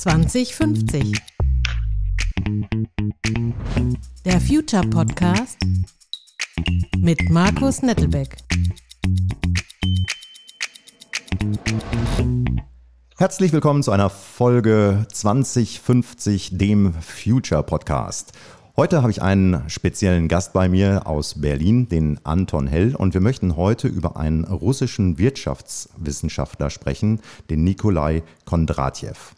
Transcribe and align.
2050. 0.00 1.12
Der 4.24 4.40
Future 4.40 4.88
Podcast 4.88 5.58
mit 7.00 7.28
Markus 7.28 7.82
Nettelbeck. 7.82 8.38
Herzlich 13.18 13.52
willkommen 13.52 13.82
zu 13.82 13.90
einer 13.90 14.08
Folge 14.08 15.06
2050, 15.12 16.56
dem 16.56 16.94
Future 16.94 17.62
Podcast. 17.62 18.32
Heute 18.78 19.02
habe 19.02 19.10
ich 19.10 19.20
einen 19.20 19.68
speziellen 19.68 20.28
Gast 20.28 20.54
bei 20.54 20.70
mir 20.70 21.06
aus 21.06 21.42
Berlin, 21.42 21.90
den 21.90 22.18
Anton 22.24 22.68
Hell, 22.68 22.96
und 22.96 23.12
wir 23.12 23.20
möchten 23.20 23.54
heute 23.54 23.86
über 23.86 24.16
einen 24.16 24.44
russischen 24.44 25.18
Wirtschaftswissenschaftler 25.18 26.70
sprechen, 26.70 27.20
den 27.50 27.64
Nikolai 27.64 28.22
Kondratjew. 28.46 29.34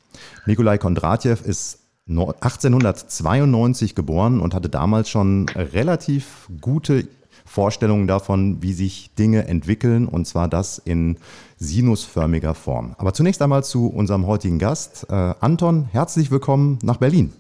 Nikolai 0.47 0.79
Kondratjew 0.79 1.37
ist 1.45 1.81
1892 2.09 3.95
geboren 3.95 4.41
und 4.41 4.55
hatte 4.55 4.69
damals 4.69 5.09
schon 5.09 5.49
relativ 5.51 6.49
gute 6.61 7.07
Vorstellungen 7.45 8.07
davon, 8.07 8.63
wie 8.63 8.73
sich 8.73 9.15
Dinge 9.15 9.47
entwickeln, 9.47 10.07
und 10.07 10.27
zwar 10.27 10.49
das 10.49 10.79
in 10.79 11.19
sinusförmiger 11.57 12.55
Form. 12.55 12.95
Aber 12.99 13.13
zunächst 13.15 13.43
einmal 13.43 13.65
zu 13.65 13.89
unserem 13.89 14.27
heutigen 14.27 14.59
Gast. 14.59 15.07
Äh, 15.11 15.15
Anton, 15.41 15.89
herzlich 15.93 16.31
willkommen 16.31 16.79
nach 16.83 16.97
Berlin. 16.97 17.33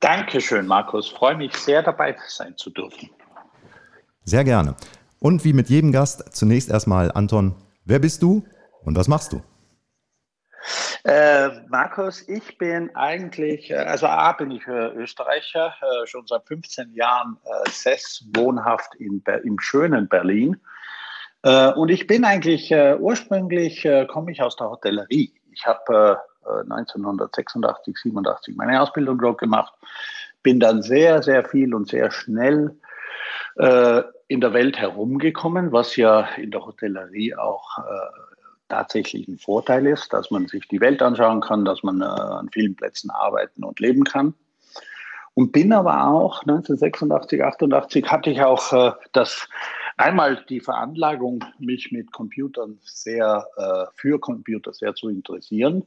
Dankeschön, 0.00 0.66
Markus. 0.66 1.08
Freue 1.08 1.36
mich 1.36 1.54
sehr, 1.54 1.82
dabei 1.82 2.16
sein 2.28 2.56
zu 2.56 2.70
dürfen. 2.70 3.10
Sehr 4.24 4.44
gerne. 4.44 4.74
Und 5.20 5.44
wie 5.44 5.52
mit 5.52 5.68
jedem 5.68 5.92
Gast, 5.92 6.34
zunächst 6.34 6.68
erstmal, 6.68 7.12
Anton, 7.12 7.54
wer 7.84 8.00
bist 8.00 8.22
du 8.22 8.44
und 8.82 8.96
was 8.96 9.06
machst 9.06 9.32
du? 9.32 9.42
Äh, 11.04 11.48
Markus, 11.68 12.28
ich 12.28 12.58
bin 12.58 12.94
eigentlich, 12.94 13.70
äh, 13.70 13.76
also 13.76 14.06
A, 14.06 14.32
bin 14.32 14.50
ich 14.52 14.66
äh, 14.66 14.88
Österreicher, 14.94 15.74
äh, 15.80 16.06
schon 16.06 16.26
seit 16.26 16.46
15 16.46 16.94
Jahren 16.94 17.36
äh, 17.44 17.70
sess, 17.70 18.24
wohnhaft 18.34 18.94
in, 18.96 19.22
im 19.44 19.58
schönen 19.58 20.08
Berlin. 20.08 20.60
Äh, 21.42 21.72
und 21.72 21.88
ich 21.88 22.06
bin 22.06 22.24
eigentlich, 22.24 22.72
ursprünglich 22.72 23.86
komme 24.08 24.30
ich 24.30 24.42
aus 24.42 24.56
der 24.56 24.70
Hotellerie. 24.70 25.32
Ich 25.52 25.66
habe 25.66 26.20
1986, 26.44 27.96
87 27.98 28.56
meine 28.56 28.80
Ausbildung 28.80 29.18
dort 29.18 29.38
gemacht, 29.38 29.74
bin 30.42 30.60
dann 30.60 30.82
sehr, 30.82 31.22
sehr 31.22 31.44
viel 31.44 31.74
und 31.74 31.88
sehr 31.88 32.10
schnell 32.10 32.76
in 33.56 34.40
der 34.40 34.52
Welt 34.54 34.78
herumgekommen, 34.78 35.72
was 35.72 35.96
ja 35.96 36.22
in 36.36 36.50
der 36.50 36.64
Hotellerie 36.64 37.34
auch 37.34 37.78
tatsächlich 38.72 39.28
ein 39.28 39.36
Vorteil 39.36 39.86
ist, 39.86 40.14
dass 40.14 40.30
man 40.30 40.48
sich 40.48 40.66
die 40.66 40.80
Welt 40.80 41.02
anschauen 41.02 41.42
kann, 41.42 41.66
dass 41.66 41.82
man 41.82 42.00
äh, 42.00 42.04
an 42.04 42.48
vielen 42.50 42.74
Plätzen 42.74 43.10
arbeiten 43.10 43.64
und 43.64 43.78
leben 43.80 44.04
kann. 44.04 44.34
Und 45.34 45.52
bin 45.52 45.74
aber 45.74 46.08
auch 46.08 46.40
1986, 46.42 47.42
88 47.42 48.10
hatte 48.10 48.30
ich 48.30 48.40
auch 48.40 48.72
äh, 48.72 48.92
das 49.12 49.46
einmal 49.98 50.42
die 50.48 50.60
Veranlagung, 50.60 51.44
mich 51.58 51.92
mit 51.92 52.12
Computern 52.12 52.78
sehr 52.82 53.46
äh, 53.58 53.84
für 53.94 54.18
Computer 54.18 54.72
sehr 54.72 54.94
zu 54.94 55.10
interessieren. 55.10 55.84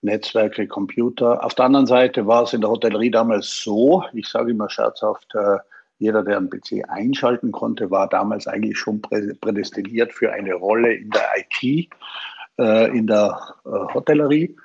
Netzwerke, 0.00 0.68
Computer. 0.68 1.44
Auf 1.44 1.56
der 1.56 1.64
anderen 1.64 1.86
Seite 1.86 2.28
war 2.28 2.44
es 2.44 2.52
in 2.52 2.60
der 2.60 2.70
Hotellerie 2.70 3.10
damals 3.10 3.62
so, 3.62 4.04
ich 4.12 4.28
sage 4.28 4.52
immer 4.52 4.70
scherzhaft, 4.70 5.34
äh, 5.34 5.58
jeder, 5.98 6.22
der 6.22 6.36
einen 6.36 6.50
PC 6.50 6.88
einschalten 6.88 7.52
konnte, 7.52 7.90
war 7.90 8.08
damals 8.08 8.46
eigentlich 8.46 8.78
schon 8.78 9.00
prädestiniert 9.00 10.12
für 10.12 10.32
eine 10.32 10.54
Rolle 10.54 10.94
in 10.94 11.10
der 11.10 11.26
IT, 11.36 11.88
äh, 12.58 12.96
in 12.96 13.06
der 13.06 13.38
äh, 13.64 13.68
Hotellerie. 13.94 14.56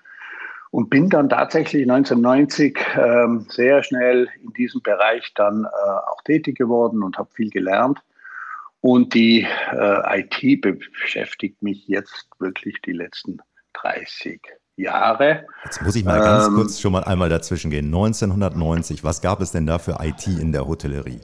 Und 0.71 0.89
bin 0.89 1.09
dann 1.09 1.27
tatsächlich 1.27 1.81
1990 1.81 2.79
ähm, 2.95 3.45
sehr 3.49 3.83
schnell 3.83 4.29
in 4.41 4.53
diesem 4.53 4.81
Bereich 4.81 5.33
dann 5.35 5.65
auch 5.65 6.21
tätig 6.23 6.57
geworden 6.57 7.03
und 7.03 7.17
habe 7.17 7.29
viel 7.33 7.49
gelernt. 7.49 7.99
Und 8.79 9.13
die 9.13 9.45
IT 9.73 10.61
beschäftigt 10.61 11.61
mich 11.61 11.89
jetzt 11.89 12.29
wirklich 12.39 12.81
die 12.85 12.93
letzten 12.93 13.39
30 13.73 14.41
Jahre. 14.75 15.45
Jetzt 15.65 15.81
muss 15.81 15.95
ich 15.95 16.03
mal 16.03 16.19
ganz 16.19 16.47
ähm, 16.47 16.55
kurz 16.55 16.79
schon 16.79 16.91
mal 16.91 17.03
einmal 17.03 17.29
dazwischen 17.29 17.71
gehen. 17.71 17.85
1990, 17.85 19.03
was 19.03 19.21
gab 19.21 19.41
es 19.41 19.51
denn 19.51 19.65
da 19.65 19.79
für 19.79 19.97
IT 20.01 20.27
in 20.27 20.51
der 20.51 20.67
Hotellerie? 20.67 21.21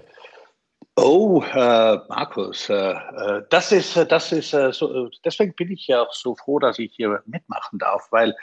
Oh, 1.00 1.44
äh, 1.53 1.97
Markus, 2.09 2.69
äh, 2.69 2.91
äh 2.91 3.44
das 3.52 3.72
ist, 3.72 3.96
äh, 3.97 4.06
das 4.08 4.31
ist 4.31 4.52
äh, 4.53 4.74
so, 4.74 5.09
deswegen 5.24 5.53
bin 5.53 5.72
ich 5.72 5.85
ja 5.85 6.02
auch 6.02 6.13
so 6.13 6.35
froh, 6.35 6.58
dass 6.58 6.80
ich 6.80 6.91
hier 6.96 7.22
mitmachen 7.28 7.78
darf, 7.78 8.08
weil 8.09 8.35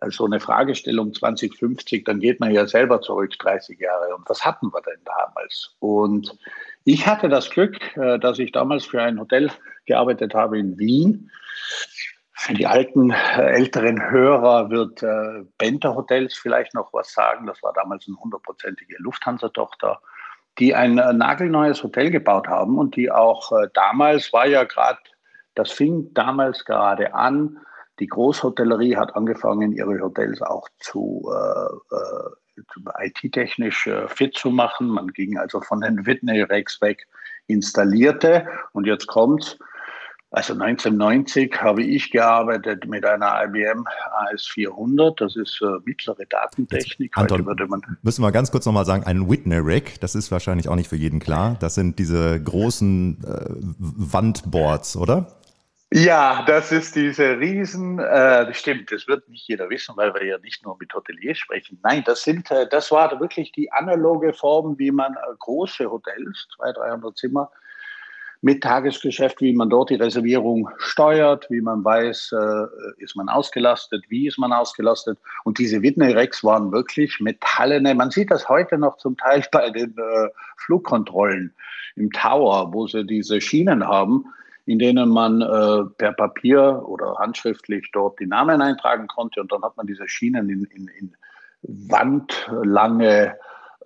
äh, 0.00 0.10
so 0.10 0.24
eine 0.24 0.38
Fragestellung 0.38 1.12
2050, 1.12 2.04
dann 2.04 2.20
geht 2.20 2.38
man 2.38 2.52
ja 2.52 2.64
selber 2.68 3.00
zurück 3.00 3.32
30 3.40 3.80
Jahre. 3.80 4.14
Und 4.14 4.28
was 4.28 4.44
hatten 4.44 4.72
wir 4.72 4.80
denn 4.82 5.00
damals? 5.04 5.74
Und 5.80 6.38
ich 6.84 7.08
hatte 7.08 7.28
das 7.28 7.50
Glück, 7.50 7.76
dass 7.94 8.38
ich 8.38 8.52
damals 8.52 8.86
für 8.86 9.02
ein 9.02 9.20
Hotel 9.20 9.50
gearbeitet 9.84 10.32
habe 10.32 10.58
in 10.58 10.78
Wien. 10.78 11.30
Für 12.42 12.54
die 12.54 12.66
alten, 12.66 13.10
äh, 13.10 13.50
älteren 13.52 14.10
Hörer 14.10 14.70
wird 14.70 15.02
äh, 15.02 15.44
Benter 15.58 15.94
Hotels 15.94 16.34
vielleicht 16.34 16.72
noch 16.72 16.90
was 16.94 17.12
sagen. 17.12 17.46
Das 17.46 17.62
war 17.62 17.74
damals 17.74 18.06
eine 18.08 18.16
hundertprozentige 18.16 18.96
Lufthansa-Tochter, 18.98 20.00
die 20.58 20.74
ein 20.74 20.96
äh, 20.96 21.12
nagelneues 21.12 21.82
Hotel 21.82 22.10
gebaut 22.10 22.48
haben 22.48 22.78
und 22.78 22.96
die 22.96 23.10
auch 23.10 23.52
äh, 23.52 23.68
damals 23.74 24.32
war 24.32 24.46
ja 24.46 24.64
gerade, 24.64 24.98
das 25.54 25.70
fing 25.70 26.14
damals 26.14 26.64
gerade 26.64 27.12
an. 27.12 27.58
Die 27.98 28.06
Großhotellerie 28.06 28.96
hat 28.96 29.14
angefangen, 29.16 29.72
ihre 29.72 30.00
Hotels 30.00 30.40
auch 30.40 30.66
zu 30.78 31.30
äh, 31.30 31.94
äh, 31.94 33.06
IT-technisch 33.06 33.86
fit 34.06 34.34
zu 34.34 34.48
machen. 34.48 34.88
Man 34.88 35.08
ging 35.08 35.36
also 35.36 35.60
von 35.60 35.82
den 35.82 36.06
Whitney 36.06 36.40
Rex 36.40 36.80
weg, 36.80 37.06
installierte 37.48 38.46
und 38.72 38.86
jetzt 38.86 39.08
kommt's 39.08 39.58
also 40.32 40.52
1990 40.52 41.60
habe 41.60 41.82
ich 41.82 42.12
gearbeitet 42.12 42.86
mit 42.86 43.04
einer 43.04 43.42
IBM 43.44 43.84
AS400. 44.32 45.16
Das 45.16 45.34
ist 45.34 45.60
äh, 45.60 45.80
mittlere 45.84 46.24
Datentechnik. 46.28 47.18
Anton, 47.18 47.46
würde 47.46 47.66
man 47.66 47.82
müssen 48.02 48.22
wir 48.22 48.30
ganz 48.30 48.52
kurz 48.52 48.64
nochmal 48.64 48.84
sagen, 48.84 49.02
ein 49.04 49.28
Whitney 49.28 49.58
Rack, 49.58 50.00
das 50.00 50.14
ist 50.14 50.30
wahrscheinlich 50.30 50.68
auch 50.68 50.76
nicht 50.76 50.88
für 50.88 50.96
jeden 50.96 51.18
klar. 51.18 51.56
Das 51.58 51.74
sind 51.74 51.98
diese 51.98 52.40
großen 52.40 53.18
äh, 53.24 53.54
Wandboards, 53.78 54.96
oder? 54.96 55.40
Ja, 55.92 56.44
das 56.46 56.70
ist 56.70 56.94
diese 56.94 57.40
Riesen, 57.40 57.98
äh, 57.98 58.54
stimmt, 58.54 58.92
das 58.92 59.08
wird 59.08 59.28
nicht 59.28 59.48
jeder 59.48 59.68
wissen, 59.70 59.96
weil 59.96 60.14
wir 60.14 60.24
ja 60.24 60.38
nicht 60.38 60.64
nur 60.64 60.76
mit 60.78 60.94
Hoteliers 60.94 61.38
sprechen. 61.38 61.80
Nein, 61.82 62.04
das 62.06 62.22
sind, 62.22 62.48
äh, 62.52 62.68
das 62.68 62.92
war 62.92 63.18
wirklich 63.18 63.50
die 63.50 63.72
analoge 63.72 64.32
Form, 64.32 64.78
wie 64.78 64.92
man 64.92 65.14
äh, 65.14 65.34
große 65.40 65.90
Hotels, 65.90 66.46
200, 66.54 66.76
300 66.76 67.18
Zimmer, 67.18 67.50
mit 68.42 68.62
Tagesgeschäft, 68.62 69.40
wie 69.42 69.52
man 69.52 69.68
dort 69.68 69.90
die 69.90 69.96
Reservierung 69.96 70.70
steuert, 70.78 71.46
wie 71.50 71.60
man 71.60 71.84
weiß, 71.84 72.32
äh, 72.32 73.02
ist 73.02 73.14
man 73.14 73.28
ausgelastet, 73.28 74.04
wie 74.08 74.26
ist 74.28 74.38
man 74.38 74.52
ausgelastet. 74.52 75.18
Und 75.44 75.58
diese 75.58 75.82
Whitney 75.82 76.12
Rex 76.12 76.42
waren 76.42 76.72
wirklich 76.72 77.20
metallene. 77.20 77.94
Man 77.94 78.10
sieht 78.10 78.30
das 78.30 78.48
heute 78.48 78.78
noch 78.78 78.96
zum 78.96 79.16
Teil 79.16 79.44
bei 79.52 79.70
den 79.70 79.90
äh, 79.90 80.28
Flugkontrollen 80.56 81.54
im 81.96 82.10
Tower, 82.12 82.72
wo 82.72 82.86
sie 82.86 83.04
diese 83.04 83.42
Schienen 83.42 83.86
haben, 83.86 84.24
in 84.64 84.78
denen 84.78 85.10
man 85.10 85.42
äh, 85.42 85.84
per 85.98 86.12
Papier 86.12 86.82
oder 86.86 87.16
handschriftlich 87.18 87.90
dort 87.92 88.18
die 88.20 88.26
Namen 88.26 88.62
eintragen 88.62 89.06
konnte. 89.06 89.42
Und 89.42 89.52
dann 89.52 89.62
hat 89.62 89.76
man 89.76 89.86
diese 89.86 90.08
Schienen 90.08 90.48
in, 90.48 90.64
in, 90.64 90.88
in 90.98 91.16
wandlange 91.62 93.36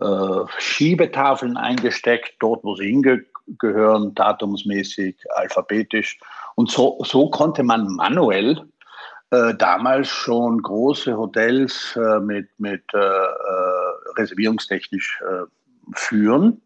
äh, 0.01 0.41
Schiebetafeln 0.59 1.57
eingesteckt, 1.57 2.35
dort, 2.39 2.63
wo 2.63 2.77
sie 2.77 2.87
hinge 2.87 3.25
gehören, 3.59 4.15
datumsmäßig, 4.15 5.17
alphabetisch. 5.35 6.19
Und 6.55 6.71
so, 6.71 6.99
so 7.05 7.31
konnte 7.31 7.63
man 7.63 7.87
manuell 7.89 8.63
äh, 9.31 9.55
damals 9.55 10.09
schon 10.09 10.63
große 10.63 11.17
Hotels 11.17 11.97
äh, 11.97 12.21
mit, 12.21 12.49
mit 12.59 12.83
äh, 12.95 12.99
äh 12.99 13.95
reservierungstechnisch 14.17 15.21
äh, 15.23 15.45
führen. 15.95 16.61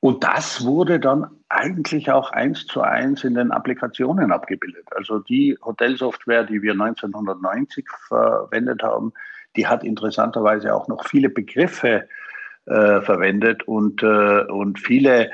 Und 0.00 0.22
das 0.22 0.64
wurde 0.64 1.00
dann 1.00 1.26
eigentlich 1.48 2.10
auch 2.10 2.30
eins 2.32 2.66
zu 2.66 2.82
eins 2.82 3.24
in 3.24 3.34
den 3.34 3.50
Applikationen 3.50 4.30
abgebildet. 4.30 4.86
Also 4.94 5.18
die 5.20 5.56
Hotelsoftware, 5.64 6.44
die 6.44 6.62
wir 6.62 6.72
1990 6.72 7.86
verwendet 8.06 8.82
haben, 8.82 9.12
die 9.56 9.66
hat 9.66 9.82
interessanterweise 9.82 10.74
auch 10.74 10.86
noch 10.88 11.08
viele 11.08 11.30
Begriffe 11.30 12.06
äh, 12.68 13.00
verwendet 13.00 13.62
und, 13.66 14.02
äh, 14.02 14.42
und 14.42 14.78
viele, 14.78 15.30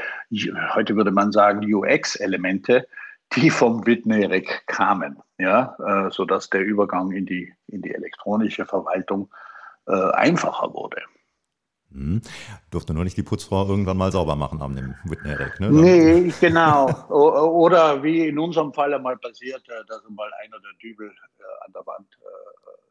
heute 0.74 0.96
würde 0.96 1.10
man 1.10 1.32
sagen, 1.32 1.64
UX-Elemente, 1.72 2.86
die 3.34 3.50
vom 3.50 3.84
Whitney-Rack 3.86 4.66
kamen, 4.66 5.18
ja, 5.38 5.76
äh, 5.84 6.10
sodass 6.10 6.50
der 6.50 6.60
Übergang 6.60 7.10
in 7.12 7.26
die, 7.26 7.52
in 7.66 7.82
die 7.82 7.92
elektronische 7.92 8.64
Verwaltung 8.64 9.30
äh, 9.86 10.10
einfacher 10.12 10.72
wurde. 10.72 11.02
Hm. 11.90 12.22
Durfte 12.70 12.94
nur 12.94 13.04
nicht 13.04 13.16
die 13.16 13.22
Putzfrau 13.22 13.68
irgendwann 13.68 13.96
mal 13.96 14.12
sauber 14.12 14.36
machen 14.36 14.62
am 14.62 14.76
dem 14.76 14.94
Whitney-Rack, 15.04 15.60
ne? 15.60 15.70
Nee, 15.70 16.32
genau. 16.40 16.86
Oder 17.08 18.02
wie 18.02 18.28
in 18.28 18.38
unserem 18.38 18.72
Fall 18.72 18.94
einmal 18.94 19.16
passiert, 19.16 19.62
dass 19.88 20.02
mal 20.08 20.30
einer 20.44 20.60
der 20.60 20.72
Dübel 20.82 21.08
äh, 21.08 21.66
an 21.66 21.72
der 21.72 21.86
Wand 21.86 22.08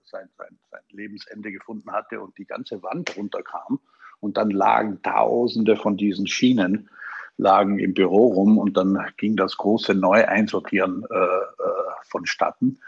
sein, 0.04 0.30
sein, 0.38 0.57
sein 0.72 0.81
Lebensende 0.90 1.51
gefunden 1.51 1.92
hatte 1.92 2.22
und 2.22 2.38
die 2.38 2.45
ganze 2.45 2.81
Wand 2.84 3.18
runterkam. 3.18 3.80
Und 4.24 4.38
dann 4.38 4.52
lagen 4.52 5.02
Tausende 5.02 5.75
von 5.75 5.98
diesen 5.98 6.28
Schienen 6.28 6.90
lagen 7.38 7.78
im 7.78 7.94
Büro 7.94 8.28
rum 8.28 8.58
und 8.58 8.78
dann 8.78 9.06
ging 9.18 9.36
das 9.36 9.58
große 9.58 9.94
Neueinsortieren 9.94 11.06
äh, 11.12 11.16
äh, 11.16 12.06
vonstatten. 12.10 12.80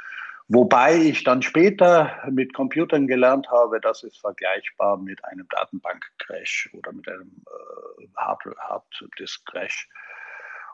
Wobei 0.48 0.96
ich 0.96 1.24
dann 1.24 1.42
später 1.42 2.12
mit 2.30 2.54
Computern 2.54 3.08
gelernt 3.08 3.50
habe, 3.50 3.82
das 3.82 4.04
ist 4.04 4.18
vergleichbar 4.22 4.96
mit 4.98 5.26
einem 5.26 5.48
Datenbank-Crash 5.50 6.70
oder 6.74 6.94
mit 6.94 7.10
einem 7.10 7.32
äh, 8.00 8.08
Hard-Disk-Crash. 8.16 9.90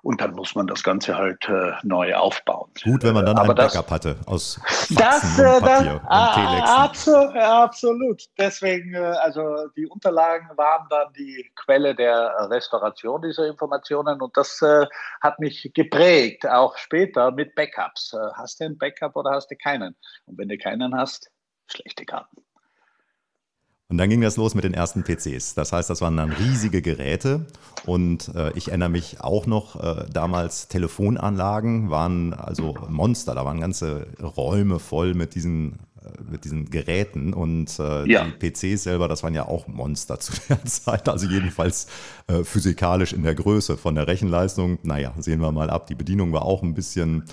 Und 0.03 0.19
dann 0.19 0.31
muss 0.31 0.55
man 0.55 0.67
das 0.67 0.83
Ganze 0.83 1.15
halt 1.15 1.47
äh, 1.47 1.73
neu 1.83 2.15
aufbauen. 2.15 2.71
Gut, 2.83 3.03
wenn 3.03 3.13
man 3.13 3.25
dann 3.25 3.37
Aber 3.37 3.49
ein 3.49 3.55
das, 3.55 3.73
Backup 3.73 3.91
hatte 3.91 4.15
aus 4.25 4.59
Faxen 4.63 4.95
das, 4.95 5.39
und 5.39 5.45
äh, 5.45 5.59
Papier 5.59 5.93
das, 5.93 6.01
und 6.01 6.07
ah, 6.09 6.83
absolut, 6.83 7.35
absolut. 7.35 8.23
Deswegen, 8.37 8.93
äh, 8.95 8.97
also 8.97 9.67
die 9.75 9.85
Unterlagen 9.87 10.49
waren 10.57 10.87
dann 10.89 11.13
die 11.13 11.51
Quelle 11.55 11.93
der 11.93 12.49
Restauration 12.49 13.21
dieser 13.21 13.47
Informationen 13.47 14.21
und 14.21 14.35
das 14.35 14.61
äh, 14.61 14.85
hat 15.21 15.39
mich 15.39 15.71
geprägt, 15.73 16.47
auch 16.47 16.77
später 16.77 17.31
mit 17.31 17.53
Backups. 17.55 18.13
Äh, 18.13 18.17
hast 18.35 18.59
du 18.59 18.65
ein 18.65 18.77
Backup 18.77 19.15
oder 19.15 19.31
hast 19.31 19.51
du 19.51 19.55
keinen? 19.55 19.95
Und 20.25 20.37
wenn 20.37 20.49
du 20.49 20.57
keinen 20.57 20.95
hast, 20.95 21.29
schlechte 21.67 22.05
Karten. 22.05 22.43
Und 23.91 23.97
dann 23.97 24.09
ging 24.09 24.21
das 24.21 24.37
los 24.37 24.55
mit 24.55 24.63
den 24.63 24.73
ersten 24.73 25.03
PCs. 25.03 25.53
Das 25.53 25.73
heißt, 25.73 25.89
das 25.89 25.99
waren 25.99 26.15
dann 26.15 26.31
riesige 26.31 26.81
Geräte. 26.81 27.45
Und 27.85 28.33
äh, 28.35 28.51
ich 28.57 28.69
erinnere 28.69 28.87
mich 28.89 29.19
auch 29.19 29.45
noch, 29.47 29.75
äh, 29.83 30.05
damals 30.11 30.69
Telefonanlagen 30.69 31.89
waren 31.89 32.33
also 32.33 32.73
Monster. 32.89 33.35
Da 33.35 33.43
waren 33.45 33.59
ganze 33.59 34.07
Räume 34.21 34.79
voll 34.79 35.13
mit 35.13 35.35
diesen, 35.35 35.73
äh, 36.01 36.21
mit 36.31 36.45
diesen 36.45 36.69
Geräten. 36.69 37.33
Und 37.33 37.77
äh, 37.79 38.09
Ja. 38.09 38.23
die 38.23 38.31
PCs 38.49 38.83
selber, 38.83 39.09
das 39.09 39.23
waren 39.23 39.35
ja 39.35 39.45
auch 39.47 39.67
Monster 39.67 40.19
zu 40.21 40.31
der 40.47 40.63
Zeit. 40.63 41.09
Also 41.09 41.27
jedenfalls 41.27 41.87
äh, 42.27 42.45
physikalisch 42.45 43.11
in 43.11 43.23
der 43.23 43.35
Größe. 43.35 43.75
Von 43.75 43.95
der 43.95 44.07
Rechenleistung, 44.07 44.79
naja, 44.83 45.13
sehen 45.19 45.41
wir 45.41 45.51
mal 45.51 45.69
ab. 45.69 45.87
Die 45.87 45.95
Bedienung 45.95 46.31
war 46.31 46.43
auch 46.43 46.63
ein 46.63 46.73
bisschen 46.73 47.23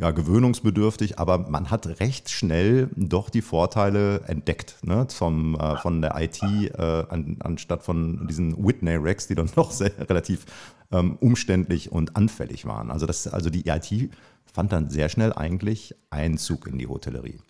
ja, 0.00 0.10
gewöhnungsbedürftig, 0.12 1.18
aber 1.18 1.38
man 1.38 1.70
hat 1.70 2.00
recht 2.00 2.30
schnell 2.30 2.88
doch 2.96 3.28
die 3.28 3.42
Vorteile 3.42 4.22
entdeckt 4.26 4.76
ne, 4.82 5.06
vom, 5.10 5.54
äh, 5.56 5.76
von 5.76 6.00
der 6.00 6.14
IT, 6.18 6.42
äh, 6.42 7.04
an, 7.08 7.36
anstatt 7.40 7.82
von 7.82 8.26
diesen 8.26 8.66
Whitney-Racks, 8.66 9.26
die 9.26 9.34
dann 9.34 9.50
doch 9.54 9.70
sehr, 9.70 9.92
relativ 10.08 10.46
ähm, 10.90 11.18
umständlich 11.20 11.92
und 11.92 12.16
anfällig 12.16 12.64
waren. 12.64 12.90
Also, 12.90 13.06
das, 13.06 13.28
also 13.28 13.50
die 13.50 13.68
IT 13.68 14.10
fand 14.52 14.72
dann 14.72 14.88
sehr 14.88 15.08
schnell 15.08 15.32
eigentlich 15.34 15.94
Einzug 16.08 16.66
in 16.66 16.78
die 16.78 16.86
Hotellerie. 16.86 17.40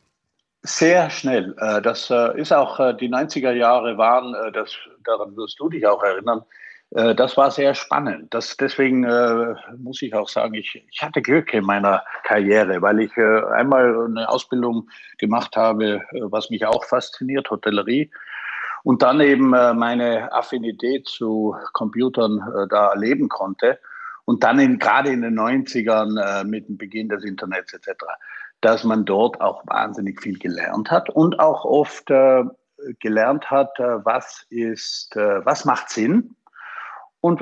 Sehr 0.63 1.09
schnell. 1.09 1.55
Äh, 1.59 1.81
Das 1.81 2.11
äh, 2.11 2.39
ist 2.39 2.53
auch 2.53 2.81
äh, 2.81 2.95
die 2.95 3.09
90er 3.09 3.53
Jahre 3.53 3.97
waren, 3.97 4.35
das, 4.53 4.73
daran 5.05 5.37
wirst 5.37 5.59
du 5.61 5.69
dich 5.69 5.87
auch 5.87 6.03
erinnern, 6.03 6.43
äh, 6.91 7.15
das 7.15 7.37
war 7.37 7.51
sehr 7.51 7.75
spannend. 7.75 8.35
Das, 8.35 8.57
deswegen 8.57 9.05
äh, 9.05 9.55
muss 9.79 10.03
ich 10.03 10.15
auch 10.15 10.29
sagen, 10.29 10.55
ich, 10.55 10.83
ich 10.91 11.03
hatte 11.03 11.23
Glück 11.23 11.55
in 11.55 11.65
meiner 11.65 12.03
Karriere, 12.25 12.83
weil 12.83 13.01
ich 13.01 13.17
äh, 13.17 13.43
einmal 13.53 14.07
eine 14.07 14.29
Ausbildung 14.29 14.89
gemacht 15.19 15.57
habe, 15.57 16.01
äh, 16.13 16.21
was 16.23 16.51
mich 16.51 16.67
auch 16.67 16.85
fasziniert, 16.85 17.51
Hotellerie. 17.51 18.11
Und 18.83 19.03
dann 19.03 19.21
eben 19.21 19.53
äh, 19.53 19.75
meine 19.75 20.33
Affinität 20.33 21.07
zu 21.07 21.55
Computern 21.75 22.41
da 22.71 22.91
erleben 22.91 23.29
konnte. 23.29 23.79
Und 24.25 24.43
dann 24.43 24.59
in, 24.59 24.79
gerade 24.79 25.11
in 25.11 25.23
den 25.23 25.39
90ern 25.39 26.19
äh, 26.19 26.45
mit 26.45 26.69
dem 26.69 26.79
Beginn 26.79 27.09
des 27.09 27.25
Internets 27.25 27.73
etc., 27.73 28.05
dass 28.63 28.85
man 28.85 29.05
dort 29.05 29.41
auch 29.41 29.63
wahnsinnig 29.67 30.21
viel 30.21 30.39
gelernt 30.39 30.91
hat 30.91 31.09
und 31.09 31.41
auch 31.41 31.65
oft 31.65 32.13
gelernt 32.99 33.51
hat, 33.51 33.71
was 33.79 34.45
ist, 34.51 35.17
was 35.17 35.65
macht 35.65 35.89
Sinn 35.89 36.37
und 37.21 37.41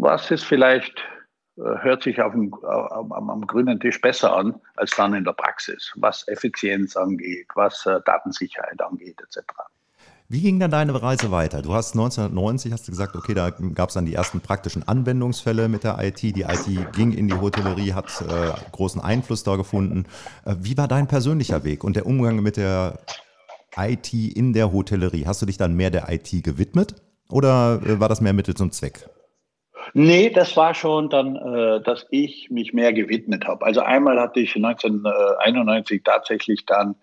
was 0.00 0.30
ist 0.30 0.44
vielleicht, 0.44 0.98
äh, 1.56 1.62
hört 1.80 2.02
sich 2.02 2.20
auf 2.20 2.32
dem, 2.32 2.54
am, 2.64 3.12
am, 3.12 3.30
am 3.30 3.46
grünen 3.46 3.80
Tisch 3.80 4.00
besser 4.00 4.36
an, 4.36 4.60
als 4.76 4.92
dann 4.92 5.14
in 5.14 5.24
der 5.24 5.32
Praxis, 5.32 5.92
was 5.96 6.26
Effizienz 6.28 6.96
angeht, 6.96 7.48
was 7.54 7.84
äh, 7.86 8.00
Datensicherheit 8.04 8.80
angeht, 8.80 9.20
etc. 9.20 9.42
Wie 10.28 10.40
ging 10.40 10.58
dann 10.58 10.72
deine 10.72 11.00
Reise 11.00 11.30
weiter? 11.30 11.62
Du 11.62 11.72
hast 11.72 11.94
1990 11.94 12.72
hast 12.72 12.88
du 12.88 12.90
gesagt, 12.90 13.14
okay, 13.14 13.32
da 13.32 13.50
gab 13.50 13.90
es 13.90 13.94
dann 13.94 14.06
die 14.06 14.14
ersten 14.14 14.40
praktischen 14.40 14.86
Anwendungsfälle 14.86 15.68
mit 15.68 15.84
der 15.84 15.98
IT. 16.02 16.20
Die 16.20 16.42
IT 16.42 16.92
ging 16.94 17.12
in 17.12 17.28
die 17.28 17.34
Hotellerie, 17.34 17.92
hat 17.92 18.22
äh, 18.22 18.50
großen 18.72 19.00
Einfluss 19.00 19.44
da 19.44 19.54
gefunden. 19.54 20.06
Äh, 20.44 20.56
wie 20.58 20.76
war 20.76 20.88
dein 20.88 21.06
persönlicher 21.06 21.62
Weg 21.62 21.84
und 21.84 21.94
der 21.94 22.06
Umgang 22.06 22.42
mit 22.42 22.56
der 22.56 22.98
IT 23.76 24.12
in 24.12 24.52
der 24.52 24.72
Hotellerie? 24.72 25.26
Hast 25.26 25.42
du 25.42 25.46
dich 25.46 25.58
dann 25.58 25.74
mehr 25.74 25.90
der 25.90 26.10
IT 26.10 26.42
gewidmet 26.42 26.96
oder 27.28 27.80
äh, 27.86 28.00
war 28.00 28.08
das 28.08 28.20
mehr 28.20 28.32
Mittel 28.32 28.56
zum 28.56 28.72
Zweck? 28.72 29.08
Nee, 29.94 30.30
das 30.30 30.56
war 30.56 30.74
schon 30.74 31.08
dann, 31.10 31.36
äh, 31.36 31.80
dass 31.80 32.06
ich 32.10 32.50
mich 32.50 32.72
mehr 32.72 32.92
gewidmet 32.92 33.46
habe. 33.46 33.64
Also 33.64 33.80
einmal 33.80 34.20
hatte 34.20 34.40
ich 34.40 34.56
1991 34.56 36.02
tatsächlich 36.02 36.66
dann, 36.66 36.96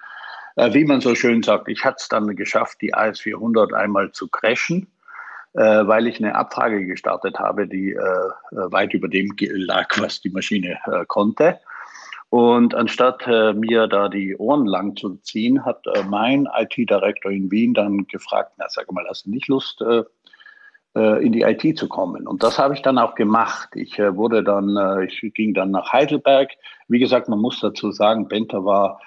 äh, 0.56 0.74
wie 0.74 0.86
man 0.86 1.02
so 1.02 1.16
schön 1.16 1.44
sagt, 1.44 1.68
ich 1.70 1.84
hatte 1.84 1.98
es 2.00 2.10
dann 2.10 2.36
geschafft, 2.36 2.80
die 2.82 2.94
AS400 2.94 3.74
einmal 3.74 4.12
zu 4.12 4.28
crashen, 4.28 4.88
äh, 5.54 5.62
weil 5.88 6.08
ich 6.08 6.20
eine 6.20 6.36
Abfrage 6.36 6.86
gestartet 6.86 7.40
habe, 7.40 7.68
die 7.68 7.92
äh, 7.92 8.30
weit 8.52 8.94
über 8.94 9.08
dem 9.08 9.34
lag, 9.40 9.88
was 10.00 10.22
die 10.22 10.30
Maschine 10.30 10.78
äh, 10.86 11.06
konnte. 11.08 11.60
Und 12.30 12.74
anstatt 12.74 13.28
äh, 13.28 13.54
mir 13.54 13.88
da 13.88 14.10
die 14.10 14.36
Ohren 14.36 14.66
lang 14.66 14.96
zu 14.96 15.18
ziehen, 15.18 15.64
hat 15.66 15.86
mein 16.10 16.48
IT-Direktor 16.52 17.32
in 17.32 17.52
Wien 17.52 17.76
dann 17.76 18.08
gefragt, 18.08 18.54
na 18.58 18.66
sag 18.70 18.92
mal, 18.92 19.06
hast 19.08 19.28
du 19.28 19.30
nicht 19.30 19.48
Lust, 19.48 19.84
in 20.96 21.32
die 21.32 21.42
IT 21.42 21.78
zu 21.78 21.88
kommen. 21.88 22.28
Und 22.28 22.44
das 22.44 22.60
habe 22.60 22.74
ich 22.74 22.82
dann 22.82 22.98
auch 22.98 23.16
gemacht. 23.16 23.70
Ich 23.76 23.98
äh, 23.98 24.16
wurde 24.16 24.44
dann, 24.44 24.78
äh, 24.78 25.06
ich 25.06 25.34
ging 25.34 25.54
dann 25.54 25.72
nach 25.72 25.92
Heidelberg. 25.92 26.52
Wie 26.88 27.00
gesagt, 27.00 27.30
man 27.30 27.40
muss 27.40 27.60
dazu 27.60 27.92
sagen, 27.92 28.28
Benta 28.28 28.64
war 28.64 29.02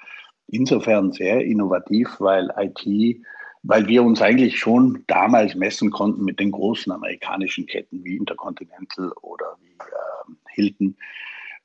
insofern 0.47 1.11
sehr 1.11 1.41
innovativ, 1.45 2.19
weil 2.19 2.51
IT, 2.57 3.21
weil 3.63 3.87
wir 3.87 4.03
uns 4.03 4.21
eigentlich 4.21 4.59
schon 4.59 5.03
damals 5.07 5.55
messen 5.55 5.91
konnten 5.91 6.23
mit 6.23 6.39
den 6.39 6.51
großen 6.51 6.91
amerikanischen 6.91 7.65
Ketten 7.65 8.03
wie 8.03 8.17
Intercontinental 8.17 9.11
oder 9.21 9.57
wie 9.61 9.71
äh, 9.71 10.35
Hilton, 10.49 10.97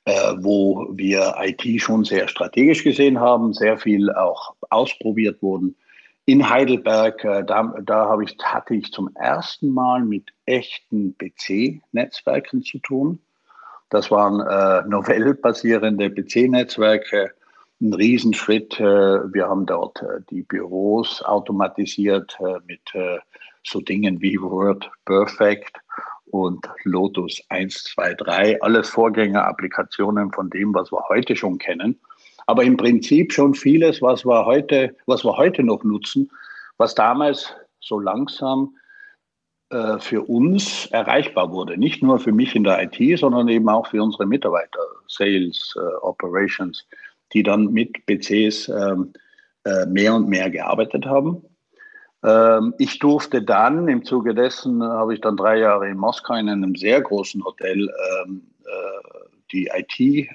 äh, 0.05 0.33
wo 0.37 0.87
wir 0.91 1.35
IT 1.39 1.81
schon 1.81 2.05
sehr 2.05 2.27
strategisch 2.27 2.83
gesehen 2.83 3.19
haben, 3.19 3.53
sehr 3.53 3.77
viel 3.77 4.11
auch 4.13 4.55
ausprobiert 4.69 5.41
wurden 5.41 5.75
in 6.25 6.49
Heidelberg, 6.49 7.23
äh, 7.25 7.43
da, 7.43 7.73
da 7.81 8.05
habe 8.07 8.23
ich, 8.23 8.37
hatte 8.41 8.75
ich 8.75 8.91
zum 8.91 9.09
ersten 9.15 9.69
Mal 9.69 10.03
mit 10.03 10.31
echten 10.45 11.17
PC-Netzwerken 11.17 12.63
zu 12.63 12.79
tun. 12.79 13.19
Das 13.89 14.09
waren 14.09 14.39
äh, 14.39 14.87
Novell-basierende 14.87 16.09
PC-Netzwerke, 16.09 17.31
ein 17.81 17.93
Riesenschritt. 17.93 18.79
Äh, 18.79 19.33
wir 19.33 19.47
haben 19.47 19.65
dort 19.65 20.01
äh, 20.01 20.21
die 20.29 20.43
Büros 20.43 21.21
automatisiert 21.21 22.37
mit 22.67 22.81
so 23.65 23.79
Dingen 23.79 24.21
wie 24.21 24.41
Word 24.41 24.89
Perfect 25.05 25.77
und 26.25 26.67
Lotus 26.83 27.41
1, 27.49 27.83
2, 27.95 28.13
3, 28.15 28.61
alles 28.61 28.89
Vorgängerapplikationen 28.89 30.31
von 30.31 30.49
dem, 30.49 30.73
was 30.73 30.91
wir 30.91 31.07
heute 31.07 31.35
schon 31.35 31.59
kennen 31.59 31.99
aber 32.47 32.63
im 32.63 32.77
Prinzip 32.77 33.31
schon 33.33 33.53
vieles, 33.53 34.01
was 34.01 34.25
wir 34.25 34.45
heute, 34.45 34.95
was 35.05 35.23
wir 35.23 35.37
heute 35.37 35.63
noch 35.63 35.83
nutzen, 35.83 36.29
was 36.77 36.95
damals 36.95 37.53
so 37.79 37.99
langsam 37.99 38.75
äh, 39.69 39.99
für 39.99 40.21
uns 40.21 40.87
erreichbar 40.87 41.51
wurde. 41.51 41.77
Nicht 41.77 42.03
nur 42.03 42.19
für 42.19 42.31
mich 42.31 42.55
in 42.55 42.63
der 42.63 42.83
IT, 42.83 43.19
sondern 43.19 43.47
eben 43.47 43.69
auch 43.69 43.87
für 43.87 44.01
unsere 44.01 44.25
Mitarbeiter, 44.25 44.79
Sales, 45.07 45.75
äh, 45.77 45.95
Operations, 46.01 46.85
die 47.33 47.43
dann 47.43 47.71
mit 47.71 48.05
PCs 48.05 48.69
ähm, 48.69 49.13
äh, 49.65 49.85
mehr 49.85 50.15
und 50.15 50.27
mehr 50.27 50.49
gearbeitet 50.49 51.05
haben. 51.05 51.43
Ähm, 52.23 52.73
ich 52.77 52.99
durfte 52.99 53.41
dann, 53.41 53.87
im 53.87 54.03
Zuge 54.05 54.33
dessen 54.33 54.83
habe 54.83 55.13
ich 55.13 55.21
dann 55.21 55.37
drei 55.37 55.59
Jahre 55.59 55.89
in 55.89 55.97
Moskau 55.97 56.35
in 56.35 56.49
einem 56.49 56.75
sehr 56.75 57.01
großen 57.01 57.43
Hotel 57.43 57.89
ähm, 58.25 58.43
äh, 58.65 59.27
die 59.51 59.69
IT 59.73 59.99
äh, 59.99 60.27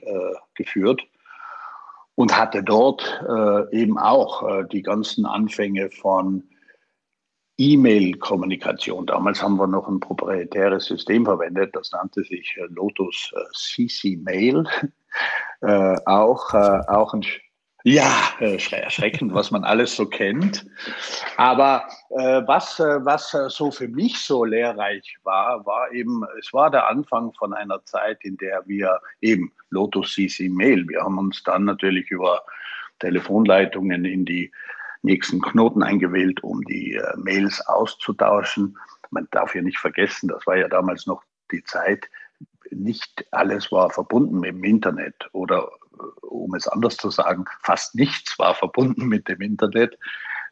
geführt 0.55 1.03
und 2.19 2.37
hatte 2.37 2.65
dort 2.65 3.23
äh, 3.29 3.81
eben 3.81 3.97
auch 3.97 4.43
äh, 4.43 4.65
die 4.73 4.83
ganzen 4.83 5.25
Anfänge 5.25 5.89
von 5.89 6.43
E-Mail-Kommunikation. 7.59 9.07
Damals 9.07 9.41
haben 9.41 9.55
wir 9.55 9.69
noch 9.69 9.87
ein 9.87 10.01
proprietäres 10.01 10.87
System 10.87 11.25
verwendet, 11.25 11.77
das 11.77 11.93
nannte 11.93 12.25
sich 12.25 12.57
äh, 12.57 12.67
Lotus 12.71 13.33
CC 13.55 14.17
Mail. 14.17 14.65
Äh, 15.61 15.97
auch, 16.07 16.55
äh, 16.55 16.81
auch 16.87 17.15
ein 17.15 17.25
ja, 17.89 18.35
äh, 18.41 18.59
erschreckend, 18.71 19.33
was 19.33 19.51
man 19.51 19.65
alles 19.65 19.97
so 19.97 20.05
kennt. 20.05 20.67
Aber 21.37 21.89
äh, 22.11 22.43
was, 22.47 22.79
äh, 22.81 23.05
was 23.05 23.31
so 23.31 23.71
für 23.71 23.89
mich 23.89 24.19
so 24.19 24.45
lehrreich 24.45 25.17
war, 25.23 25.65
war 25.65 25.91
eben, 25.93 26.23
es 26.39 26.53
war 26.53 26.71
der 26.71 26.89
Anfang 26.89 27.33
von 27.33 27.55
einer 27.55 27.83
Zeit, 27.87 28.23
in 28.25 28.37
der 28.37 28.63
wir 28.67 29.01
eben 29.23 29.53
Lotus 29.71 30.15
CC 30.15 30.51
Mail, 30.51 30.87
wir 30.89 31.03
haben 31.03 31.19
uns 31.19 31.43
dann 31.45 31.65
natürlich 31.65 32.11
über 32.11 32.43
Telefonleitungen 32.99 34.05
in 34.05 34.25
die 34.25 34.53
nächsten 35.03 35.41
Knoten 35.41 35.83
eingewählt, 35.83 36.43
um 36.43 36.63
die 36.65 36.95
äh, 36.95 37.17
Mails 37.17 37.67
auszutauschen. 37.69 38.77
Man 39.11 39.29
darf 39.31 39.55
ja 39.55 39.63
nicht 39.63 39.79
vergessen, 39.79 40.29
das 40.29 40.47
war 40.47 40.59
ja 40.59 40.69
damals 40.69 41.07
noch 41.07 41.23
die 41.51 41.65
Zeit, 41.65 42.07
nicht 42.71 43.27
alles 43.31 43.71
war 43.73 43.91
verbunden 43.91 44.41
mit 44.41 44.55
dem 44.55 44.65
Internet 44.65 45.15
oder 45.33 45.69
äh, 45.99 46.27
um 46.27 46.55
es 46.55 46.69
anders 46.69 46.97
zu 46.97 47.11
sagen, 47.11 47.45
fast 47.63 47.95
nichts 47.95 48.39
war 48.39 48.55
verbunden 48.55 49.07
mit 49.07 49.29
dem 49.29 49.41
Internet. 49.41 49.99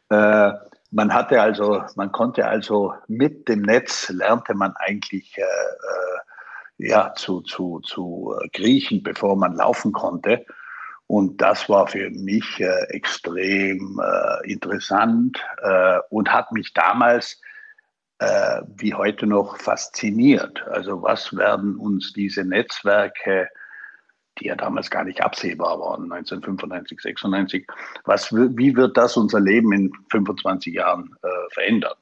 Äh, 0.09 0.51
man 0.91 1.13
hatte 1.13 1.41
also, 1.41 1.83
man 1.95 2.11
konnte 2.11 2.47
also 2.47 2.93
mit 3.07 3.47
dem 3.49 3.61
Netz 3.61 4.09
lernte 4.09 4.53
man 4.53 4.73
eigentlich 4.77 5.37
äh, 5.37 5.41
äh, 5.41 6.87
ja, 6.89 7.13
zu, 7.15 7.41
zu, 7.41 7.79
zu 7.81 8.35
kriechen, 8.53 9.03
bevor 9.03 9.35
man 9.35 9.55
laufen 9.55 9.91
konnte. 9.91 10.45
Und 11.07 11.41
das 11.41 11.69
war 11.69 11.87
für 11.87 12.09
mich 12.09 12.59
äh, 12.59 12.83
extrem 12.89 13.99
äh, 14.03 14.51
interessant 14.51 15.39
äh, 15.63 15.99
und 16.09 16.31
hat 16.31 16.51
mich 16.51 16.73
damals 16.73 17.39
äh, 18.19 18.61
wie 18.77 18.93
heute 18.93 19.27
noch 19.27 19.57
fasziniert. 19.57 20.65
Also 20.67 21.01
was 21.01 21.35
werden 21.35 21.75
uns 21.75 22.13
diese 22.13 22.43
Netzwerke, 22.43 23.49
die 24.39 24.47
ja 24.47 24.55
damals 24.55 24.89
gar 24.89 25.03
nicht 25.03 25.21
absehbar 25.21 25.79
waren, 25.79 26.11
1995, 26.11 27.01
96, 27.01 27.67
was, 28.05 28.33
wie 28.33 28.75
wird 28.75 28.97
das 28.97 29.17
unser 29.17 29.39
Leben 29.39 29.71
in 29.73 29.91
25 30.11 30.73
Jahren 30.73 31.15
äh, 31.23 31.27
verändern? 31.53 31.95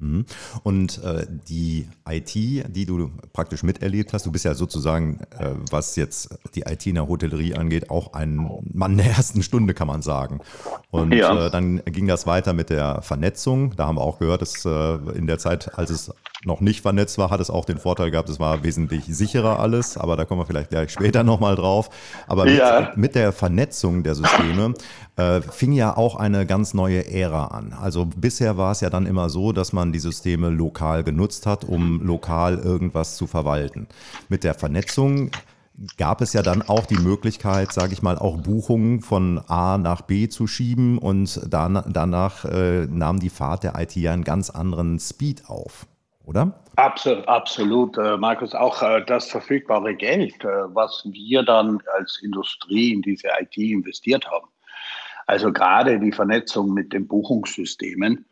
Mhm. 0.00 0.26
Und 0.62 1.02
äh, 1.02 1.26
die 1.48 1.88
IT, 2.08 2.34
die 2.34 2.86
du 2.86 3.10
praktisch 3.32 3.64
miterlebt 3.64 4.12
hast, 4.12 4.26
du 4.26 4.32
bist 4.32 4.44
ja 4.44 4.54
sozusagen, 4.54 5.20
äh, 5.36 5.54
was 5.70 5.96
jetzt 5.96 6.38
die 6.54 6.62
IT 6.62 6.86
in 6.86 6.94
der 6.94 7.08
Hotellerie 7.08 7.54
angeht, 7.54 7.90
auch 7.90 8.12
ein 8.12 8.48
Mann 8.72 8.96
der 8.96 9.06
ersten 9.10 9.42
Stunde, 9.42 9.74
kann 9.74 9.88
man 9.88 10.02
sagen. 10.02 10.40
Und 10.90 11.12
ja. 11.12 11.46
äh, 11.46 11.50
dann 11.50 11.82
ging 11.84 12.06
das 12.06 12.26
weiter 12.26 12.52
mit 12.52 12.70
der 12.70 13.02
Vernetzung. 13.02 13.74
Da 13.74 13.86
haben 13.86 13.96
wir 13.96 14.02
auch 14.02 14.20
gehört, 14.20 14.42
dass 14.42 14.64
äh, 14.64 14.94
in 15.16 15.26
der 15.26 15.38
Zeit, 15.38 15.76
als 15.76 15.90
es 15.90 16.12
noch 16.44 16.60
nicht 16.60 16.82
vernetzt 16.82 17.18
war, 17.18 17.30
hat 17.30 17.40
es 17.40 17.50
auch 17.50 17.64
den 17.64 17.78
Vorteil 17.78 18.10
gehabt, 18.10 18.28
es 18.28 18.38
war 18.38 18.62
wesentlich 18.62 19.04
sicherer 19.06 19.58
alles, 19.58 19.96
aber 19.96 20.16
da 20.16 20.24
kommen 20.24 20.40
wir 20.40 20.46
vielleicht 20.46 20.70
gleich 20.70 20.90
später 20.90 21.24
nochmal 21.24 21.56
drauf. 21.56 21.90
Aber 22.28 22.44
mit, 22.44 22.58
ja. 22.58 22.92
mit, 22.94 23.14
der 23.14 23.32
Vernetzung 23.32 24.04
der 24.04 24.14
Systeme 24.14 24.74
äh, 25.16 25.40
fing 25.40 25.72
ja 25.72 25.96
auch 25.96 26.14
eine 26.14 26.46
ganz 26.46 26.74
neue 26.74 27.10
Ära 27.10 27.46
an. 27.46 27.72
Also 27.72 28.06
bisher 28.06 28.56
war 28.56 28.72
es 28.72 28.80
ja 28.80 28.90
dann 28.90 29.06
immer 29.06 29.30
so, 29.30 29.52
dass 29.52 29.72
man 29.72 29.92
die 29.92 29.98
Systeme 29.98 30.48
lokal 30.48 31.02
genutzt 31.02 31.46
hat, 31.46 31.64
um 31.64 32.00
lokal 32.02 32.58
irgendwas 32.58 33.16
zu 33.16 33.26
verwalten. 33.26 33.88
Mit 34.28 34.44
der 34.44 34.54
Vernetzung 34.54 35.30
gab 35.96 36.20
es 36.20 36.32
ja 36.32 36.42
dann 36.42 36.62
auch 36.62 36.86
die 36.86 36.98
Möglichkeit, 36.98 37.72
sage 37.72 37.92
ich 37.92 38.02
mal, 38.02 38.18
auch 38.18 38.36
Buchungen 38.36 39.00
von 39.00 39.40
A 39.48 39.78
nach 39.78 40.02
B 40.02 40.28
zu 40.28 40.46
schieben 40.46 40.98
und 40.98 41.40
dann, 41.48 41.82
danach 41.88 42.44
äh, 42.44 42.86
nahm 42.86 43.20
die 43.20 43.30
Fahrt 43.30 43.64
der 43.64 43.78
IT 43.78 43.94
ja 43.96 44.12
einen 44.12 44.24
ganz 44.24 44.50
anderen 44.50 44.98
Speed 44.98 45.48
auf 45.48 45.86
oder? 46.28 46.52
Absolut, 46.76 47.26
absolut. 47.26 47.98
Äh, 47.98 48.18
Markus, 48.18 48.54
auch 48.54 48.82
äh, 48.82 49.02
das 49.04 49.30
verfügbare 49.30 49.94
Geld, 49.94 50.44
äh, 50.44 50.74
was 50.74 51.02
wir 51.10 51.42
dann 51.42 51.82
als 51.96 52.20
Industrie 52.22 52.92
in 52.92 53.02
diese 53.02 53.28
IT 53.40 53.56
investiert 53.56 54.30
haben. 54.30 54.46
Also 55.26 55.52
gerade 55.52 55.98
die 55.98 56.12
Vernetzung 56.12 56.72
mit 56.72 56.92
den 56.92 57.06
Buchungssystemen. 57.06 58.24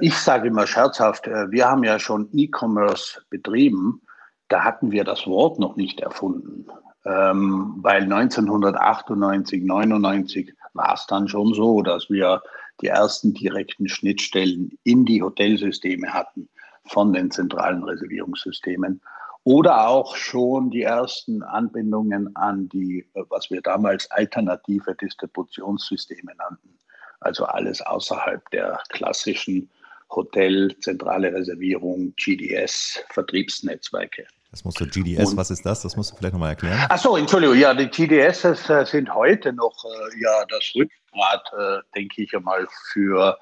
Ich 0.00 0.16
sage 0.16 0.48
immer 0.48 0.66
scherzhaft, 0.66 1.26
wir 1.26 1.68
haben 1.68 1.84
ja 1.84 1.98
schon 1.98 2.30
E-Commerce 2.32 3.20
betrieben, 3.28 4.00
da 4.48 4.64
hatten 4.64 4.90
wir 4.90 5.04
das 5.04 5.26
Wort 5.26 5.58
noch 5.58 5.76
nicht 5.76 6.00
erfunden. 6.00 6.64
Ähm, 7.04 7.74
weil 7.78 8.04
1998, 8.04 9.64
99 9.64 10.54
war 10.72 10.94
es 10.94 11.06
dann 11.08 11.28
schon 11.28 11.52
so, 11.52 11.82
dass 11.82 12.08
wir 12.08 12.40
die 12.80 12.86
ersten 12.86 13.34
direkten 13.34 13.88
Schnittstellen 13.88 14.78
in 14.84 15.04
die 15.04 15.20
Hotelsysteme 15.20 16.14
hatten 16.14 16.48
von 16.86 17.12
den 17.12 17.30
zentralen 17.30 17.82
Reservierungssystemen 17.84 19.00
oder 19.44 19.86
auch 19.86 20.16
schon 20.16 20.70
die 20.70 20.82
ersten 20.82 21.42
Anbindungen 21.42 22.34
an 22.34 22.68
die, 22.68 23.06
was 23.14 23.48
wir 23.48 23.62
damals 23.62 24.10
alternative 24.10 24.94
Distributionssysteme 24.96 26.32
nannten. 26.36 26.76
Also 27.20 27.44
alles 27.44 27.80
außerhalb 27.80 28.48
der 28.50 28.80
klassischen 28.88 29.70
Hotel, 30.10 30.76
zentrale 30.80 31.32
Reservierung, 31.32 32.12
GDS, 32.16 33.04
Vertriebsnetzwerke. 33.10 34.26
Das 34.50 34.64
musst 34.64 34.80
du 34.80 34.86
GDS, 34.86 35.30
Und, 35.30 35.36
was 35.36 35.50
ist 35.50 35.66
das? 35.66 35.82
Das 35.82 35.96
musst 35.96 36.12
du 36.12 36.16
vielleicht 36.16 36.32
nochmal 36.32 36.50
erklären. 36.50 36.86
Ach 36.88 36.98
so, 36.98 37.16
Entschuldigung, 37.16 37.56
ja, 37.56 37.74
die 37.74 37.88
GDS 37.88 38.44
äh, 38.44 38.84
sind 38.84 39.14
heute 39.14 39.52
noch 39.52 39.84
äh, 39.84 40.20
ja 40.20 40.44
das 40.48 40.72
Rückgrat, 40.74 41.52
äh, 41.58 41.82
denke 41.94 42.22
ich 42.22 42.34
einmal, 42.34 42.66
für 42.92 43.38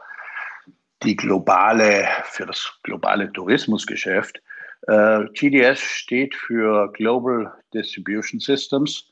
die 1.05 1.17
globale, 1.17 2.09
für 2.25 2.47
das 2.47 2.79
globale 2.83 3.33
Tourismusgeschäft. 3.33 4.43
Äh, 4.87 5.25
GDS 5.33 5.81
steht 5.81 6.35
für 6.35 6.91
Global 6.93 7.53
Distribution 7.73 8.41
Systems. 8.41 9.11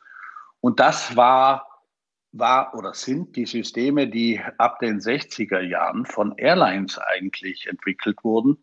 Und 0.60 0.80
das 0.80 1.16
war, 1.16 1.66
war 2.32 2.74
oder 2.74 2.94
sind 2.94 3.36
die 3.36 3.46
Systeme, 3.46 4.08
die 4.08 4.40
ab 4.58 4.78
den 4.80 5.00
60er 5.00 5.60
Jahren 5.60 6.06
von 6.06 6.36
Airlines 6.38 6.98
eigentlich 6.98 7.66
entwickelt 7.66 8.18
wurden, 8.22 8.58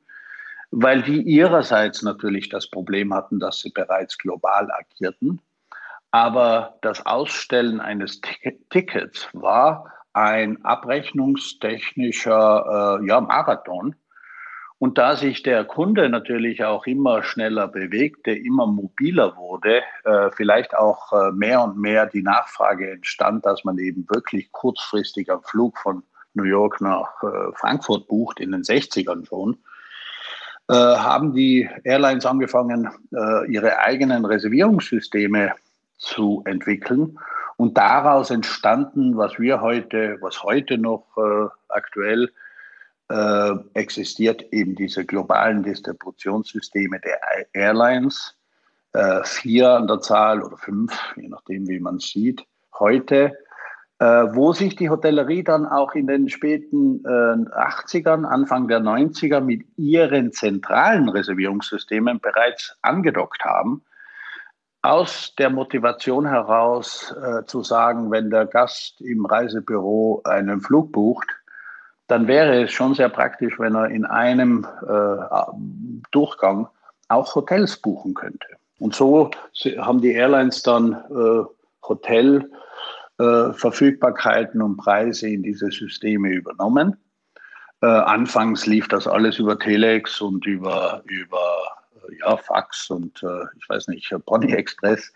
weil 0.71 1.01
die 1.01 1.21
ihrerseits 1.21 2.01
natürlich 2.01 2.49
das 2.49 2.69
Problem 2.69 3.13
hatten, 3.13 3.39
dass 3.39 3.59
sie 3.59 3.71
bereits 3.71 4.17
global 4.17 4.69
agierten. 4.71 5.41
Aber 6.11 6.79
das 6.81 7.05
Ausstellen 7.05 7.79
eines 7.79 8.21
Tickets 8.69 9.27
war 9.33 9.98
ein 10.19 10.63
abrechnungstechnischer 10.65 12.99
äh, 13.01 13.07
ja, 13.07 13.21
Marathon. 13.21 13.95
Und 14.77 14.97
da 14.97 15.15
sich 15.15 15.43
der 15.43 15.63
Kunde 15.65 16.09
natürlich 16.09 16.61
auch 16.63 16.85
immer 16.85 17.23
schneller 17.23 17.69
bewegte, 17.69 18.31
immer 18.31 18.67
mobiler 18.67 19.37
wurde, 19.37 19.81
äh, 20.03 20.29
vielleicht 20.31 20.75
auch 20.75 21.13
äh, 21.13 21.31
mehr 21.31 21.61
und 21.61 21.77
mehr 21.77 22.05
die 22.05 22.21
Nachfrage 22.21 22.91
entstand, 22.91 23.45
dass 23.45 23.63
man 23.63 23.77
eben 23.77 24.05
wirklich 24.09 24.51
kurzfristig 24.51 25.31
am 25.31 25.41
Flug 25.43 25.77
von 25.77 26.03
New 26.33 26.43
York 26.43 26.81
nach 26.81 27.23
äh, 27.23 27.53
Frankfurt 27.55 28.07
bucht, 28.07 28.41
in 28.41 28.51
den 28.51 28.63
60ern 28.63 29.25
schon, 29.25 29.57
äh, 30.69 30.73
haben 30.73 31.33
die 31.33 31.69
Airlines 31.83 32.25
angefangen, 32.25 32.89
äh, 33.13 33.51
ihre 33.51 33.79
eigenen 33.79 34.25
Reservierungssysteme 34.25 35.53
zu 35.97 36.41
entwickeln 36.45 37.17
und 37.59 37.77
daraus 37.77 38.29
entstanden, 38.29 39.17
was 39.17 39.37
wir 39.37 39.59
heute, 39.59 40.17
was 40.21 40.43
heute 40.43 40.77
noch 40.77 41.05
äh, 41.17 41.49
aktuell 41.67 42.31
äh, 43.09 43.51
existiert, 43.73 44.45
eben 44.53 44.75
diese 44.75 45.05
globalen 45.05 45.61
Distributionssysteme 45.63 47.01
der 47.01 47.19
Airlines, 47.51 48.33
äh, 48.93 49.25
vier 49.25 49.71
an 49.71 49.87
der 49.87 49.99
Zahl 49.99 50.41
oder 50.41 50.55
fünf, 50.55 50.97
je 51.17 51.27
nachdem, 51.27 51.67
wie 51.67 51.81
man 51.81 51.99
sieht, 51.99 52.45
heute, 52.79 53.37
äh, 53.99 54.05
wo 54.05 54.53
sich 54.53 54.77
die 54.77 54.89
Hotellerie 54.89 55.43
dann 55.43 55.65
auch 55.65 55.95
in 55.95 56.07
den 56.07 56.29
späten 56.29 57.03
80ern, 57.03 58.23
äh, 58.23 58.27
Anfang 58.27 58.69
der 58.69 58.79
90er 58.79 59.41
mit 59.41 59.63
ihren 59.75 60.31
zentralen 60.31 61.09
Reservierungssystemen 61.09 62.21
bereits 62.21 62.77
angedockt 62.83 63.43
haben 63.43 63.83
aus 64.81 65.33
der 65.37 65.49
Motivation 65.49 66.25
heraus 66.25 67.13
äh, 67.21 67.45
zu 67.45 67.63
sagen, 67.63 68.11
wenn 68.11 68.29
der 68.29 68.45
Gast 68.45 69.01
im 69.01 69.25
Reisebüro 69.25 70.21
einen 70.23 70.61
Flug 70.61 70.91
bucht, 70.91 71.27
dann 72.07 72.27
wäre 72.27 72.63
es 72.63 72.71
schon 72.71 72.93
sehr 72.95 73.09
praktisch, 73.09 73.59
wenn 73.59 73.75
er 73.75 73.89
in 73.89 74.05
einem 74.05 74.65
äh, 74.87 75.17
Durchgang 76.11 76.69
auch 77.07 77.35
Hotels 77.35 77.77
buchen 77.77 78.13
könnte. 78.13 78.47
Und 78.79 78.95
so 78.95 79.31
haben 79.77 80.01
die 80.01 80.13
Airlines 80.13 80.63
dann 80.63 80.93
äh, 80.93 81.43
Hotelverfügbarkeiten 81.87 84.61
äh, 84.61 84.63
und 84.63 84.77
Preise 84.77 85.29
in 85.29 85.43
diese 85.43 85.69
Systeme 85.71 86.29
übernommen. 86.29 86.97
Äh, 87.81 87.87
anfangs 87.87 88.65
lief 88.65 88.87
das 88.87 89.07
alles 89.07 89.37
über 89.39 89.59
Telex 89.59 90.21
und 90.21 90.45
über, 90.45 91.01
über 91.05 91.39
ja, 92.19 92.37
Fax 92.37 92.89
und 92.89 93.21
äh, 93.23 93.45
ich 93.57 93.67
weiß 93.69 93.87
nicht, 93.87 94.13
Pony 94.25 94.53
Express. 94.53 95.11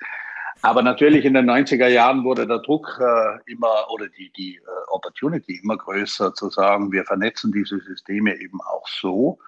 Aber 0.62 0.81
natürlich 0.81 1.25
in 1.25 1.33
den 1.33 1.50
90er 1.50 1.88
Jahren 1.88 2.23
wurde 2.23 2.47
der 2.47 2.59
Druck 2.59 3.00
äh, 3.01 3.51
immer 3.51 3.89
oder 3.89 4.07
die, 4.07 4.31
die 4.31 4.55
äh, 4.55 4.62
Opportunity 4.88 5.59
immer 5.62 5.77
größer 5.77 6.33
zu 6.33 6.50
sagen, 6.50 6.91
wir 6.91 7.03
vernetzen 7.05 7.51
diese 7.51 7.79
Systeme 7.79 8.39
eben 8.39 8.62
auch 8.62 8.88
so, 8.88 9.39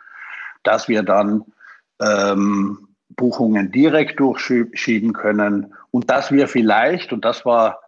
dass 0.63 0.87
wir 0.87 1.03
dann 1.03 1.45
ähm, 2.01 2.89
Buchungen 3.09 3.71
direkt 3.71 4.19
durchschieben 4.19 5.13
können 5.13 5.73
und 5.91 6.09
dass 6.09 6.31
wir 6.31 6.47
vielleicht, 6.47 7.13
und 7.13 7.23
das 7.23 7.45
war 7.45 7.79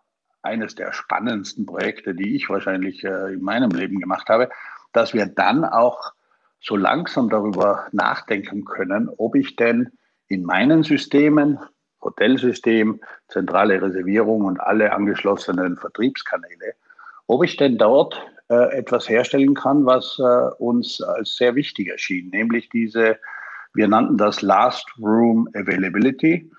eines 0.41 0.75
der 0.75 0.93
spannendsten 0.93 1.65
Projekte, 1.65 2.15
die 2.15 2.35
ich 2.35 2.49
wahrscheinlich 2.49 3.03
äh, 3.03 3.33
in 3.33 3.41
meinem 3.41 3.71
Leben 3.71 3.99
gemacht 3.99 4.29
habe, 4.29 4.49
dass 4.93 5.13
wir 5.13 5.25
dann 5.25 5.65
auch 5.65 6.13
so 6.59 6.75
langsam 6.75 7.29
darüber 7.29 7.87
nachdenken 7.91 8.65
können, 8.65 9.09
ob 9.17 9.35
ich 9.35 9.55
denn 9.55 9.91
in 10.27 10.43
meinen 10.43 10.83
Systemen, 10.83 11.59
Hotelsystem, 12.01 13.01
zentrale 13.27 13.81
Reservierung 13.81 14.45
und 14.45 14.59
alle 14.59 14.93
angeschlossenen 14.93 15.77
Vertriebskanäle, 15.77 16.73
ob 17.27 17.43
ich 17.43 17.57
denn 17.57 17.77
dort 17.77 18.21
äh, 18.49 18.77
etwas 18.77 19.09
herstellen 19.09 19.53
kann, 19.53 19.85
was 19.85 20.17
äh, 20.19 20.23
uns 20.57 21.01
als 21.01 21.35
sehr 21.35 21.55
wichtig 21.55 21.89
erschien, 21.89 22.29
nämlich 22.29 22.69
diese, 22.69 23.17
wir 23.73 23.87
nannten 23.87 24.17
das 24.17 24.41
Last 24.41 24.87
Room 24.99 25.49
Availability. 25.53 26.49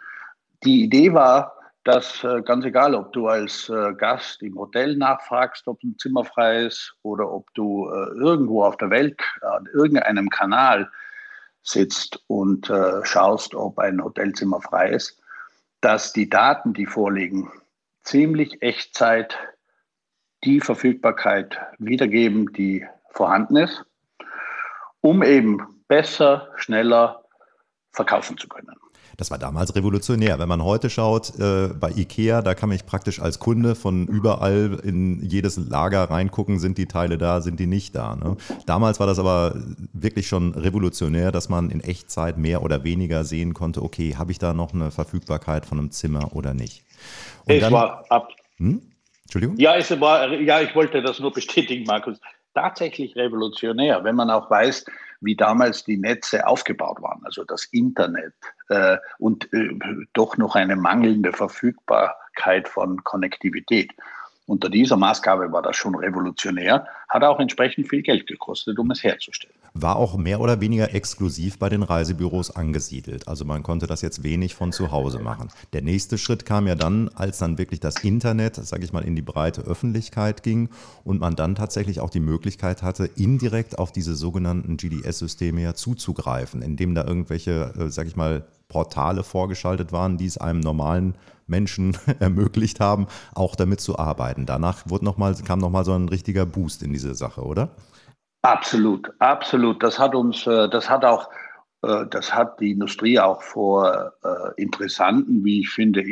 Die 0.65 0.83
Idee 0.85 1.15
war, 1.15 1.58
dass 1.89 2.23
äh, 2.23 2.43
ganz 2.43 2.67
egal, 2.67 2.95
ob 2.95 3.15
du 3.15 3.29
als 3.29 3.71
äh, 3.71 3.95
Gast 3.95 4.43
im 4.43 4.59
Hotel 4.59 4.95
nachfragst, 4.95 5.67
ob 5.69 5.83
ein 5.83 5.97
Zimmer 5.97 6.23
frei 6.23 6.67
ist 6.67 6.95
oder 7.01 7.33
ob 7.33 7.53
du 7.55 7.89
äh, 7.89 8.11
irgendwo 8.19 8.63
auf 8.63 8.77
der 8.77 8.91
Welt 8.91 9.19
an 9.41 9.67
irgendeinem 9.73 10.29
Kanal 10.29 10.91
sitzt 11.63 12.23
und 12.29 12.73
schaust, 13.03 13.55
ob 13.55 13.79
ein 13.79 14.03
Hotelzimmer 14.03 14.63
frei 14.63 14.91
ist, 14.91 15.21
dass 15.83 16.15
die 16.15 16.31
Daten, 16.31 16.73
die 16.73 16.87
vorliegen, 16.87 17.51
ziemlich 18.03 18.63
Echtzeit 18.63 19.37
die 20.45 20.61
Verfügbarkeit 20.61 21.59
wiedergeben, 21.79 22.53
die 22.55 22.87
vorhanden 23.11 23.57
ist, 23.57 23.85
um 25.03 25.23
eben 25.23 25.83
besser, 25.89 26.49
schneller 26.57 27.25
verkaufen 27.93 28.39
zu 28.39 28.49
können. 28.49 28.77
Das 29.19 29.33
war 29.33 29.39
damals 29.39 29.75
revolutionär. 29.75 30.39
Wenn 30.39 30.49
man 30.49 30.63
heute 30.63 30.89
schaut, 30.89 31.37
äh, 31.41 31.71
bei 31.75 31.91
IKEA, 31.91 32.41
da 32.41 32.55
kann 32.55 32.71
ich 32.71 32.87
praktisch 32.87 33.21
als 33.21 33.41
Kunde 33.41 33.75
von 33.75 34.07
überall 34.07 34.79
in 34.85 35.21
jedes 35.29 35.57
Lager 35.57 36.05
reingucken, 36.05 36.61
sind 36.61 36.79
die 36.79 36.87
Teile 36.87 37.19
da, 37.19 37.41
sind 37.41 37.59
die 37.59 37.67
nicht 37.67 37.97
da. 37.97 38.15
Ne? 38.15 38.37
Damals 38.67 39.01
war 39.01 39.09
das 39.09 39.19
aber 39.19 39.57
wirklich 39.93 40.29
schon 40.29 40.55
revolutionär, 40.55 41.33
dass 41.33 41.49
man 41.49 41.69
in 41.71 41.81
Echtzeit 41.81 42.39
mehr 42.39 42.63
oder 42.63 42.85
weniger 42.85 43.25
sehen 43.25 43.55
konnte, 43.55 43.83
okay, 43.83 44.15
habe 44.17 44.31
ich 44.31 44.39
da 44.39 44.53
noch 44.53 44.73
eine 44.73 44.93
Verfügbarkeit 44.93 45.67
von 45.67 45.81
einem 45.81 45.91
Zimmer 45.91 46.37
oder 46.37 46.55
nicht. 46.55 46.85
Und 47.45 47.57
es 47.57 47.61
dann, 47.61 47.73
war 47.73 48.05
ab. 48.11 48.29
Hm? 48.59 48.83
Entschuldigung? 49.25 49.57
Ja, 49.59 49.75
es 49.75 49.91
war, 50.01 50.33
ja, 50.33 50.61
ich 50.61 50.77
wollte 50.77 51.03
das 51.03 51.19
nur 51.19 51.33
bestätigen, 51.33 51.85
Markus. 51.87 52.21
Tatsächlich 52.55 53.17
revolutionär, 53.17 54.05
wenn 54.05 54.15
man 54.15 54.31
auch 54.31 54.49
weiß, 54.49 54.85
wie 55.21 55.37
damals 55.37 55.85
die 55.85 55.97
Netze 55.97 56.47
aufgebaut 56.47 57.03
waren, 57.03 57.21
also 57.25 57.45
das 57.45 57.65
Internet 57.67 58.35
äh, 58.69 58.99
und 59.19 59.53
äh, 59.53 59.71
doch 60.13 60.37
noch 60.37 60.55
eine 60.55 60.77
mangelnde 60.77 61.33
Verfügbarkeit 61.33 62.69
von 62.69 63.03
Konnektivität. 63.05 63.93
Unter 64.47 64.71
dieser 64.71 64.97
Maßgabe 64.97 65.53
war 65.53 65.63
das 65.63 65.77
schon 65.77 65.95
revolutionär, 65.95 66.87
hat 67.09 67.23
auch 67.23 67.41
entsprechend 67.41 67.89
viel 67.89 68.03
Geld 68.03 68.27
gekostet, 68.27 68.79
um 68.79 68.91
es 68.91 69.03
herzustellen. 69.03 69.58
War 69.75 69.97
auch 69.97 70.17
mehr 70.17 70.41
oder 70.41 70.61
weniger 70.61 70.95
exklusiv 70.95 71.59
bei 71.59 71.69
den 71.69 71.83
Reisebüros 71.83 72.51
angesiedelt. 72.51 73.29
Also 73.29 73.45
man 73.45 73.63
konnte 73.63 73.87
das 73.87 74.03
jetzt 74.03 74.23
wenig 74.23 74.55
von 74.55 74.73
zu 74.73 74.91
Hause 74.91 75.19
machen. 75.19 75.49
Der 75.73 75.83
nächste 75.83 76.19
Schritt 76.19 76.45
kam 76.45 76.67
ja 76.67 76.75
dann, 76.75 77.09
als 77.11 77.39
dann 77.39 77.59
wirklich 77.59 77.81
das 77.81 78.03
Internet, 78.03 78.57
sage 78.57 78.85
ich 78.85 78.93
mal, 78.93 79.05
in 79.05 79.17
die 79.17 79.23
breite 79.23 79.63
Öffentlichkeit 79.63 80.43
ging 80.43 80.69
und 81.05 81.21
man 81.21 81.37
dann 81.37 81.55
tatsächlich 81.55 82.01
auch 82.01 82.11
die 82.11 82.21
Möglichkeit 82.21 82.83
hatte, 82.83 83.07
indirekt 83.07 83.79
auf 83.79 83.93
diese 83.93 84.15
sogenannten 84.15 84.77
GDS-Systeme 84.77 85.63
ja 85.63 85.75
zuzugreifen, 85.75 86.63
indem 86.63 86.95
da 86.95 87.05
irgendwelche, 87.05 87.75
äh, 87.79 87.91
sage 87.91 88.09
ich 88.09 88.17
mal, 88.17 88.45
Portale 88.69 89.25
vorgeschaltet 89.25 89.93
waren, 89.93 90.19
die 90.19 90.27
es 90.27 90.39
einem 90.39 90.61
normalen 90.61 91.15
Menschen 91.47 91.97
ermöglicht 92.21 92.81
haben, 92.81 93.07
auch 93.35 93.57
damit 93.57 93.81
zu 93.81 93.99
arbeiten. 93.99 94.47
Danach 94.47 94.89
wurde 94.89 95.05
noch 95.05 95.17
mal, 95.17 95.35
kam 95.35 95.59
nochmal 95.59 95.85
so 95.85 95.93
ein 95.93 96.09
richtiger 96.09 96.47
Boost 96.47 96.83
in 96.83 96.93
diese 96.93 97.15
Sache, 97.15 97.43
oder? 97.43 97.71
Absolut, 98.43 99.13
absolut. 99.19 99.83
Das 99.83 99.99
hat 99.99 100.15
uns, 100.15 100.47
äh, 100.47 100.69
das 100.69 100.89
hat 100.89 101.05
auch, 101.05 101.29
äh, 101.83 102.07
das 102.11 102.33
hat 102.33 102.61
die 102.61 102.73
Industrie 102.73 103.19
auch 103.19 103.43
vor 103.43 104.13
äh, 104.23 104.63
interessanten, 104.63 105.45
wie 105.45 105.61
ich 105.61 105.71
finde, 105.71 106.05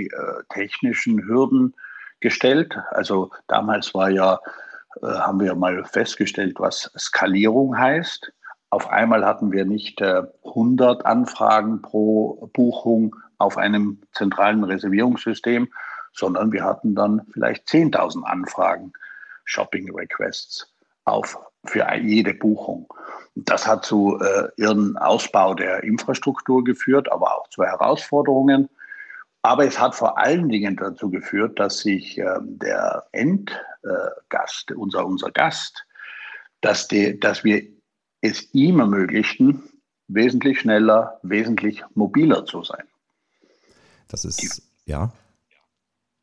technischen 0.51 1.23
Hürden 1.27 1.75
gestellt. 2.21 2.77
Also 2.91 3.31
damals 3.47 3.95
war 3.95 4.11
ja, 4.11 4.41
haben 5.03 5.41
wir 5.41 5.55
mal 5.55 5.85
festgestellt, 5.85 6.57
was 6.59 6.91
Skalierung 6.99 7.77
heißt. 7.79 8.33
Auf 8.71 8.89
einmal 8.89 9.25
hatten 9.25 9.53
wir 9.53 9.65
nicht 9.67 10.03
100 10.03 11.05
Anfragen 11.05 11.83
pro 11.83 12.51
Buchung, 12.55 13.15
auf 13.39 13.59
einem 13.59 14.01
zentralen 14.13 14.65
Reservierungssystem, 14.65 15.69
sondern 16.15 16.51
wir 16.51 16.65
hatten 16.65 16.95
dann 16.95 17.27
vielleicht 17.33 17.69
10.000 17.69 18.23
Anfragen, 18.25 18.95
Shopping 19.45 19.95
Requests 19.95 20.73
auf 21.07 21.39
für 21.65 21.87
jede 21.97 22.35
Buchung. 22.35 22.93
Das 23.35 23.67
hat 23.67 23.85
zu 23.85 24.19
äh, 24.21 24.49
ihrem 24.57 24.97
Ausbau 24.97 25.55
der 25.55 25.83
Infrastruktur 25.83 26.65
geführt, 26.65 27.11
aber 27.11 27.37
auch 27.37 27.49
zu 27.49 27.65
Herausforderungen. 27.65 28.69
Aber 29.43 29.67
es 29.67 29.79
hat 29.79 29.95
vor 29.95 30.19
allen 30.19 30.49
Dingen 30.49 30.77
dazu 30.77 31.11
geführt, 31.11 31.59
dass 31.59 31.81
sich 31.81 32.19
äh, 32.19 32.39
der 32.41 33.07
Endgast, 33.13 34.71
äh, 34.71 34.75
unser, 34.75 35.07
unser 35.07 35.31
Gast, 35.31 35.85
dass, 36.61 36.89
die, 36.89 37.19
dass 37.19 37.45
wir 37.45 37.63
es 38.23 38.53
ihm 38.55 38.81
ermöglichten, 38.81 39.63
wesentlich 40.09 40.61
schneller, 40.61 41.19
wesentlich 41.23 41.85
mobiler 41.95 42.47
zu 42.47 42.63
sein. 42.65 42.85
Das 44.09 44.25
ist, 44.25 44.41
die, 44.41 44.91
ja. 44.91 45.13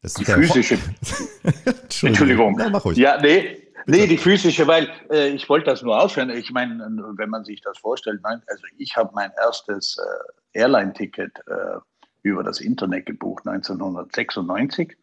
Das 0.01 0.15
die 0.15 0.25
physische. 0.25 0.75
Entschuldigung. 1.43 2.07
Entschuldigung. 2.07 2.59
Ja, 2.59 2.69
mach 2.69 2.85
ruhig. 2.85 2.97
Ja, 2.97 3.21
nee, 3.21 3.62
Nee, 3.85 4.07
die 4.07 4.17
physische, 4.17 4.67
weil 4.67 4.89
äh, 5.11 5.29
ich 5.29 5.49
wollte 5.49 5.69
das 5.69 5.81
nur 5.81 6.01
ausführen. 6.01 6.29
Ich 6.29 6.51
meine, 6.51 6.79
wenn 7.17 7.29
man 7.29 7.43
sich 7.43 7.61
das 7.61 7.77
vorstellt, 7.77 8.21
nein, 8.23 8.41
also 8.47 8.63
ich 8.77 8.95
habe 8.95 9.11
mein 9.13 9.31
erstes 9.37 9.97
äh, 9.97 10.59
Airline-Ticket 10.59 11.39
äh, 11.47 11.79
über 12.21 12.43
das 12.43 12.61
Internet 12.61 13.05
gebucht 13.05 13.45
1996 13.45 14.95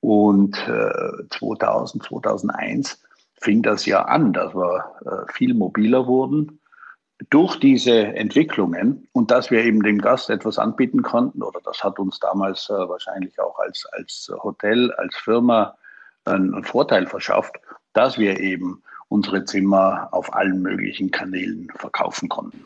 und 0.00 0.56
2000, 0.56 2.04
äh, 2.04 2.08
2001 2.08 3.02
fing 3.40 3.62
das 3.62 3.86
ja 3.86 4.02
an, 4.02 4.32
dass 4.32 4.54
wir 4.54 4.84
äh, 5.04 5.32
viel 5.32 5.54
mobiler 5.54 6.06
wurden 6.06 6.60
durch 7.30 7.56
diese 7.56 7.92
Entwicklungen. 7.92 9.08
Und 9.12 9.30
dass 9.30 9.50
wir 9.50 9.64
eben 9.64 9.82
dem 9.82 9.98
Gast 9.98 10.30
etwas 10.30 10.58
anbieten 10.58 11.02
konnten, 11.02 11.42
oder 11.42 11.60
das 11.64 11.84
hat 11.84 11.98
uns 11.98 12.18
damals 12.18 12.68
äh, 12.70 12.72
wahrscheinlich 12.72 13.38
auch 13.40 13.58
als, 13.58 13.86
als 13.92 14.32
Hotel, 14.42 14.92
als 14.92 15.16
Firma 15.16 15.76
einen 16.24 16.64
Vorteil 16.64 17.06
verschafft, 17.06 17.56
dass 17.92 18.18
wir 18.18 18.40
eben 18.40 18.82
unsere 19.08 19.44
Zimmer 19.44 20.08
auf 20.12 20.34
allen 20.34 20.62
möglichen 20.62 21.10
Kanälen 21.10 21.68
verkaufen 21.76 22.28
konnten. 22.28 22.64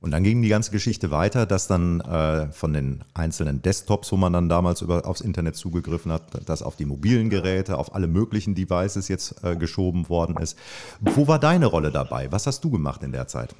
Und 0.00 0.12
dann 0.12 0.22
ging 0.22 0.42
die 0.42 0.48
ganze 0.48 0.70
Geschichte 0.70 1.10
weiter, 1.10 1.44
dass 1.44 1.66
dann 1.66 2.00
äh, 2.00 2.52
von 2.52 2.72
den 2.72 3.02
einzelnen 3.14 3.62
Desktops, 3.62 4.12
wo 4.12 4.16
man 4.16 4.32
dann 4.32 4.48
damals 4.48 4.80
über, 4.80 5.04
aufs 5.04 5.20
Internet 5.20 5.56
zugegriffen 5.56 6.12
hat, 6.12 6.48
dass 6.48 6.62
auf 6.62 6.76
die 6.76 6.84
mobilen 6.84 7.30
Geräte, 7.30 7.76
auf 7.76 7.96
alle 7.96 8.06
möglichen 8.06 8.54
Devices 8.54 9.08
jetzt 9.08 9.42
äh, 9.44 9.56
geschoben 9.56 10.08
worden 10.08 10.36
ist. 10.36 10.56
Wo 11.00 11.26
war 11.26 11.40
deine 11.40 11.66
Rolle 11.66 11.90
dabei? 11.90 12.30
Was 12.30 12.46
hast 12.46 12.62
du 12.62 12.70
gemacht 12.70 13.02
in 13.02 13.10
der 13.10 13.26
Zeit? 13.26 13.56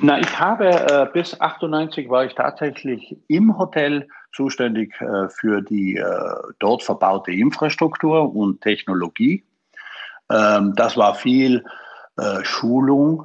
Na, 0.00 0.18
ich 0.18 0.40
habe 0.40 0.66
äh, 0.66 1.06
bis 1.12 1.40
98 1.40 2.08
war 2.08 2.24
ich 2.24 2.34
tatsächlich 2.34 3.16
im 3.28 3.56
Hotel 3.56 4.08
zuständig 4.32 4.94
äh, 5.00 5.28
für 5.28 5.62
die 5.62 5.96
äh, 5.96 6.34
dort 6.58 6.82
verbaute 6.82 7.32
Infrastruktur 7.32 8.34
und 8.34 8.60
Technologie. 8.60 9.44
Ähm, 10.30 10.74
das 10.76 10.96
war 10.96 11.14
viel 11.14 11.64
äh, 12.16 12.44
Schulung. 12.44 13.24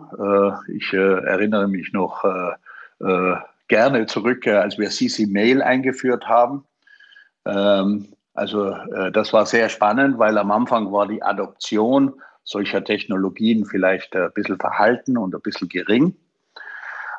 Ich 0.68 0.94
erinnere 0.94 1.68
mich 1.68 1.92
noch 1.92 2.24
gerne 3.68 4.06
zurück, 4.06 4.48
als 4.48 4.78
wir 4.78 4.90
CC 4.90 5.26
Mail 5.26 5.62
eingeführt 5.62 6.28
haben. 6.28 6.64
Ähm, 7.46 8.14
also 8.34 8.76
das 9.12 9.32
war 9.34 9.46
sehr 9.46 9.70
spannend, 9.70 10.18
weil 10.18 10.38
am 10.38 10.52
Anfang 10.52 10.92
war 10.92 11.08
die 11.08 11.24
Adoption 11.24 12.14
solcher 12.44 12.84
Technologien 12.84 13.66
vielleicht 13.66 14.16
ein 14.16 14.32
bisschen 14.34 14.58
verhalten 14.58 15.18
und 15.18 15.34
ein 15.34 15.42
bisschen 15.42 15.70
gering. 15.70 16.16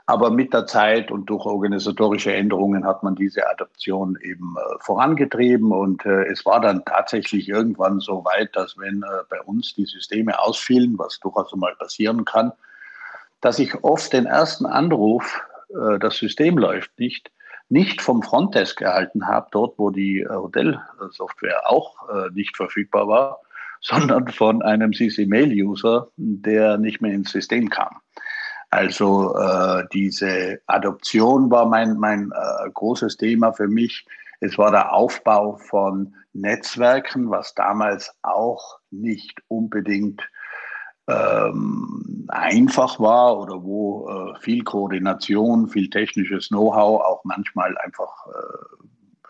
Aber 0.09 0.31
mit 0.31 0.55
der 0.55 0.67
Zeit 0.67 1.11
und 1.11 1.27
durch 1.27 1.45
organisatorische 1.45 2.33
Änderungen 2.33 2.87
hat 2.87 3.03
man 3.03 3.17
diese 3.17 3.49
Adoption 3.51 4.17
eben 4.23 4.55
äh, 4.57 4.77
vorangetrieben. 4.81 5.73
Und 5.73 6.07
äh, 6.07 6.27
es 6.27 6.47
war 6.47 6.61
dann 6.61 6.85
tatsächlich 6.85 7.49
irgendwann 7.49 7.99
so 7.99 8.25
weit, 8.25 8.55
dass 8.55 8.79
wenn 8.79 9.03
äh, 9.03 9.25
bei 9.29 9.41
uns 9.43 9.75
die 9.75 9.85
Systeme 9.85 10.39
ausfielen, 10.41 10.97
was 10.97 11.19
durchaus 11.19 11.55
mal 11.57 11.75
passieren 11.75 12.25
kann, 12.25 12.53
dass 13.41 13.59
ich 13.59 13.83
oft 13.83 14.13
den 14.13 14.27
ersten 14.27 14.65
Anruf, 14.65 15.41
äh, 15.71 15.99
das 15.99 16.17
System 16.17 16.57
läuft 16.57 16.97
nicht, 17.01 17.33
nicht 17.69 18.01
vom 18.01 18.23
Frontdesk 18.23 18.83
erhalten 18.83 19.27
habe, 19.27 19.49
dort 19.51 19.77
wo 19.77 19.91
die 19.91 20.21
äh, 20.21 20.29
Hotelsoftware 20.29 21.69
auch 21.69 22.09
äh, 22.09 22.31
nicht 22.33 22.57
verfügbar 22.57 23.09
war, 23.09 23.41
sondern 23.81 24.29
von 24.29 24.63
einem 24.63 24.93
CC-Mail-User, 24.93 26.09
der 26.17 26.79
nicht 26.79 27.01
mehr 27.01 27.13
ins 27.13 27.33
System 27.33 27.71
kam. 27.71 27.97
Also 28.71 29.37
äh, 29.37 29.85
diese 29.93 30.61
Adoption 30.67 31.51
war 31.51 31.67
mein, 31.67 31.97
mein 31.97 32.33
äh, 32.33 32.71
großes 32.71 33.17
Thema 33.17 33.53
für 33.53 33.69
mich. 33.69 34.07
Es 34.41 34.59
war 34.59 34.71
der 34.71 34.93
Aufbau 34.93 35.57
von 35.57 36.15
Netzwerken, 36.33 37.31
was 37.31 37.55
damals 37.55 38.15
auch 38.23 38.79
nicht 38.91 39.41
unbedingt 39.49 40.23
ähm, 41.09 42.27
einfach 42.29 42.99
war 42.99 43.39
oder 43.39 43.63
wo 43.63 44.09
äh, 44.09 44.41
viel 44.41 44.65
Koordination, 44.65 45.69
viel 45.69 45.89
technisches 45.89 46.49
Know-how, 46.49 47.01
auch 47.01 47.25
manchmal 47.25 47.77
einfach 47.79 48.27
äh, 48.27 48.87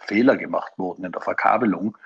Fehler 0.07 0.37
gemacht 0.37 0.73
wurden 0.79 1.05
in 1.05 1.13
der 1.13 1.21
Verkabelung. 1.21 1.97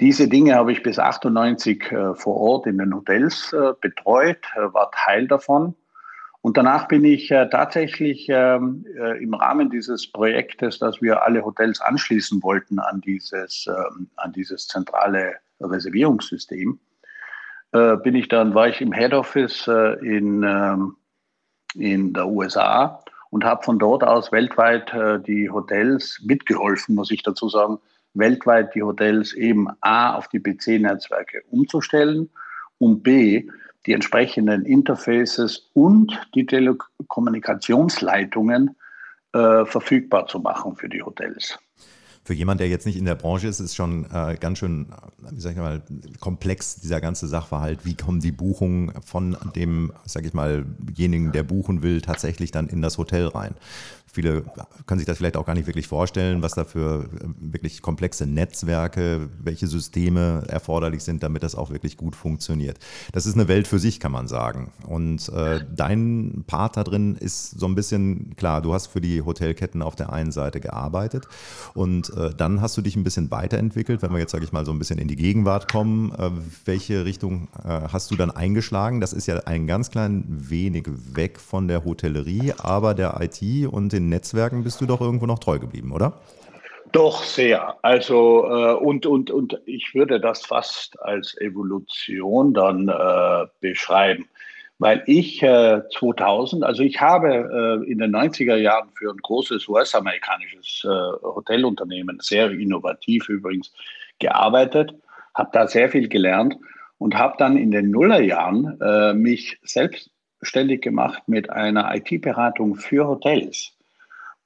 Diese 0.00 0.28
Dinge 0.28 0.56
habe 0.56 0.72
ich 0.72 0.82
bis 0.82 0.98
98 0.98 1.92
äh, 1.92 2.14
vor 2.14 2.36
Ort 2.36 2.66
in 2.66 2.78
den 2.78 2.94
Hotels 2.94 3.52
äh, 3.52 3.72
betreut, 3.80 4.44
war 4.56 4.90
Teil 4.90 5.28
davon. 5.28 5.76
Und 6.44 6.58
danach 6.58 6.88
bin 6.88 7.06
ich 7.06 7.30
äh, 7.30 7.48
tatsächlich 7.48 8.26
ähm, 8.28 8.84
äh, 8.98 9.22
im 9.22 9.32
Rahmen 9.32 9.70
dieses 9.70 10.06
Projektes, 10.06 10.78
dass 10.78 11.00
wir 11.00 11.22
alle 11.22 11.42
Hotels 11.42 11.80
anschließen 11.80 12.42
wollten 12.42 12.78
an 12.78 13.00
dieses, 13.00 13.66
ähm, 13.66 14.10
an 14.16 14.32
dieses 14.34 14.68
zentrale 14.68 15.36
Reservierungssystem, 15.58 16.78
äh, 17.72 17.96
bin 17.96 18.14
ich 18.14 18.28
dann, 18.28 18.54
war 18.54 18.68
ich 18.68 18.82
im 18.82 18.92
Head 18.92 19.14
Office 19.14 19.66
in, 20.02 20.42
ähm, 20.42 20.96
in 21.76 22.12
der 22.12 22.28
USA 22.28 23.02
und 23.30 23.42
habe 23.42 23.62
von 23.62 23.78
dort 23.78 24.04
aus 24.04 24.30
weltweit 24.30 24.92
die 25.26 25.48
Hotels 25.48 26.22
mitgeholfen, 26.26 26.94
muss 26.94 27.10
ich 27.10 27.22
dazu 27.22 27.48
sagen, 27.48 27.78
weltweit 28.12 28.74
die 28.74 28.82
Hotels 28.82 29.32
eben 29.32 29.68
A 29.80 30.14
auf 30.14 30.28
die 30.28 30.40
PC-Netzwerke 30.40 31.40
umzustellen 31.50 32.28
und 32.76 33.02
B 33.02 33.48
die 33.86 33.92
entsprechenden 33.92 34.64
Interfaces 34.64 35.70
und 35.74 36.18
die 36.34 36.46
Telekommunikationsleitungen 36.46 38.74
äh, 39.32 39.64
verfügbar 39.64 40.26
zu 40.26 40.40
machen 40.40 40.74
für 40.76 40.88
die 40.88 41.02
Hotels 41.02 41.58
für 42.24 42.32
jemand, 42.32 42.60
der 42.60 42.68
jetzt 42.68 42.86
nicht 42.86 42.96
in 42.96 43.04
der 43.04 43.14
Branche 43.14 43.48
ist, 43.48 43.60
ist 43.60 43.74
schon 43.74 44.06
äh, 44.10 44.36
ganz 44.40 44.58
schön, 44.58 44.86
wie 45.30 45.40
sag 45.40 45.52
ich 45.52 45.58
mal, 45.58 45.82
komplex 46.20 46.76
dieser 46.76 47.00
ganze 47.00 47.26
Sachverhalt. 47.26 47.84
Wie 47.84 47.94
kommen 47.94 48.20
die 48.20 48.32
Buchungen 48.32 48.92
von 49.02 49.36
dem, 49.54 49.92
sag 50.06 50.24
ich 50.24 50.32
mal, 50.32 50.64
jenigen, 50.96 51.32
der 51.32 51.42
buchen 51.42 51.82
will, 51.82 52.00
tatsächlich 52.00 52.50
dann 52.50 52.68
in 52.68 52.80
das 52.80 52.96
Hotel 52.96 53.26
rein? 53.26 53.54
Viele 54.14 54.44
können 54.86 55.00
sich 55.00 55.06
das 55.06 55.18
vielleicht 55.18 55.36
auch 55.36 55.44
gar 55.44 55.54
nicht 55.54 55.66
wirklich 55.66 55.88
vorstellen, 55.88 56.40
was 56.40 56.54
da 56.54 56.64
für 56.64 57.04
äh, 57.04 57.28
wirklich 57.40 57.82
komplexe 57.82 58.26
Netzwerke, 58.26 59.28
welche 59.42 59.66
Systeme 59.66 60.44
erforderlich 60.46 61.02
sind, 61.02 61.24
damit 61.24 61.42
das 61.42 61.56
auch 61.56 61.70
wirklich 61.70 61.96
gut 61.96 62.14
funktioniert. 62.14 62.78
Das 63.10 63.26
ist 63.26 63.34
eine 63.34 63.48
Welt 63.48 63.66
für 63.66 63.80
sich, 63.80 63.98
kann 63.98 64.12
man 64.12 64.28
sagen. 64.28 64.70
Und 64.86 65.28
äh, 65.30 65.64
dein 65.74 66.44
Part 66.46 66.76
da 66.76 66.84
drin 66.84 67.16
ist 67.16 67.58
so 67.58 67.66
ein 67.66 67.74
bisschen, 67.74 68.36
klar, 68.36 68.62
du 68.62 68.72
hast 68.72 68.86
für 68.86 69.00
die 69.00 69.20
Hotelketten 69.20 69.82
auf 69.82 69.96
der 69.96 70.12
einen 70.12 70.30
Seite 70.30 70.60
gearbeitet 70.60 71.26
und 71.74 72.10
äh, 72.16 72.32
dann 72.36 72.60
hast 72.60 72.76
du 72.76 72.82
dich 72.82 72.94
ein 72.94 73.02
bisschen 73.02 73.32
weiterentwickelt. 73.32 74.00
Wenn 74.00 74.12
wir 74.12 74.20
jetzt, 74.20 74.30
sage 74.30 74.44
ich 74.44 74.52
mal, 74.52 74.64
so 74.64 74.70
ein 74.70 74.78
bisschen 74.78 75.00
in 75.00 75.08
die 75.08 75.16
Gegenwart 75.16 75.72
kommen, 75.72 76.12
äh, 76.12 76.30
welche 76.66 77.04
Richtung 77.04 77.48
äh, 77.64 77.88
hast 77.92 78.12
du 78.12 78.14
dann 78.14 78.30
eingeschlagen? 78.30 79.00
Das 79.00 79.12
ist 79.12 79.26
ja 79.26 79.38
ein 79.40 79.66
ganz 79.66 79.90
klein 79.90 80.24
wenig 80.28 80.86
weg 81.14 81.40
von 81.40 81.66
der 81.66 81.84
Hotellerie, 81.84 82.52
aber 82.58 82.94
der 82.94 83.20
IT 83.20 83.66
und 83.66 83.92
den 83.92 84.03
den 84.04 84.10
Netzwerken 84.10 84.64
bist 84.64 84.80
du 84.80 84.86
doch 84.86 85.00
irgendwo 85.00 85.26
noch 85.26 85.38
treu 85.38 85.58
geblieben, 85.58 85.92
oder? 85.92 86.20
Doch, 86.92 87.24
sehr. 87.24 87.76
Also, 87.82 88.46
äh, 88.46 88.74
und, 88.74 89.04
und, 89.04 89.30
und 89.30 89.60
ich 89.66 89.94
würde 89.94 90.20
das 90.20 90.46
fast 90.46 91.00
als 91.02 91.36
Evolution 91.40 92.54
dann 92.54 92.88
äh, 92.88 93.46
beschreiben. 93.60 94.28
Weil 94.78 95.02
ich 95.06 95.42
äh, 95.42 95.82
2000, 95.98 96.62
also 96.62 96.82
ich 96.82 97.00
habe 97.00 97.82
äh, 97.84 97.90
in 97.90 97.98
den 97.98 98.14
90er 98.14 98.56
Jahren 98.56 98.90
für 98.94 99.10
ein 99.10 99.18
großes 99.18 99.68
US-amerikanisches 99.68 100.84
äh, 100.84 100.88
Hotelunternehmen, 101.22 102.18
sehr 102.20 102.50
innovativ 102.50 103.28
übrigens, 103.28 103.72
gearbeitet, 104.18 104.94
habe 105.34 105.50
da 105.52 105.66
sehr 105.66 105.88
viel 105.88 106.08
gelernt 106.08 106.56
und 106.98 107.16
habe 107.16 107.34
dann 107.38 107.56
in 107.56 107.70
den 107.70 107.90
Nullerjahren 107.90 108.80
äh, 108.80 109.14
mich 109.14 109.58
selbstständig 109.62 110.82
gemacht 110.82 111.24
mit 111.26 111.50
einer 111.50 111.92
IT-Beratung 111.94 112.76
für 112.76 113.06
Hotels. 113.08 113.73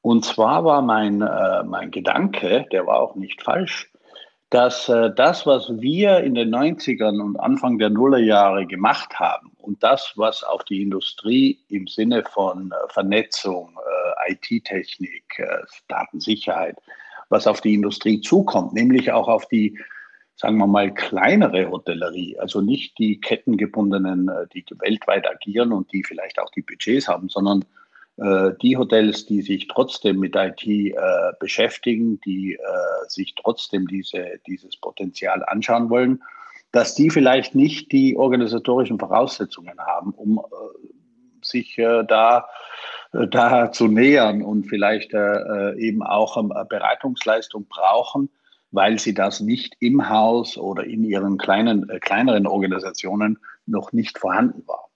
Und 0.09 0.25
zwar 0.25 0.65
war 0.65 0.81
mein, 0.81 1.21
äh, 1.21 1.63
mein 1.65 1.91
Gedanke, 1.91 2.65
der 2.73 2.87
war 2.87 2.99
auch 2.99 3.15
nicht 3.15 3.43
falsch, 3.43 3.93
dass 4.49 4.89
äh, 4.89 5.11
das, 5.15 5.45
was 5.45 5.69
wir 5.83 6.21
in 6.21 6.35
den 6.35 6.49
90ern 6.49 7.21
und 7.21 7.39
Anfang 7.39 7.79
der 7.79 7.91
Nullerjahre 7.91 8.65
gemacht 8.65 9.21
haben 9.21 9.53
und 9.59 9.83
das, 9.83 10.15
was 10.17 10.43
auf 10.43 10.65
die 10.65 10.81
Industrie 10.81 11.59
im 11.69 11.87
Sinne 11.89 12.25
von 12.25 12.73
äh, 12.73 12.91
Vernetzung, 12.91 13.79
äh, 14.27 14.33
IT-Technik, 14.33 15.41
äh, 15.41 15.59
Datensicherheit, 15.89 16.79
was 17.29 17.47
auf 17.47 17.61
die 17.61 17.75
Industrie 17.75 18.23
zukommt, 18.23 18.73
nämlich 18.73 19.13
auch 19.13 19.29
auf 19.29 19.47
die, 19.49 19.79
sagen 20.37 20.57
wir 20.57 20.67
mal, 20.67 20.91
kleinere 20.95 21.71
Hotellerie, 21.71 22.39
also 22.39 22.63
nicht 22.63 22.99
die 22.99 23.21
kettengebundenen, 23.21 24.31
äh, 24.31 24.47
die 24.55 24.65
weltweit 24.79 25.31
agieren 25.31 25.71
und 25.71 25.93
die 25.93 26.03
vielleicht 26.03 26.39
auch 26.39 26.51
die 26.53 26.63
Budgets 26.63 27.09
haben, 27.09 27.29
sondern 27.29 27.67
die 28.21 28.77
Hotels, 28.77 29.27
die 29.27 29.43
sich 29.43 29.69
trotzdem 29.69 30.19
mit 30.19 30.35
IT 30.35 30.67
äh, 30.67 30.95
beschäftigen, 31.39 32.21
die 32.23 32.55
äh, 32.55 32.59
sich 33.07 33.37
trotzdem 33.37 33.87
diese, 33.87 34.41
dieses 34.45 34.77
Potenzial 34.77 35.45
anschauen 35.47 35.89
wollen, 35.89 36.21
dass 36.73 36.95
die 36.95 37.11
vielleicht 37.11 37.55
nicht 37.55 37.93
die 37.93 38.17
organisatorischen 38.17 38.99
Voraussetzungen 38.99 39.79
haben, 39.79 40.13
um 40.13 40.39
äh, 40.39 40.43
sich 41.43 41.79
äh, 41.79 42.05
da, 42.07 42.49
äh, 43.13 43.27
da 43.27 43.73
zu 43.73 43.89
nähern 43.89 44.43
und 44.43 44.65
vielleicht 44.65 45.13
eben 45.15 46.03
auch 46.03 46.37
ähm, 46.37 46.53
Beratungsleistung 46.69 47.67
brauchen, 47.69 48.31
weil 48.71 48.99
sie 48.99 49.15
das 49.15 49.41
nicht 49.41 49.77
im 49.81 50.11
Haus 50.11 50.59
oder 50.59 50.85
in 50.85 51.05
ihren 51.05 51.39
kleinen, 51.39 51.87
kleineren 52.01 52.47
Organisationen 52.47 53.39
noch 53.67 53.93
nicht 53.93 54.19
vorhanden 54.19 54.67
war. 54.67 54.88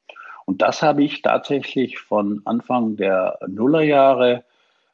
Und 0.53 0.61
das 0.61 0.83
habe 0.83 1.03
ich 1.03 1.23
tatsächlich 1.23 1.99
von 1.99 2.43
Anfang 2.45 2.97
der 2.97 3.39
Nullerjahre 3.49 4.45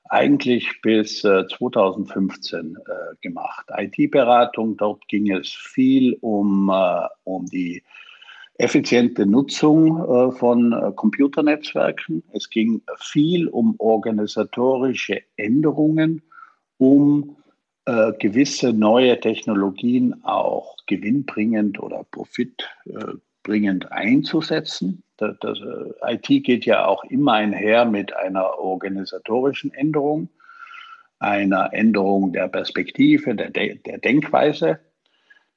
eigentlich 0.09 0.81
bis 0.83 1.25
äh, 1.25 1.49
2015 1.49 2.77
äh, 2.77 3.17
gemacht. 3.23 3.67
IT-Beratung, 3.77 4.77
dort 4.77 5.09
ging 5.09 5.33
es 5.33 5.49
viel 5.49 6.17
um, 6.21 6.71
äh, 6.73 7.09
um 7.25 7.47
die 7.47 7.83
effiziente 8.55 9.27
Nutzung 9.27 9.99
äh, 9.99 10.31
von 10.31 10.73
äh, 10.75 10.93
Computernetzwerken. 10.95 12.23
Es 12.33 12.51
ging 12.51 12.83
viel 13.01 13.49
um 13.49 13.75
organisatorische 13.79 15.23
Änderungen, 15.35 16.23
um 16.77 17.37
äh, 17.85 18.13
gewisse 18.21 18.73
neue 18.73 19.19
Technologien 19.19 20.23
auch 20.23 20.77
gewinnbringend 20.87 21.81
oder 21.81 22.05
profitbringend 23.49 23.91
einzusetzen. 23.91 25.03
Das, 25.17 25.37
das, 25.41 25.59
äh, 25.59 26.15
IT 26.15 26.45
geht 26.45 26.67
ja 26.67 26.87
auch 26.87 27.03
immer 27.05 27.33
einher 27.33 27.85
mit 27.85 28.15
einer 28.15 28.59
organisatorischen 28.59 29.73
Änderung, 29.73 30.29
einer 31.19 31.73
Änderung 31.73 32.33
der 32.33 32.49
Perspektive, 32.49 33.35
der, 33.35 33.51
De 33.51 33.79
der 33.79 33.99
Denkweise. 33.99 34.79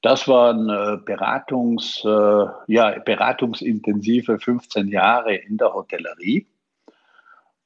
Das 0.00 0.26
waren 0.26 0.66
Beratungs, 1.04 2.02
äh, 2.04 2.44
ja, 2.66 2.98
beratungsintensive 3.04 4.40
15 4.40 4.88
Jahre 4.88 5.36
in 5.36 5.58
der 5.58 5.72
Hotellerie. 5.72 6.48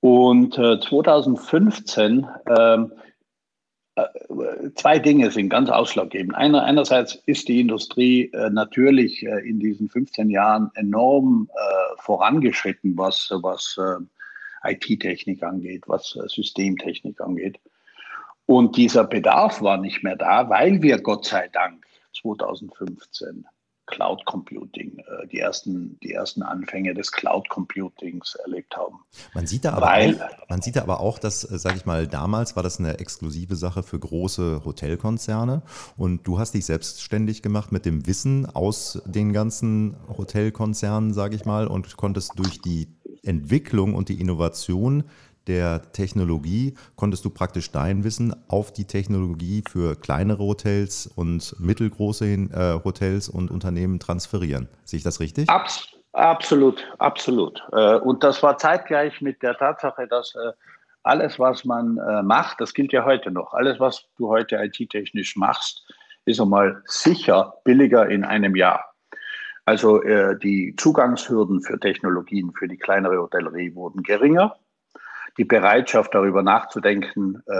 Und 0.01 0.59
äh, 0.59 0.79
2015 0.79 2.27
ähm, 2.59 2.93
äh, 2.93 2.97
zwei 4.74 4.98
Dinge 4.98 5.30
sind 5.30 5.48
ganz 5.48 5.70
ausschlaggebend. 5.70 6.35
Einer, 6.35 6.64
einerseits 6.64 7.14
ist 7.26 7.48
die 7.48 7.61
Industrie 7.61 8.30
äh, 8.32 8.50
natürlich 8.50 9.22
äh, 9.22 9.48
in 9.48 9.59
diesen 9.59 9.88
15 9.88 10.28
Jahren 10.28 10.70
enorm 10.74 11.48
äh, 11.54 12.02
vorangeschritten, 12.02 12.96
was, 12.96 13.30
was 13.30 13.78
äh, 13.78 14.70
IT-Technik 14.70 15.42
angeht, 15.42 15.85
was 15.87 16.16
äh, 16.16 16.28
Systemtechnik 16.28 17.20
angeht. 17.20 17.59
Und 18.44 18.76
dieser 18.76 19.04
Bedarf 19.04 19.62
war 19.62 19.78
nicht 19.78 20.02
mehr 20.04 20.16
da, 20.16 20.48
weil 20.50 20.82
wir 20.82 21.00
Gott 21.00 21.24
sei 21.24 21.48
Dank 21.48 21.85
2015 22.20 23.46
Cloud 23.87 24.25
Computing, 24.25 24.99
äh, 24.99 25.27
die, 25.29 25.38
ersten, 25.38 25.99
die 26.03 26.12
ersten 26.12 26.42
Anfänge 26.42 26.94
des 26.94 27.12
Cloud 27.12 27.49
Computings 27.49 28.35
erlebt 28.44 28.77
haben. 28.77 29.01
Man 29.35 29.46
sieht 29.46 29.64
da 29.64 29.72
aber, 29.72 29.87
Weil, 29.87 30.20
auch, 30.20 30.49
man 30.49 30.62
sieht 30.62 30.77
da 30.77 30.83
aber 30.83 31.01
auch, 31.01 31.18
dass, 31.18 31.51
äh, 31.51 31.59
sage 31.59 31.77
ich 31.77 31.87
mal, 31.87 32.07
damals 32.07 32.57
war 32.57 32.62
das 32.62 32.79
eine 32.79 32.99
exklusive 32.99 33.57
Sache 33.57 33.83
für 33.83 33.99
große 33.99 34.62
Hotelkonzerne 34.64 35.62
und 35.96 36.27
du 36.27 36.38
hast 36.38 36.53
dich 36.53 36.66
selbstständig 36.66 37.42
gemacht 37.42 37.72
mit 37.72 37.87
dem 37.87 38.07
Wissen 38.07 38.46
aus 38.46 39.01
den 39.07 39.33
ganzen 39.33 39.96
Hotelkonzernen, 40.09 41.14
sage 41.14 41.37
ich 41.37 41.44
mal, 41.44 41.66
und 41.66 41.96
konntest 41.96 42.33
durch 42.37 42.61
die 42.61 42.88
Entwicklung 43.22 43.94
und 43.94 44.09
die 44.09 44.20
Innovation 44.20 45.05
der 45.46 45.92
Technologie 45.92 46.74
konntest 46.96 47.24
du 47.24 47.30
praktisch 47.30 47.70
dein 47.70 48.04
Wissen 48.04 48.35
auf 48.48 48.72
die 48.72 48.87
Technologie 48.87 49.62
für 49.68 49.96
kleinere 49.96 50.44
Hotels 50.44 51.06
und 51.06 51.54
mittelgroße 51.59 52.26
äh, 52.26 52.80
Hotels 52.85 53.28
und 53.28 53.50
Unternehmen 53.50 53.98
transferieren. 54.00 54.68
Sehe 54.85 54.98
ich 54.98 55.04
das 55.04 55.20
richtig? 55.20 55.48
Abs 55.48 55.88
absolut, 56.12 56.85
absolut. 56.98 57.62
Äh, 57.72 57.96
und 57.96 58.24
das 58.24 58.42
war 58.42 58.59
zeitgleich 58.59 59.20
mit 59.20 59.42
der 59.42 59.56
Tatsache, 59.56 60.06
dass 60.09 60.35
äh, 60.35 60.52
alles, 61.02 61.38
was 61.38 61.64
man 61.64 62.00
macht, 62.26 62.61
das 62.61 62.74
gilt 62.74 62.92
ja 62.92 63.04
heute 63.04 63.30
noch, 63.30 63.54
alles, 63.54 63.78
was 63.78 64.09
du 64.18 64.28
heute 64.28 64.56
IT-technisch 64.56 65.37
machst, 65.37 65.87
ist 66.24 66.40
einmal 66.40 66.82
sicher 66.87 67.54
billiger 67.62 68.09
in 68.09 68.24
einem 68.24 68.56
Jahr. 68.56 68.85
Also 69.66 70.00
äh, 70.02 70.38
die 70.38 70.74
Zugangshürden 70.76 71.61
für 71.61 71.78
Technologien 71.78 72.52
für 72.56 72.68
die 72.68 72.78
kleinere 72.78 73.18
Hotellerie 73.18 73.74
wurden 73.74 74.04
geringer. 74.04 74.56
Die 75.38 75.44
Bereitschaft 75.44 76.14
darüber 76.14 76.42
nachzudenken 76.42 77.42
äh, 77.46 77.53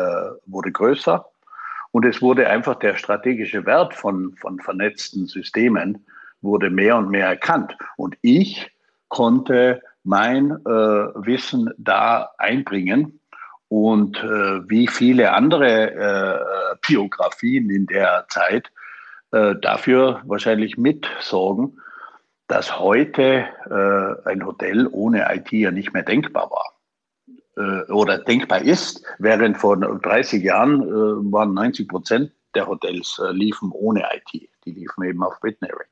wurde 0.47 0.73
größer. 0.73 1.27
Und 1.93 2.05
es 2.05 2.21
wurde 2.23 2.49
einfach 2.49 2.77
der 2.77 2.97
strategische 2.97 3.65
Wert 3.67 3.95
von, 3.95 4.35
von 4.37 4.61
vernetzten 4.61 5.27
Systemen 5.27 6.07
wurde 6.43 6.71
mehr 6.71 6.97
und 6.97 7.11
mehr 7.11 7.27
erkannt. 7.27 7.77
Und 7.97 8.17
ich 8.23 8.71
konnte 9.09 9.83
mein 10.05 10.51
äh, 10.51 10.65
Wissen 10.65 11.73
da 11.79 12.31
einbringen 12.39 13.21
und 13.69 14.19
äh, 14.19 14.69
wie 14.69 14.87
viele 14.87 15.33
andere 15.33 15.93
äh, 15.93 16.77
Biografien 16.87 17.71
in 17.71 17.87
der 17.87 18.27
Zeit 18.29 18.71
äh, 19.33 19.55
dafür 19.57 20.23
wahrscheinlich 20.25 20.77
mitsorgen, 20.77 21.81
dass 22.47 22.79
heute 22.79 23.47
äh, 23.69 24.29
ein 24.29 24.47
Hotel 24.47 24.87
ohne 24.93 25.27
IT 25.35 25.51
ja 25.51 25.73
nicht 25.73 25.93
mehr 25.93 26.05
denkbar 26.05 26.51
war 26.51 26.76
oder 27.91 28.19
denkbar 28.19 28.63
ist, 28.63 29.03
während 29.19 29.57
vor 29.57 29.77
30 29.77 30.43
Jahren 30.43 30.83
äh, 30.83 31.33
waren 31.33 31.55
90 31.55 31.89
Prozent 31.89 32.33
der 32.55 32.67
Hotels 32.67 33.21
äh, 33.23 33.33
liefen 33.33 33.71
ohne 33.73 34.03
IT. 34.15 34.49
Die 34.65 34.73
liefen 34.73 35.05
eben 35.05 35.23
auf 35.23 35.39
BitNerec. 35.41 35.89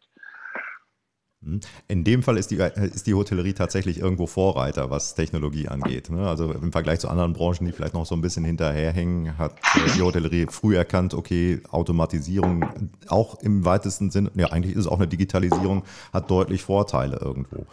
Hm. 1.45 1.61
In 1.89 2.05
dem 2.05 2.23
Fall 2.23 2.39
ist 2.39 2.51
die, 2.51 2.57
ist 2.57 3.07
die 3.07 3.15
Hotellerie 3.15 3.53
tatsächlich 3.53 3.99
irgendwo 3.99 4.27
Vorreiter, 4.27 4.91
was 4.91 5.15
Technologie 5.15 5.69
angeht. 5.69 6.11
Ne? 6.11 6.27
Also 6.27 6.51
im 6.53 6.73
Vergleich 6.73 7.01
zu 7.01 7.09
anderen 7.09 7.35
Branchen, 7.35 7.67
die 7.67 7.73
vielleicht 7.73 7.95
noch 7.95 8.07
so 8.07 8.15
ein 8.15 8.23
bisschen 8.23 8.45
hinterherhängen, 8.45 9.39
hat 9.39 9.53
äh, 9.77 9.91
die 9.95 10.03
Hotellerie 10.03 10.47
früh 10.51 10.77
erkannt, 10.77 11.15
okay, 11.15 11.61
Automatisierung 11.71 12.65
auch 13.09 13.41
im 13.43 13.65
weitesten 13.65 14.11
Sinne, 14.11 14.31
ja 14.35 14.49
eigentlich 14.49 14.75
ist 14.75 14.81
es 14.81 14.87
auch 14.87 14.99
eine 14.99 15.09
Digitalisierung, 15.09 15.85
hat 16.13 16.31
deutlich 16.31 16.63
Vorteile 16.63 17.19
irgendwo. 17.21 17.67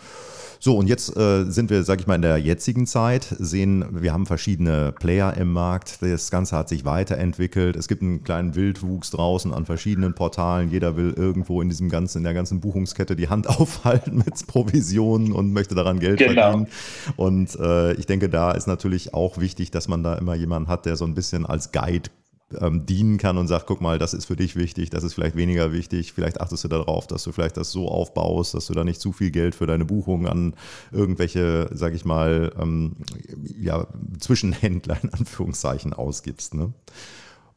So, 0.64 0.78
und 0.78 0.86
jetzt 0.86 1.18
äh, 1.18 1.46
sind 1.46 1.72
wir, 1.72 1.84
sag 1.84 2.02
ich 2.02 2.06
mal, 2.06 2.14
in 2.14 2.22
der 2.22 2.38
jetzigen 2.38 2.86
Zeit, 2.86 3.26
sehen, 3.40 3.84
wir 4.00 4.14
haben 4.14 4.28
verschiedene 4.28 4.92
Player 4.92 5.36
im 5.36 5.52
Markt. 5.52 6.04
Das 6.04 6.30
Ganze 6.30 6.56
hat 6.56 6.70
sich 6.70 6.86
weiterentwickelt. 6.86 7.76
Es 7.76 7.88
gibt 7.88 8.04
einen 8.04 8.24
kleinen 8.24 8.54
Wildwuchs 8.54 9.10
draußen 9.10 9.56
an 9.56 9.66
verschiedenen 9.66 10.14
Portalen. 10.14 10.70
Jeder 10.70 10.96
will 10.96 11.16
irgendwo 11.18 11.64
in 11.64 11.70
diesem 11.70 11.90
ganzen, 11.90 12.20
in 12.20 12.26
der 12.26 12.36
ganzen 12.36 12.62
Buchungskette 12.62 13.16
die 13.16 13.28
Hand 13.28 13.50
aufhalten 13.60 14.20
mit 14.20 14.46
Provisionen 14.46 15.32
und 15.32 15.52
möchte 15.52 15.74
daran 15.74 16.00
Geld 16.00 16.20
genau. 16.20 16.34
verdienen. 16.34 16.68
Und 17.16 17.56
äh, 17.60 17.94
ich 17.94 18.06
denke, 18.06 18.30
da 18.30 18.52
ist 18.52 18.68
natürlich 18.68 19.16
auch 19.16 19.40
wichtig, 19.40 19.72
dass 19.72 19.88
man 19.88 20.04
da 20.04 20.14
immer 20.14 20.36
jemanden 20.36 20.70
hat, 20.70 20.86
der 20.86 20.96
so 20.96 21.06
ein 21.06 21.16
bisschen 21.16 21.48
als 21.48 21.72
Guide 21.72 22.12
ähm, 22.60 22.86
dienen 22.86 23.18
kann 23.18 23.38
und 23.38 23.48
sagt, 23.48 23.68
guck 23.68 23.82
mal, 23.82 24.00
das 24.00 24.14
ist 24.14 24.26
für 24.26 24.36
dich 24.36 24.56
wichtig, 24.56 24.90
das 24.90 25.04
ist 25.04 25.14
vielleicht 25.14 25.36
weniger 25.36 25.72
wichtig, 25.72 26.14
vielleicht 26.14 26.42
achtest 26.42 26.64
du 26.64 26.68
darauf, 26.68 27.08
dass 27.08 27.24
du 27.24 27.32
vielleicht 27.32 27.58
das 27.58 27.72
so 27.72 27.88
aufbaust, 27.88 28.54
dass 28.54 28.68
du 28.68 28.74
da 28.74 28.84
nicht 28.84 29.02
zu 29.02 29.12
viel 29.12 29.32
Geld 29.32 29.56
für 29.56 29.68
deine 29.68 29.86
Buchung 29.86 30.28
an 30.28 30.56
irgendwelche, 30.92 31.70
sag 31.74 31.94
ich 31.94 32.06
mal, 32.06 32.52
ähm, 32.60 32.98
ja, 33.60 33.88
Zwischenhändler 34.20 34.98
in 35.04 35.14
Anführungszeichen 35.14 35.94
ausgibst. 35.94 36.54
Ne? 36.54 36.74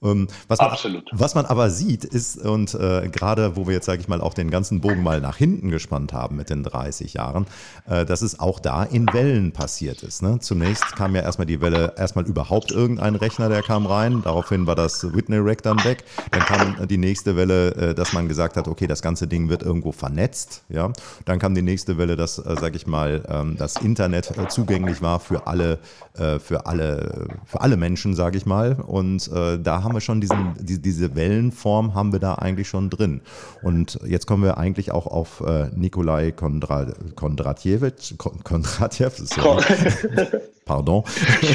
Ähm, 0.05 0.29
was 0.49 0.59
man, 0.59 0.71
Absolut. 0.71 1.11
Was 1.12 1.35
man 1.35 1.47
aber 1.47 1.71
sieht, 1.71 2.05
ist, 2.05 2.38
und 2.38 2.75
äh, 2.75 3.09
gerade 3.09 3.57
wo 3.57 3.67
wir 3.67 3.75
jetzt, 3.75 3.87
sage 3.87 4.01
ich 4.01 4.09
mal, 4.09 4.21
auch 4.21 4.35
den 4.35 4.51
ganzen 4.51 4.81
Bogen 4.81 5.03
mal 5.03 5.21
nach 5.21 5.37
hinten 5.37 5.71
gespannt 5.71 6.12
haben 6.12 6.37
mit 6.37 6.51
den 6.51 6.62
30 6.62 7.14
Jahren, 7.14 7.47
äh, 7.88 8.05
dass 8.05 8.23
es 8.23 8.38
auch 8.38 8.61
da 8.61 8.85
in 8.85 9.07
Wellen 9.12 9.53
passiert 9.53 10.03
ist. 10.03 10.23
Ne? 10.23 10.38
Zunächst 10.40 10.97
kam 10.97 11.14
ja 11.14 11.23
erstmal 11.23 11.47
die 11.47 11.61
Welle, 11.61 11.95
erstmal 11.97 12.27
überhaupt 12.27 12.71
irgendein 12.71 13.14
Rechner, 13.14 13.49
der 13.49 13.62
kam 13.62 13.87
rein. 13.87 14.23
Daraufhin 14.23 14.67
war 14.67 14.75
das 14.75 15.14
Whitney 15.14 15.38
Rack 15.38 15.62
dann 15.62 15.83
weg. 15.85 16.05
Dann 16.31 16.43
kam 16.43 16.87
die 16.87 16.99
nächste 16.99 17.37
Welle, 17.37 17.75
äh, 17.75 17.95
dass 17.95 18.12
man 18.12 18.29
gesagt 18.29 18.57
hat, 18.57 18.69
okay, 18.69 18.87
das 18.87 19.03
ganze 19.03 19.27
Ding 19.27 19.49
wird 19.49 19.62
irgendwo 19.62 19.93
vernetzt. 19.93 20.64
Ja? 20.69 20.93
Dann 21.25 21.38
kam 21.38 21.55
die 21.55 21.62
nächste 21.62 21.99
Welle, 21.99 22.17
dass, 22.17 22.38
äh, 22.38 22.57
sage 22.61 22.77
ich 22.77 22.87
mal, 22.87 23.25
ähm, 23.29 23.57
das 23.57 23.77
Internet 23.77 24.37
äh, 24.37 24.49
zugänglich 24.49 25.01
war 25.03 25.21
für 25.21 25.47
alle, 25.47 25.79
äh, 26.19 26.38
für 26.38 26.67
alle, 26.67 27.29
für 27.47 27.61
alle 27.61 27.77
Menschen, 27.77 28.14
sage 28.14 28.37
ich 28.37 28.47
mal. 28.47 28.75
Und 28.75 29.31
äh, 29.33 29.59
da 29.59 29.83
haben 29.95 29.99
wir 29.99 30.01
schon 30.01 30.21
diesen, 30.21 30.55
die, 30.61 30.83
diese 30.83 31.15
Wellenform 31.15 31.95
haben 31.95 32.13
wir 32.13 32.19
da 32.19 32.35
eigentlich 32.35 32.69
schon 32.69 32.91
drin. 32.91 33.21
Und 33.63 34.01
jetzt 34.05 34.27
kommen 34.27 34.43
wir 34.43 34.59
eigentlich 34.59 34.91
auch 34.91 35.07
auf 35.07 35.41
äh, 35.41 35.69
Nikolai 35.73 36.33
Kondra, 36.33 36.87
Kondratjewitsch, 37.15 38.15
Kondratjew, 38.19 39.11
pardon, 40.65 41.05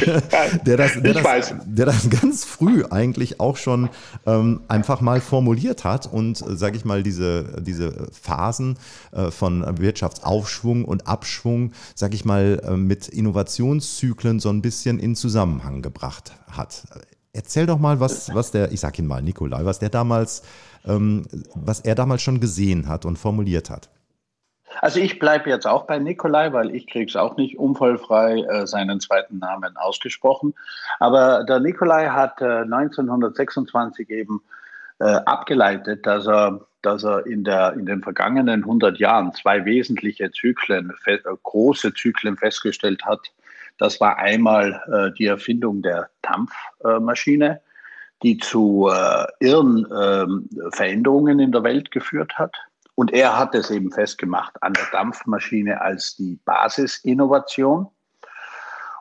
der, 0.65 0.77
das, 0.77 1.01
der, 1.01 1.13
das, 1.15 1.53
der 1.65 1.85
das 1.85 2.09
ganz 2.09 2.45
früh 2.45 2.85
eigentlich 2.89 3.41
auch 3.41 3.57
schon 3.57 3.89
ähm, 4.25 4.61
einfach 4.69 5.01
mal 5.01 5.19
formuliert 5.19 5.83
hat 5.83 6.07
und, 6.07 6.41
äh, 6.41 6.55
sage 6.55 6.77
ich 6.77 6.85
mal, 6.85 7.03
diese, 7.03 7.61
diese 7.61 8.07
Phasen 8.13 8.77
äh, 9.11 9.31
von 9.31 9.65
Wirtschaftsaufschwung 9.79 10.85
und 10.85 11.07
Abschwung, 11.07 11.73
sage 11.93 12.15
ich 12.15 12.23
mal, 12.23 12.61
äh, 12.63 12.77
mit 12.77 13.09
Innovationszyklen 13.09 14.39
so 14.39 14.47
ein 14.47 14.61
bisschen 14.61 14.97
in 14.97 15.17
Zusammenhang 15.17 15.81
gebracht 15.81 16.31
hat. 16.49 16.83
Erzähl 17.33 17.67
doch 17.67 17.79
mal, 17.79 17.99
was, 17.99 18.33
was 18.33 18.51
der, 18.51 18.71
ich 18.71 18.79
sag 18.79 18.97
ihn 18.97 19.05
mal, 19.05 19.21
Nikolai, 19.21 19.63
was 19.63 19.79
der 19.79 19.89
damals, 19.89 20.41
ähm, 20.85 21.25
was 21.55 21.81
er 21.81 21.95
damals 21.95 22.21
schon 22.21 22.39
gesehen 22.39 22.87
hat 22.87 23.05
und 23.05 23.17
formuliert 23.17 23.69
hat. 23.69 23.89
Also 24.81 24.99
ich 24.99 25.19
bleibe 25.19 25.49
jetzt 25.49 25.67
auch 25.67 25.85
bei 25.85 25.99
Nikolai, 25.99 26.53
weil 26.53 26.73
ich 26.73 26.87
kriege 26.87 27.05
es 27.05 27.15
auch 27.15 27.37
nicht 27.37 27.57
unfallfrei 27.57 28.41
äh, 28.41 28.67
seinen 28.67 28.99
zweiten 28.99 29.39
Namen 29.39 29.75
ausgesprochen. 29.77 30.53
Aber 30.99 31.43
der 31.43 31.59
Nikolai 31.59 32.07
hat 32.07 32.41
äh, 32.41 32.61
1926 32.61 34.09
eben 34.09 34.41
äh, 34.99 35.03
abgeleitet, 35.05 36.05
dass 36.05 36.27
er, 36.27 36.61
dass 36.81 37.03
er 37.03 37.25
in, 37.25 37.43
der, 37.43 37.73
in 37.73 37.85
den 37.85 38.01
vergangenen 38.01 38.61
100 38.61 38.97
Jahren 38.99 39.33
zwei 39.33 39.65
wesentliche 39.65 40.31
Zyklen, 40.31 40.93
äh, 41.05 41.17
große 41.43 41.93
Zyklen 41.93 42.37
festgestellt 42.37 43.03
hat, 43.05 43.31
das 43.79 43.99
war 43.99 44.17
einmal 44.17 44.81
äh, 44.91 45.11
die 45.17 45.25
Erfindung 45.25 45.81
der 45.81 46.09
Dampfmaschine, 46.21 47.61
die 48.21 48.37
zu 48.37 48.89
äh, 48.93 49.25
irren 49.39 49.85
äh, 49.89 50.71
Veränderungen 50.71 51.39
in 51.39 51.51
der 51.51 51.63
Welt 51.63 51.89
geführt 51.91 52.37
hat. 52.37 52.55
Und 52.95 53.13
er 53.13 53.39
hat 53.39 53.55
es 53.55 53.71
eben 53.71 53.91
festgemacht 53.91 54.61
an 54.61 54.73
der 54.73 54.83
Dampfmaschine 54.91 55.79
als 55.79 56.17
die 56.17 56.37
Basisinnovation. 56.43 57.87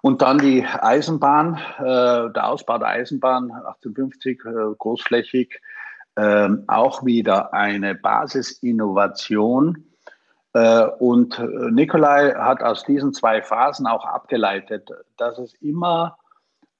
Und 0.02 0.22
dann 0.22 0.38
die 0.38 0.64
Eisenbahn, 0.64 1.56
äh, 1.78 2.32
der 2.32 2.46
Ausbau 2.46 2.78
der 2.78 2.88
Eisenbahn 2.88 3.50
1850 3.50 4.44
äh, 4.44 4.74
großflächig, 4.78 5.60
äh, 6.14 6.48
auch 6.68 7.04
wieder 7.04 7.52
eine 7.52 7.96
Basisinnovation, 7.96 9.84
und 10.52 11.38
äh, 11.38 11.70
Nikolai 11.70 12.32
hat 12.34 12.62
aus 12.62 12.84
diesen 12.84 13.12
zwei 13.12 13.42
Phasen 13.42 13.86
auch 13.86 14.04
abgeleitet, 14.04 14.90
dass 15.16 15.38
es 15.38 15.52
immer 15.54 16.16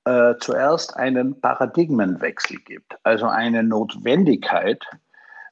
äh, 0.09 0.39
zuerst 0.41 0.97
einen 0.97 1.39
Paradigmenwechsel 1.39 2.57
gibt, 2.65 2.97
also 3.03 3.27
eine 3.27 3.63
Notwendigkeit 3.63 4.83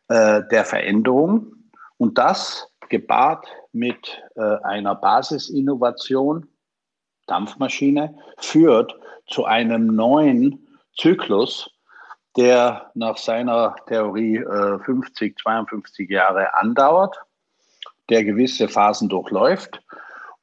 äh, 0.08 0.42
der 0.50 0.64
Veränderung. 0.64 1.52
Und 1.98 2.16
das 2.16 2.72
gepaart 2.88 3.46
mit 3.72 4.22
äh, 4.34 4.40
einer 4.62 4.94
Basisinnovation, 4.94 6.48
Dampfmaschine, 7.26 8.16
führt 8.38 8.98
zu 9.26 9.44
einem 9.44 9.88
neuen 9.94 10.66
Zyklus, 10.96 11.70
der 12.38 12.90
nach 12.94 13.18
seiner 13.18 13.76
Theorie 13.86 14.38
50, 14.84 15.38
52 15.38 16.08
Jahre 16.08 16.54
andauert 16.54 17.18
der 18.10 18.24
gewisse 18.24 18.68
Phasen 18.68 19.08
durchläuft. 19.08 19.82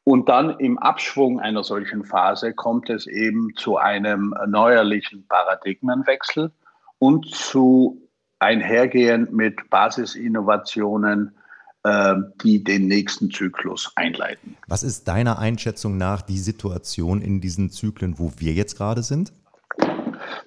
Und 0.03 0.27
dann 0.27 0.59
im 0.59 0.77
Abschwung 0.79 1.39
einer 1.39 1.63
solchen 1.63 2.03
Phase 2.03 2.53
kommt 2.53 2.89
es 2.89 3.07
eben 3.07 3.53
zu 3.55 3.77
einem 3.77 4.35
neuerlichen 4.47 5.25
Paradigmenwechsel 5.27 6.51
und 6.99 7.29
zu 7.29 8.01
einhergehend 8.39 9.31
mit 9.31 9.69
Basisinnovationen, 9.69 11.35
äh, 11.83 12.15
die 12.43 12.63
den 12.63 12.87
nächsten 12.87 13.31
Zyklus 13.31 13.93
einleiten. 13.95 14.57
Was 14.67 14.83
ist 14.83 15.07
deiner 15.07 15.39
Einschätzung 15.39 15.97
nach 15.97 16.21
die 16.21 16.37
Situation 16.37 17.21
in 17.21 17.39
diesen 17.39 17.69
Zyklen, 17.69 18.19
wo 18.19 18.33
wir 18.37 18.51
jetzt 18.51 18.77
gerade 18.77 19.03
sind? 19.03 19.31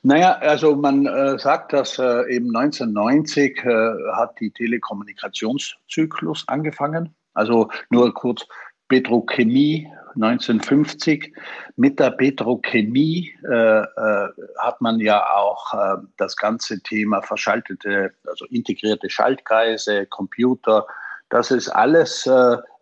Naja, 0.03 0.39
also 0.39 0.77
man 0.77 1.07
äh, 1.07 1.39
sagt, 1.39 1.73
dass 1.73 1.99
äh, 1.99 2.35
eben 2.35 2.55
1990 2.55 3.65
äh, 3.65 3.95
hat 4.15 4.39
die 4.41 4.51
Telekommunikationszyklus 4.51 6.45
angefangen. 6.47 7.15
Also 7.35 7.69
nur 7.91 8.15
kurz 8.15 8.47
Petrochemie 8.89 9.89
1950. 10.17 11.35
Mit 11.77 11.99
der 12.01 12.11
Petrochemie 12.11 13.35
äh, 13.49 13.81
äh, 13.81 14.29
hat 14.59 14.81
man 14.81 14.99
ja 15.01 15.25
auch 15.35 15.75
äh, 15.75 15.97
das 16.17 16.37
ganze 16.37 16.81
Thema 16.83 17.23
verschaltete, 17.23 18.13
also 18.27 18.47
integrierte 18.47 19.11
Schaltkreise, 19.11 20.07
Computer. 20.07 20.87
Das 21.29 21.51
ist 21.51 21.69
alles 21.69 22.29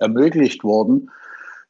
ermöglicht 0.00 0.64
worden 0.64 1.11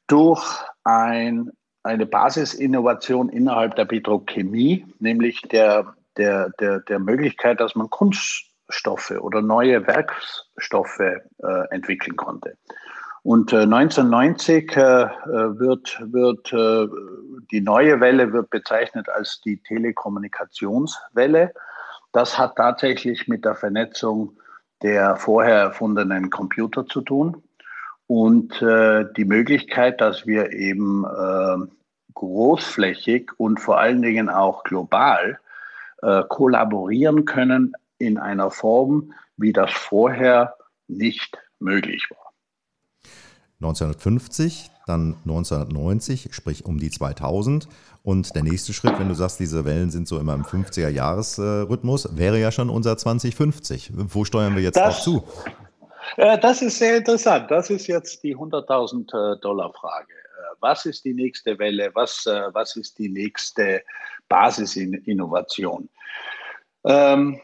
durch 0.09 0.45
ein 0.83 1.53
eine 1.85 2.07
Basisinnovation 2.07 3.29
innerhalb 3.29 3.77
der 3.77 3.85
Petrochemie, 3.85 4.87
nämlich 4.99 5.43
der, 5.43 5.95
der, 6.17 6.51
der, 6.59 6.81
der 6.81 6.99
Möglichkeit, 6.99 7.61
dass 7.61 7.75
man 7.75 7.91
Kunststoffe 7.91 9.13
oder 9.13 9.43
neue 9.43 9.87
Werkstoffe 9.87 11.01
äh, 11.01 11.21
entwickeln 11.71 12.17
konnte. 12.17 12.57
Und 13.23 13.53
äh, 13.53 13.63
1990 13.63 14.77
äh, 14.77 14.81
wird, 14.81 16.03
wird 16.05 16.53
äh, 16.53 16.89
die 17.51 17.61
neue 17.61 18.01
Welle 18.01 18.33
wird 18.33 18.51
bezeichnet 18.51 19.09
als 19.09 19.41
die 19.43 19.59
Telekommunikationswelle. 19.59 21.53
das 22.13 22.39
hat 22.39 22.57
tatsächlich 22.57 23.29
mit 23.29 23.45
der 23.45 23.55
Vernetzung 23.55 24.39
der 24.83 25.17
vorher 25.17 25.57
erfundenen 25.57 26.31
Computer 26.31 26.87
zu 26.87 27.03
tun 27.03 27.43
und 28.07 28.61
äh, 28.63 29.07
die 29.17 29.25
Möglichkeit, 29.25 30.01
dass 30.01 30.27
wir 30.27 30.53
eben 30.53 31.05
äh, 31.05 31.67
großflächig 32.15 33.33
und 33.39 33.61
vor 33.61 33.79
allen 33.79 34.03
Dingen 34.03 34.29
auch 34.29 34.65
global 34.65 35.39
äh, 36.03 36.23
kollaborieren 36.29 37.25
können 37.25 37.73
in 37.99 38.19
einer 38.19 38.51
Form, 38.51 39.13
wie 39.37 39.53
das 39.53 39.73
vorher 39.73 40.55
nicht 40.87 41.39
möglich 41.59 42.07
war. 42.11 42.33
1950, 43.61 44.71
dann 44.87 45.17
1990, 45.25 46.29
sprich 46.33 46.67
um 46.67 46.79
die 46.79 46.91
2000. 46.91 47.69
Und 48.03 48.35
der 48.35 48.43
nächste 48.43 48.75
Schritt, 48.75 48.99
wenn 48.99 49.09
du 49.09 49.15
sagst, 49.15 49.41
diese 49.41 49.65
Wellen 49.65 49.91
sind 49.91 50.07
so 50.07 50.19
immer 50.19 50.35
im 50.35 50.43
50er-Jahres-Rhythmus, 50.43 52.17
wäre 52.17 52.39
ja 52.39 52.53
schon 52.53 52.69
unser 52.69 52.99
2050. 52.99 53.93
Wo 53.95 54.27
steuern 54.27 54.55
wir 54.57 54.63
jetzt 54.63 54.77
das, 54.77 54.97
drauf 54.97 55.03
zu? 55.03 55.25
Äh, 56.17 56.39
das 56.39 56.63
ist 56.63 56.79
sehr 56.79 56.97
interessant. 56.97 57.51
Das 57.51 57.71
ist 57.71 57.87
jetzt 57.87 58.23
die 58.23 58.37
100.000 58.37 59.37
äh, 59.37 59.41
Dollar 59.41 59.73
Frage. 59.73 60.13
Äh, 60.13 60.57
was 60.61 60.87
ist 60.87 61.05
die 61.05 61.15
nächste 61.15 61.59
Welle? 61.59 61.91
Was, 61.95 62.27
was 62.27 62.77
ist 62.77 62.99
die 62.99 63.09
nächste 63.09 63.83
Basisinnovation? 64.29 65.89
Ähm, 66.85 67.41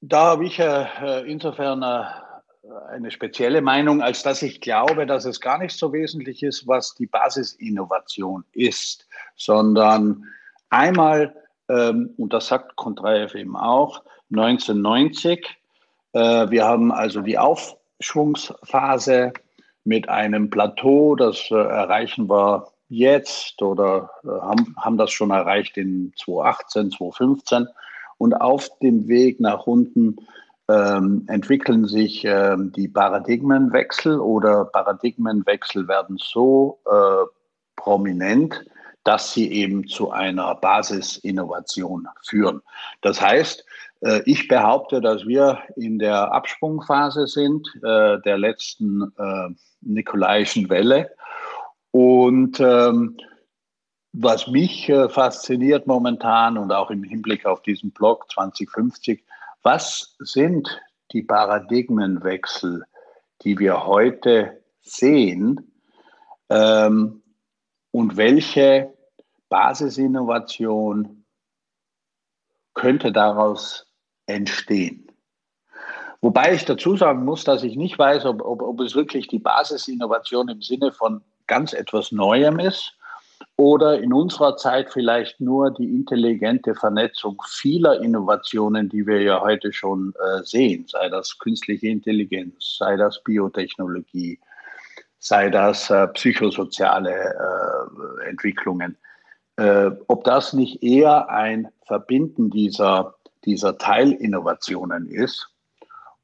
da 0.00 0.24
habe 0.24 0.44
ich 0.44 0.60
insofern 1.26 1.82
eine 1.82 3.10
spezielle 3.10 3.62
Meinung, 3.62 4.02
als 4.02 4.22
dass 4.22 4.42
ich 4.42 4.60
glaube, 4.60 5.06
dass 5.06 5.24
es 5.24 5.40
gar 5.40 5.58
nicht 5.58 5.76
so 5.76 5.92
wesentlich 5.92 6.42
ist, 6.42 6.66
was 6.66 6.94
die 6.94 7.06
Basisinnovation 7.06 8.44
ist, 8.52 9.08
sondern 9.36 10.24
einmal, 10.70 11.34
ähm, 11.68 12.14
und 12.18 12.32
das 12.32 12.48
sagt 12.48 12.76
Kontraev 12.76 13.34
eben 13.34 13.56
auch, 13.56 14.02
1990, 14.30 15.40
äh, 15.40 15.63
wir 16.14 16.64
haben 16.64 16.92
also 16.92 17.20
die 17.20 17.38
Aufschwungsphase 17.38 19.32
mit 19.84 20.08
einem 20.08 20.50
Plateau, 20.50 21.14
das 21.14 21.50
äh, 21.50 21.54
erreichen 21.54 22.28
wir 22.28 22.66
jetzt 22.88 23.60
oder 23.62 24.10
äh, 24.24 24.28
haben, 24.28 24.74
haben 24.78 24.96
das 24.96 25.12
schon 25.12 25.30
erreicht 25.30 25.76
in 25.76 26.12
2018, 26.16 26.90
2015 26.92 27.68
und 28.18 28.34
auf 28.34 28.70
dem 28.82 29.08
Weg 29.08 29.40
nach 29.40 29.66
unten 29.66 30.16
ähm, 30.68 31.24
entwickeln 31.28 31.86
sich 31.86 32.24
ähm, 32.24 32.72
die 32.72 32.88
Paradigmenwechsel 32.88 34.18
oder 34.18 34.64
Paradigmenwechsel 34.64 35.86
werden 35.88 36.16
so 36.18 36.80
äh, 36.90 37.26
prominent, 37.76 38.64
dass 39.02 39.34
sie 39.34 39.52
eben 39.52 39.86
zu 39.86 40.10
einer 40.10 40.54
Basisinnovation 40.54 42.08
führen. 42.22 42.62
Das 43.02 43.20
heißt, 43.20 43.60
äh, 43.60 43.64
ich 44.26 44.48
behaupte, 44.48 45.00
dass 45.00 45.26
wir 45.26 45.60
in 45.76 45.98
der 45.98 46.32
Absprungphase 46.32 47.26
sind 47.26 47.66
äh, 47.82 48.20
der 48.20 48.36
letzten 48.36 49.12
äh, 49.16 49.48
Nikolaischen 49.80 50.68
Welle. 50.68 51.10
Und 51.90 52.60
ähm, 52.60 53.16
was 54.12 54.46
mich 54.46 54.88
äh, 54.88 55.08
fasziniert 55.08 55.86
momentan 55.86 56.56
und 56.56 56.70
auch 56.72 56.90
im 56.90 57.02
Hinblick 57.02 57.46
auf 57.46 57.62
diesen 57.62 57.90
Blog 57.90 58.30
2050, 58.30 59.24
was 59.62 60.14
sind 60.18 60.68
die 61.12 61.22
Paradigmenwechsel, 61.22 62.84
die 63.42 63.58
wir 63.58 63.86
heute 63.86 64.62
sehen 64.82 65.72
ähm, 66.48 67.22
und 67.90 68.16
welche 68.16 68.92
Basisinnovation 69.48 71.24
könnte 72.74 73.12
daraus 73.12 73.86
entstehen? 74.26 75.10
Wobei 76.20 76.54
ich 76.54 76.64
dazu 76.64 76.96
sagen 76.96 77.24
muss, 77.24 77.44
dass 77.44 77.62
ich 77.62 77.76
nicht 77.76 77.98
weiß, 77.98 78.24
ob, 78.24 78.42
ob, 78.42 78.62
ob 78.62 78.80
es 78.80 78.94
wirklich 78.94 79.28
die 79.28 79.38
Basisinnovation 79.38 80.48
im 80.48 80.62
Sinne 80.62 80.90
von 80.90 81.20
ganz 81.46 81.74
etwas 81.74 82.12
Neuem 82.12 82.58
ist 82.58 82.96
oder 83.56 84.00
in 84.00 84.12
unserer 84.12 84.56
Zeit 84.56 84.90
vielleicht 84.90 85.40
nur 85.40 85.70
die 85.70 85.90
intelligente 85.90 86.74
Vernetzung 86.74 87.40
vieler 87.46 88.00
Innovationen, 88.00 88.88
die 88.88 89.06
wir 89.06 89.20
ja 89.22 89.40
heute 89.40 89.72
schon 89.72 90.12
äh, 90.18 90.42
sehen, 90.42 90.86
sei 90.88 91.08
das 91.08 91.38
künstliche 91.38 91.88
Intelligenz, 91.88 92.76
sei 92.78 92.96
das 92.96 93.22
Biotechnologie, 93.22 94.40
sei 95.18 95.50
das 95.50 95.90
äh, 95.90 96.08
psychosoziale 96.08 97.12
äh, 97.12 98.28
Entwicklungen. 98.28 98.96
Äh, 99.56 99.90
ob 100.08 100.24
das 100.24 100.52
nicht 100.52 100.82
eher 100.82 101.28
ein 101.28 101.68
Verbinden 101.86 102.50
dieser, 102.50 103.14
dieser 103.44 103.78
Teilinnovationen 103.78 105.08
ist 105.08 105.48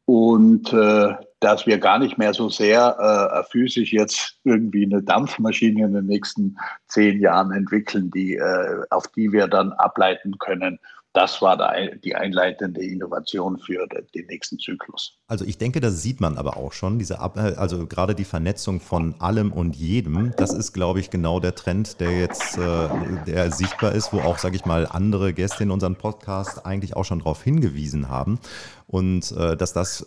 und 0.07 0.73
äh, 0.73 1.15
dass 1.39 1.67
wir 1.67 1.79
gar 1.79 1.99
nicht 1.99 2.19
mehr 2.19 2.35
so 2.35 2.49
sehr 2.49 2.97
äh, 2.99 3.45
physisch 3.51 3.93
jetzt 3.93 4.39
irgendwie 4.45 4.85
eine 4.85 5.03
Dampfmaschine 5.03 5.85
in 5.85 5.95
den 5.95 6.07
nächsten 6.07 6.59
zehn 6.89 7.21
Jahren 7.21 7.53
entwickeln, 7.53 8.11
die, 8.11 8.35
äh, 8.35 8.83
auf 8.91 9.07
die 9.09 9.33
wir 9.33 9.47
dann 9.47 9.73
ableiten 9.73 10.39
können, 10.39 10.79
das 11.13 11.43
war 11.43 11.59
die 12.05 12.15
einleitende 12.15 12.83
Innovation 12.83 13.59
für 13.59 13.87
den 14.15 14.27
nächsten 14.27 14.59
Zyklus. 14.59 15.19
Also 15.27 15.45
ich 15.45 15.59
denke, 15.59 15.81
das 15.81 16.03
sieht 16.03 16.21
man 16.21 16.39
aber 16.39 16.57
auch 16.57 16.73
schon, 16.73 16.99
diese 16.99 17.19
Ab 17.19 17.37
also 17.37 17.87
gerade 17.87 18.15
die 18.15 18.25
Vernetzung 18.25 18.81
von 18.81 19.15
allem 19.21 19.53
und 19.53 19.75
jedem, 19.75 20.33
das 20.37 20.53
ist, 20.53 20.73
glaube 20.73 21.01
ich, 21.01 21.11
genau 21.11 21.41
der 21.41 21.55
Trend, 21.55 22.01
der 22.01 22.17
jetzt 22.17 22.59
äh, 22.59 22.89
der 23.27 23.51
sichtbar 23.51 23.93
ist, 23.93 24.13
wo 24.13 24.21
auch, 24.21 24.39
sage 24.39 24.55
ich 24.57 24.65
mal, 24.65 24.87
andere 24.87 25.33
Gäste 25.33 25.65
in 25.65 25.71
unserem 25.71 25.97
Podcast 25.97 26.65
eigentlich 26.65 26.95
auch 26.95 27.05
schon 27.05 27.19
darauf 27.21 27.43
hingewiesen 27.43 28.09
haben. 28.09 28.39
Und 28.87 29.33
äh, 29.33 29.57
dass 29.57 29.73
das 29.73 30.07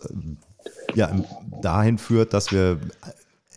ja 0.94 1.10
dahin 1.60 1.98
führt, 1.98 2.32
dass 2.32 2.50
wir 2.50 2.78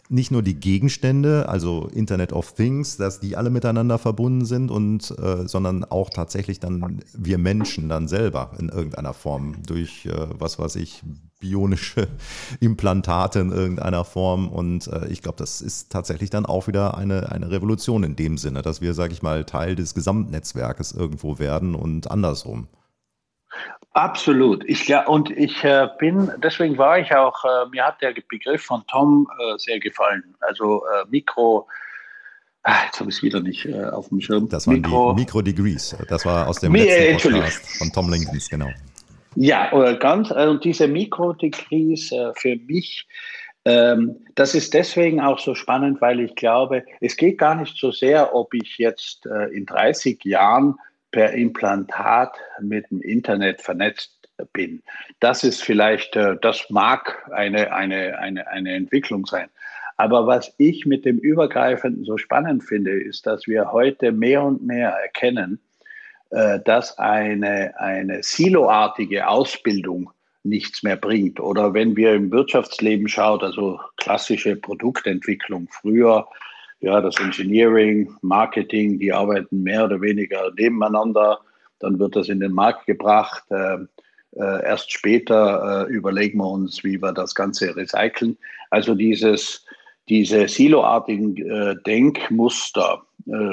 nicht 0.10 0.32
nur 0.32 0.42
die 0.42 0.56
Gegenstände, 0.56 1.50
also 1.50 1.88
Internet 1.94 2.34
of 2.34 2.54
Things, 2.54 2.98
dass 2.98 3.20
die 3.20 3.36
alle 3.36 3.50
miteinander 3.50 3.98
verbunden 3.98 4.46
sind 4.46 4.72
und 4.72 5.14
äh, 5.20 5.48
sondern 5.48 5.84
auch 5.84 6.10
tatsächlich 6.10 6.60
dann 6.60 7.02
wir 7.14 7.38
Menschen 7.38 7.90
dann 7.90 8.08
selber 8.08 8.52
in 8.60 8.70
irgendeiner 8.70 9.14
Form 9.14 9.56
durch 9.66 10.06
äh, 10.06 10.28
was 10.38 10.60
weiß 10.60 10.76
ich 10.78 11.04
bionische 11.40 12.08
Implantate 12.60 13.40
in 13.40 13.52
irgendeiner 13.52 14.06
Form 14.06 14.48
und 14.48 14.88
äh, 14.88 15.08
ich 15.08 15.22
glaube, 15.22 15.38
das 15.38 15.62
ist 15.62 15.92
tatsächlich 15.92 16.30
dann 16.30 16.46
auch 16.46 16.68
wieder 16.68 16.98
eine 16.98 17.32
eine 17.32 17.52
Revolution 17.52 18.04
in 18.04 18.16
dem 18.16 18.38
Sinne, 18.38 18.62
dass 18.62 18.82
wir, 18.82 18.94
sage 18.94 19.14
ich 19.14 19.22
mal, 19.22 19.44
Teil 19.44 19.76
des 19.76 19.94
Gesamtnetzwerkes 19.94 20.94
irgendwo 20.94 21.40
werden 21.40 21.76
und 21.76 22.10
andersrum. 22.10 22.68
Absolut. 23.98 24.64
Ich, 24.70 24.88
ja, 24.88 25.08
und 25.08 25.32
ich 25.32 25.64
äh, 25.64 25.88
bin, 25.98 26.32
deswegen 26.44 26.78
war 26.78 27.00
ich 27.00 27.12
auch, 27.16 27.44
äh, 27.44 27.68
mir 27.72 27.84
hat 27.84 28.00
der 28.00 28.14
Begriff 28.30 28.62
von 28.62 28.84
Tom 28.86 29.28
äh, 29.40 29.58
sehr 29.58 29.80
gefallen. 29.80 30.36
Also 30.40 30.84
äh, 30.86 31.06
Mikro, 31.10 31.68
ah, 32.62 32.76
jetzt 32.86 33.00
habe 33.00 33.10
ich 33.10 33.16
es 33.16 33.24
wieder 33.24 33.40
nicht 33.40 33.66
äh, 33.66 33.86
auf 33.86 34.10
dem 34.10 34.22
Schirm. 34.22 34.50
Das 34.50 34.68
waren 34.68 34.82
Mikro, 34.82 35.14
die 35.14 35.22
Mikro 35.22 35.42
Degrees. 35.42 35.98
Das 36.10 36.28
war 36.28 36.48
aus 36.48 36.60
dem 36.60 36.74
Mi 36.74 36.84
letzten 36.84 37.32
Podcast 37.32 37.80
von 37.80 37.92
Tom 37.92 38.12
Lincolns, 38.12 38.48
genau. 38.48 38.70
Ja, 39.34 39.72
oder 39.72 39.96
ganz, 39.96 40.30
äh, 40.30 40.46
und 40.46 40.64
diese 40.64 40.88
Mikro 40.88 41.34
Degrees 41.34 42.14
für 42.36 42.56
mich, 42.68 43.08
ähm, 43.66 44.16
das 44.36 44.54
ist 44.54 44.76
deswegen 44.76 45.22
auch 45.22 45.40
so 45.40 45.56
spannend, 45.56 46.02
weil 46.02 46.20
ich 46.20 46.36
glaube, 46.36 46.86
es 47.02 47.18
geht 47.18 47.40
gar 47.40 47.56
nicht 47.56 47.76
so 47.76 47.92
sehr, 47.92 48.36
ob 48.36 48.54
ich 48.54 48.78
jetzt 48.78 49.26
in 49.26 49.66
30 49.66 50.24
Jahren 50.24 50.76
per 51.12 51.34
Implantat 51.34 52.38
mit 52.62 52.90
dem 52.92 53.02
Internet 53.02 53.62
vernetzt 53.62 54.30
bin. 54.54 54.84
Das 55.20 55.44
ist 55.44 55.64
vielleicht, 55.64 56.16
äh, 56.16 56.36
das 56.42 56.70
mag 56.70 57.28
eine, 57.32 57.74
eine, 57.74 58.20
eine, 58.20 58.48
eine 58.48 58.74
Entwicklung 58.74 59.26
sein. 59.26 59.50
Aber 59.98 60.28
was 60.28 60.54
ich 60.58 60.86
mit 60.86 61.06
dem 61.06 61.18
Übergreifenden 61.18 62.06
so 62.06 62.18
spannend 62.18 62.64
finde, 62.64 62.92
ist, 62.92 63.26
dass 63.26 63.48
wir 63.48 63.72
heute 63.72 64.12
mehr 64.12 64.44
und 64.44 64.64
mehr 64.64 64.90
erkennen, 64.90 65.60
äh, 66.30 66.60
dass 66.60 66.98
eine, 67.00 67.74
eine 67.80 68.22
siloartige 68.22 69.28
Ausbildung 69.28 70.12
nichts 70.44 70.84
mehr 70.84 70.98
bringt. 70.98 71.40
Oder 71.40 71.74
wenn 71.74 71.96
wir 71.96 72.14
im 72.14 72.32
Wirtschaftsleben 72.32 73.08
schauen, 73.08 73.42
also 73.42 73.80
klassische 73.98 74.56
Produktentwicklung 74.56 75.68
früher, 75.72 76.28
ja, 76.80 77.02
das 77.02 77.20
Engineering, 77.20 78.14
Marketing, 78.22 79.00
die 79.00 79.12
arbeiten 79.12 79.64
mehr 79.64 79.86
oder 79.86 80.02
weniger 80.02 80.52
nebeneinander. 80.58 81.40
Dann 81.80 82.00
wird 82.00 82.16
das 82.16 82.30
in 82.30 82.40
den 82.40 82.54
Markt 82.54 82.86
gebracht. 82.86 83.44
Äh, 83.50 83.78
äh, 84.36 84.64
erst 84.64 84.92
später 84.92 85.88
äh, 85.88 85.92
überlegen 85.92 86.38
wir 86.40 86.50
uns, 86.50 86.84
wie 86.84 87.02
wir 87.02 87.12
das 87.14 87.34
Ganze 87.34 87.76
recyceln. 87.76 88.38
Also 88.70 88.94
dieses, 88.94 89.66
diese 90.10 90.48
siloartigen 90.48 91.38
äh, 91.38 91.76
Denkmuster, 91.86 93.04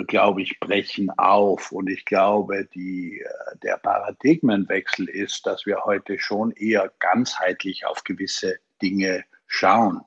glaube 0.06 0.42
ich, 0.42 0.60
brechen 0.60 1.10
auf. 1.18 1.72
Und 1.72 1.90
ich 1.90 2.04
glaube, 2.04 2.68
die, 2.76 3.20
der 3.64 3.76
Paradigmenwechsel 3.78 5.08
ist, 5.08 5.44
dass 5.48 5.66
wir 5.66 5.84
heute 5.84 6.16
schon 6.20 6.52
eher 6.52 6.92
ganzheitlich 7.00 7.84
auf 7.84 8.04
gewisse 8.04 8.54
Dinge 8.80 9.24
schauen. 9.48 10.02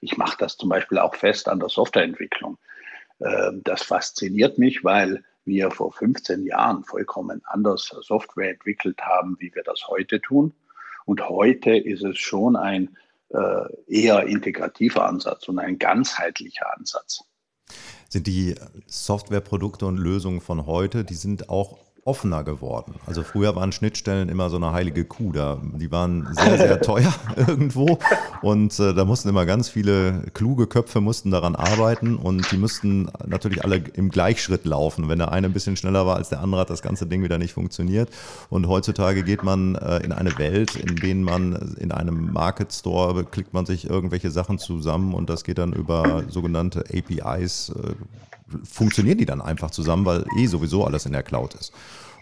Ich 0.00 0.16
mache 0.16 0.36
das 0.38 0.56
zum 0.56 0.68
Beispiel 0.68 0.98
auch 0.98 1.14
fest 1.14 1.48
an 1.48 1.60
der 1.60 1.68
Softwareentwicklung. 1.68 2.58
Ähm, 3.20 3.62
das 3.64 3.82
fasziniert 3.82 4.58
mich, 4.58 4.84
weil 4.84 5.24
wir 5.44 5.70
vor 5.70 5.92
15 5.92 6.44
Jahren 6.44 6.84
vollkommen 6.84 7.42
anders 7.44 7.94
Software 8.00 8.50
entwickelt 8.50 9.00
haben, 9.02 9.36
wie 9.38 9.54
wir 9.54 9.62
das 9.62 9.86
heute 9.88 10.20
tun. 10.20 10.52
Und 11.04 11.28
heute 11.28 11.76
ist 11.76 12.02
es 12.02 12.18
schon 12.18 12.56
ein 12.56 12.96
äh, 13.28 13.66
eher 13.86 14.26
integrativer 14.26 15.06
Ansatz 15.06 15.48
und 15.48 15.58
ein 15.58 15.78
ganzheitlicher 15.78 16.76
Ansatz. 16.76 17.24
Sind 18.08 18.26
die 18.26 18.54
Softwareprodukte 18.86 19.86
und 19.86 19.98
Lösungen 19.98 20.40
von 20.40 20.66
heute, 20.66 21.04
die 21.04 21.14
sind 21.14 21.48
auch 21.48 21.78
offener 22.06 22.44
geworden. 22.44 22.94
Also 23.04 23.22
früher 23.22 23.56
waren 23.56 23.72
Schnittstellen 23.72 24.28
immer 24.28 24.48
so 24.48 24.56
eine 24.56 24.72
heilige 24.72 25.04
Kuh. 25.04 25.32
Da, 25.32 25.60
die 25.62 25.90
waren 25.90 26.28
sehr, 26.32 26.56
sehr 26.56 26.80
teuer 26.82 27.12
irgendwo 27.36 27.98
und 28.42 28.78
äh, 28.78 28.94
da 28.94 29.04
mussten 29.04 29.28
immer 29.28 29.44
ganz 29.44 29.68
viele 29.68 30.22
kluge 30.32 30.66
Köpfe 30.66 31.00
mussten 31.00 31.30
daran 31.30 31.56
arbeiten 31.56 32.16
und 32.16 32.50
die 32.52 32.56
mussten 32.56 33.10
natürlich 33.26 33.64
alle 33.64 33.82
im 33.94 34.10
Gleichschritt 34.10 34.64
laufen. 34.64 35.08
Wenn 35.08 35.18
der 35.18 35.32
eine 35.32 35.48
ein 35.48 35.52
bisschen 35.52 35.76
schneller 35.76 36.06
war 36.06 36.16
als 36.16 36.28
der 36.28 36.40
andere, 36.40 36.60
hat 36.60 36.70
das 36.70 36.82
ganze 36.82 37.06
Ding 37.06 37.22
wieder 37.22 37.38
nicht 37.38 37.52
funktioniert. 37.52 38.08
Und 38.50 38.68
heutzutage 38.68 39.24
geht 39.24 39.42
man 39.42 39.74
äh, 39.74 39.98
in 39.98 40.12
eine 40.12 40.38
Welt, 40.38 40.76
in 40.76 40.96
denen 40.96 41.24
man 41.24 41.76
in 41.78 41.90
einem 41.90 42.32
Market 42.32 42.72
Store 42.72 43.24
klickt 43.24 43.52
man 43.52 43.66
sich 43.66 43.90
irgendwelche 43.90 44.30
Sachen 44.30 44.58
zusammen 44.58 45.12
und 45.12 45.28
das 45.28 45.42
geht 45.42 45.58
dann 45.58 45.72
über 45.72 46.24
sogenannte 46.28 46.84
APIs. 46.92 47.70
Äh, 47.70 47.94
funktionieren 48.64 49.18
die 49.18 49.26
dann 49.26 49.40
einfach 49.40 49.70
zusammen, 49.70 50.04
weil 50.04 50.24
eh 50.36 50.46
sowieso 50.46 50.84
alles 50.84 51.06
in 51.06 51.12
der 51.12 51.22
Cloud 51.22 51.54
ist. 51.54 51.72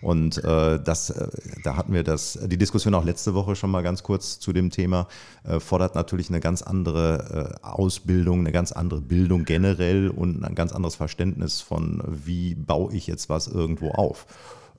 Und 0.05 0.45
äh, 0.45 0.79
das, 0.83 1.09
äh, 1.09 1.29
da 1.63 1.77
hatten 1.77 1.95
wir 1.95 2.05
das, 2.05 2.39
die 2.45 2.59
Diskussion 2.59 2.95
auch 2.95 3.05
letzte 3.05 3.33
Woche 3.33 3.57
schon 3.57 3.71
mal 3.71 3.83
ganz 3.83 4.03
kurz 4.03 4.39
zu 4.39 4.53
dem 4.53 4.69
Thema, 4.69 5.09
äh, 5.45 5.61
fordert 5.61 5.95
natürlich 5.95 6.29
eine 6.29 6.41
ganz 6.41 6.61
andere 6.61 7.57
äh, 7.63 7.67
Ausbildung, 7.67 8.41
eine 8.41 8.53
ganz 8.53 8.73
andere 8.73 9.01
Bildung 9.01 9.47
generell 9.47 10.11
und 10.11 10.45
ein 10.45 10.55
ganz 10.55 10.73
anderes 10.73 10.95
Verständnis 10.95 11.63
von, 11.63 12.03
wie 12.07 12.55
baue 12.55 12.93
ich 12.93 13.07
jetzt 13.07 13.31
was 13.31 13.47
irgendwo 13.47 13.93
auf. 13.93 14.27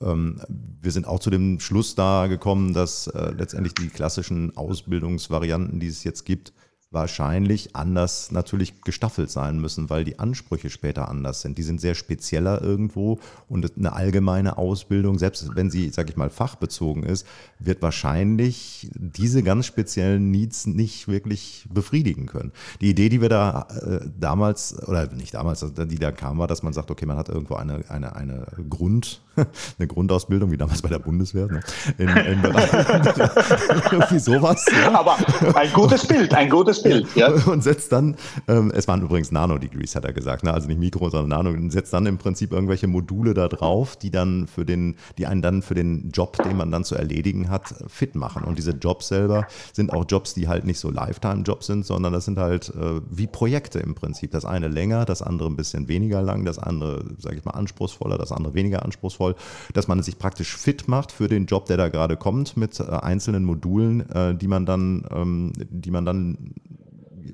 Ähm, 0.00 0.40
wir 0.80 0.92
sind 0.92 1.08
auch 1.08 1.18
zu 1.18 1.30
dem 1.30 1.58
Schluss 1.58 1.96
da 1.96 2.28
gekommen, 2.28 2.72
dass 2.72 3.08
äh, 3.08 3.32
letztendlich 3.36 3.74
die 3.74 3.88
klassischen 3.88 4.56
Ausbildungsvarianten, 4.56 5.80
die 5.80 5.88
es 5.88 6.04
jetzt 6.04 6.24
gibt, 6.24 6.52
wahrscheinlich 6.96 7.74
anders 7.74 8.30
natürlich 8.30 8.82
gestaffelt 8.82 9.30
sein 9.30 9.60
müssen, 9.60 9.90
weil 9.90 10.04
die 10.04 10.18
Ansprüche 10.18 10.70
später 10.70 11.08
anders 11.08 11.42
sind. 11.42 11.58
Die 11.58 11.62
sind 11.62 11.80
sehr 11.80 11.94
spezieller 11.94 12.62
irgendwo 12.62 13.18
und 13.48 13.76
eine 13.76 13.92
allgemeine 13.92 14.58
Ausbildung, 14.58 15.18
selbst 15.18 15.54
wenn 15.54 15.70
sie, 15.70 15.90
sage 15.90 16.10
ich 16.10 16.16
mal, 16.16 16.30
fachbezogen 16.30 17.02
ist, 17.02 17.26
wird 17.58 17.82
wahrscheinlich 17.82 18.88
diese 18.94 19.42
ganz 19.42 19.66
speziellen 19.66 20.30
Needs 20.30 20.66
nicht 20.66 21.08
wirklich 21.08 21.66
befriedigen 21.72 22.26
können. 22.26 22.52
Die 22.80 22.90
Idee, 22.90 23.08
die 23.08 23.20
wir 23.20 23.28
da 23.28 23.66
äh, 23.82 24.00
damals, 24.18 24.76
oder 24.86 25.06
nicht 25.12 25.34
damals, 25.34 25.62
also 25.62 25.84
die 25.84 25.98
da 25.98 26.12
kam, 26.12 26.38
war, 26.38 26.46
dass 26.46 26.62
man 26.62 26.72
sagt, 26.72 26.90
okay, 26.90 27.06
man 27.06 27.16
hat 27.16 27.28
irgendwo 27.28 27.54
eine, 27.56 27.84
eine, 27.88 28.14
eine 28.16 28.46
Grund, 28.68 29.20
eine 29.78 29.86
Grundausbildung, 29.86 30.50
wie 30.50 30.56
damals 30.56 30.82
bei 30.82 30.88
der 30.88 30.98
Bundeswehr, 30.98 31.46
ne? 31.46 31.60
in, 31.98 32.08
in 32.08 32.42
Bereich, 32.42 32.72
irgendwie 33.92 34.18
sowas. 34.18 34.64
Ja? 34.72 34.98
Aber 34.98 35.16
ein 35.54 35.72
gutes 35.72 36.06
Bild, 36.06 36.32
ein 36.32 36.48
gutes 36.48 36.76
gutes 36.76 36.82
Bild, 36.88 37.16
ja. 37.16 37.28
Und 37.46 37.62
setzt 37.62 37.92
dann, 37.92 38.16
ähm, 38.48 38.72
es 38.74 38.88
waren 38.88 39.02
übrigens 39.02 39.32
Nanodegrees, 39.32 39.94
hat 39.96 40.04
er 40.04 40.12
gesagt, 40.12 40.44
ne? 40.44 40.52
also 40.52 40.68
nicht 40.68 40.78
Mikro, 40.78 41.10
sondern 41.10 41.44
Nano, 41.44 41.50
und 41.50 41.70
setzt 41.70 41.92
dann 41.92 42.06
im 42.06 42.18
Prinzip 42.18 42.52
irgendwelche 42.52 42.86
Module 42.86 43.34
da 43.34 43.48
drauf, 43.48 43.96
die 43.96 44.10
dann 44.10 44.46
für 44.46 44.64
den, 44.64 44.96
die 45.18 45.26
einen 45.26 45.42
dann 45.42 45.62
für 45.62 45.74
den 45.74 46.10
Job, 46.10 46.42
den 46.42 46.56
man 46.56 46.70
dann 46.70 46.84
zu 46.84 46.94
erledigen 46.94 47.50
hat, 47.50 47.74
fit 47.88 48.14
machen. 48.14 48.44
Und 48.44 48.58
diese 48.58 48.72
Jobs 48.72 49.08
selber 49.08 49.46
sind 49.72 49.92
auch 49.92 50.04
Jobs, 50.08 50.34
die 50.34 50.48
halt 50.48 50.64
nicht 50.64 50.78
so 50.78 50.90
Lifetime-Jobs 50.90 51.66
sind, 51.66 51.84
sondern 51.86 52.12
das 52.12 52.24
sind 52.24 52.38
halt 52.38 52.70
äh, 52.70 53.00
wie 53.10 53.26
Projekte 53.26 53.78
im 53.78 53.94
Prinzip. 53.94 54.30
Das 54.30 54.44
eine 54.44 54.68
länger, 54.68 55.04
das 55.04 55.22
andere 55.22 55.48
ein 55.48 55.56
bisschen 55.56 55.88
weniger 55.88 56.22
lang, 56.22 56.44
das 56.44 56.58
andere, 56.58 57.04
sage 57.18 57.36
ich 57.36 57.44
mal, 57.44 57.52
anspruchsvoller, 57.52 58.18
das 58.18 58.32
andere 58.32 58.54
weniger 58.54 58.84
anspruchsvoll, 58.84 59.34
dass 59.72 59.88
man 59.88 60.02
sich 60.02 60.18
praktisch 60.18 60.56
fit 60.56 60.88
macht 60.88 61.12
für 61.12 61.28
den 61.28 61.46
Job, 61.46 61.66
der 61.66 61.76
da 61.76 61.88
gerade 61.88 62.16
kommt, 62.16 62.56
mit 62.56 62.78
äh, 62.80 62.84
einzelnen 62.84 63.44
Modulen, 63.44 64.08
äh, 64.10 64.34
die 64.34 64.48
man 64.48 64.66
dann, 64.66 65.04
ähm, 65.10 65.52
die 65.56 65.90
man 65.90 66.04
dann 66.04 66.54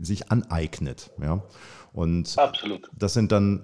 sich 0.01 0.31
aneignet. 0.31 1.11
Ja? 1.21 1.43
Und 1.93 2.39
Absolut. 2.39 2.91
das 2.97 3.15
sind 3.15 3.33
dann 3.33 3.63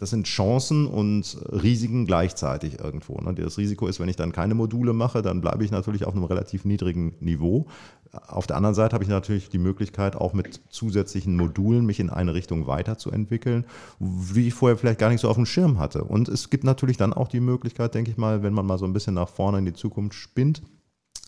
das 0.00 0.08
sind 0.08 0.26
Chancen 0.26 0.86
und 0.86 1.36
Risiken 1.50 2.06
gleichzeitig 2.06 2.80
irgendwo. 2.80 3.20
Ne? 3.20 3.34
Das 3.34 3.58
Risiko 3.58 3.86
ist, 3.86 4.00
wenn 4.00 4.08
ich 4.08 4.16
dann 4.16 4.32
keine 4.32 4.54
Module 4.54 4.94
mache, 4.94 5.20
dann 5.20 5.42
bleibe 5.42 5.62
ich 5.62 5.70
natürlich 5.70 6.06
auf 6.06 6.14
einem 6.14 6.24
relativ 6.24 6.64
niedrigen 6.64 7.16
Niveau. 7.20 7.66
Auf 8.10 8.46
der 8.46 8.56
anderen 8.56 8.74
Seite 8.74 8.94
habe 8.94 9.04
ich 9.04 9.10
natürlich 9.10 9.50
die 9.50 9.58
Möglichkeit, 9.58 10.16
auch 10.16 10.32
mit 10.32 10.62
zusätzlichen 10.70 11.36
Modulen 11.36 11.84
mich 11.84 12.00
in 12.00 12.08
eine 12.08 12.32
Richtung 12.32 12.66
weiterzuentwickeln, 12.66 13.66
wie 13.98 14.48
ich 14.48 14.54
vorher 14.54 14.78
vielleicht 14.78 14.98
gar 14.98 15.10
nicht 15.10 15.20
so 15.20 15.28
auf 15.28 15.36
dem 15.36 15.44
Schirm 15.44 15.78
hatte. 15.78 16.02
Und 16.02 16.30
es 16.30 16.48
gibt 16.48 16.64
natürlich 16.64 16.96
dann 16.96 17.12
auch 17.12 17.28
die 17.28 17.40
Möglichkeit, 17.40 17.94
denke 17.94 18.10
ich 18.10 18.16
mal, 18.16 18.42
wenn 18.42 18.54
man 18.54 18.64
mal 18.64 18.78
so 18.78 18.86
ein 18.86 18.94
bisschen 18.94 19.14
nach 19.14 19.28
vorne 19.28 19.58
in 19.58 19.66
die 19.66 19.74
Zukunft 19.74 20.14
spinnt, 20.14 20.62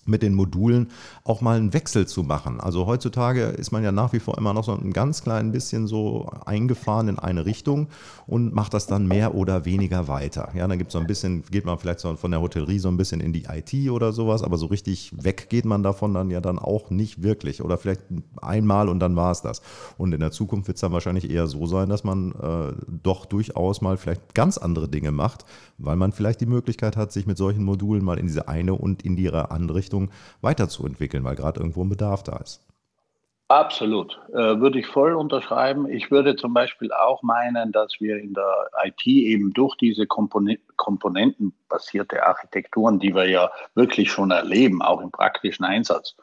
mit 0.05 0.23
den 0.23 0.35
Modulen 0.35 0.91
auch 1.25 1.41
mal 1.41 1.57
einen 1.57 1.73
Wechsel 1.73 2.07
zu 2.07 2.23
machen. 2.23 2.61
Also 2.61 2.87
heutzutage 2.87 3.43
ist 3.45 3.71
man 3.71 3.85
ja 3.85 3.93
nach 3.93 4.13
wie 4.13 4.19
vor 4.19 4.37
immer 4.37 4.53
noch 4.53 4.65
so 4.65 4.73
ein 4.73 4.93
ganz 4.93 5.23
klein 5.23 5.53
bisschen 5.53 5.87
so 5.87 6.29
eingefahren 6.45 7.09
in 7.09 7.19
eine 7.19 7.47
Richtung 7.47 7.89
und 8.27 8.53
macht 8.55 8.75
das 8.75 8.87
dann 8.87 9.07
mehr 9.07 9.35
oder 9.35 9.65
weniger 9.65 10.09
weiter. 10.09 10.51
Ja, 10.55 10.67
dann 10.67 10.79
gibt 10.79 10.89
es 10.89 10.93
so 10.95 10.99
ein 10.99 11.07
bisschen, 11.07 11.45
geht 11.51 11.65
man 11.65 11.79
vielleicht 11.79 12.01
so 12.01 12.15
von 12.17 12.31
der 12.31 12.41
Hotellerie 12.41 12.79
so 12.79 12.89
ein 12.89 12.97
bisschen 12.97 13.21
in 13.21 13.33
die 13.33 13.45
IT 13.45 13.91
oder 13.91 14.13
sowas, 14.13 14.43
aber 14.43 14.59
so 14.59 14.67
richtig 14.67 15.13
weg 15.23 15.47
geht 15.49 15.65
man 15.65 15.83
davon 15.83 16.15
dann 16.15 16.31
ja 16.31 16.41
dann 16.41 16.59
auch 16.59 16.91
nicht 16.91 17.23
wirklich 17.23 17.63
oder 17.63 17.79
vielleicht 17.79 18.03
einmal 18.41 18.89
und 18.89 18.99
dann 18.99 19.15
war 19.17 19.31
es 19.31 19.43
das. 19.43 19.63
Und 19.99 20.13
in 20.13 20.21
der 20.21 20.33
Zukunft 20.33 20.67
wird 20.67 20.77
es 20.77 20.81
dann 20.81 20.93
wahrscheinlich 20.93 21.31
eher 21.31 21.47
so 21.47 21.67
sein, 21.67 21.89
dass 21.89 22.03
man 22.03 22.33
äh, 22.33 22.73
doch 23.03 23.27
durchaus 23.27 23.81
mal 23.81 23.97
vielleicht 23.97 24.35
ganz 24.35 24.59
andere 24.59 24.89
Dinge 24.89 25.13
macht, 25.13 25.45
weil 25.85 25.97
man 25.97 26.13
vielleicht 26.13 26.41
die 26.41 26.47
Möglichkeit 26.47 26.97
hat, 26.97 27.13
sich 27.13 27.27
mit 27.27 27.37
solchen 27.37 27.65
Modulen 27.65 28.05
mal 28.05 28.19
in 28.19 28.27
diese 28.27 28.49
eine 28.49 28.75
und 28.75 29.03
in 29.05 29.17
die 29.17 29.29
andere 29.31 29.79
Richtung 29.79 30.11
weiterzuentwickeln, 30.41 31.25
weil 31.25 31.37
gerade 31.37 31.61
irgendwo 31.61 31.85
ein 31.85 31.89
Bedarf 31.89 32.23
da 32.23 32.37
ist. 32.37 32.67
Absolut, 33.53 34.19
äh, 34.31 34.61
würde 34.61 34.79
ich 34.79 34.87
voll 34.87 35.13
unterschreiben. 35.13 35.87
Ich 35.87 36.11
würde 36.11 36.37
zum 36.37 36.55
Beispiel 36.55 36.91
auch 36.91 37.23
meinen, 37.23 37.71
dass 37.71 38.01
wir 38.01 38.17
in 38.17 38.33
der 38.33 38.71
IT 38.83 39.07
eben 39.07 39.53
durch 39.53 39.77
diese 39.77 40.07
Komponen 40.07 40.57
komponentenbasierte 40.77 42.25
Architekturen, 42.27 42.99
die 42.99 43.15
wir 43.15 43.29
ja 43.29 43.51
wirklich 43.75 44.11
schon 44.11 44.31
erleben, 44.31 44.81
auch 44.81 45.03
im 45.03 45.11
praktischen 45.11 45.67
Einsatz, 45.67 46.17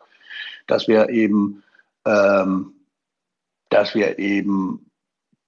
dass 0.66 0.88
wir 0.88 1.10
eben, 1.10 1.62
ähm, 2.03 2.74
dass 3.70 3.93
wir 3.93 4.18
eben 4.18 4.88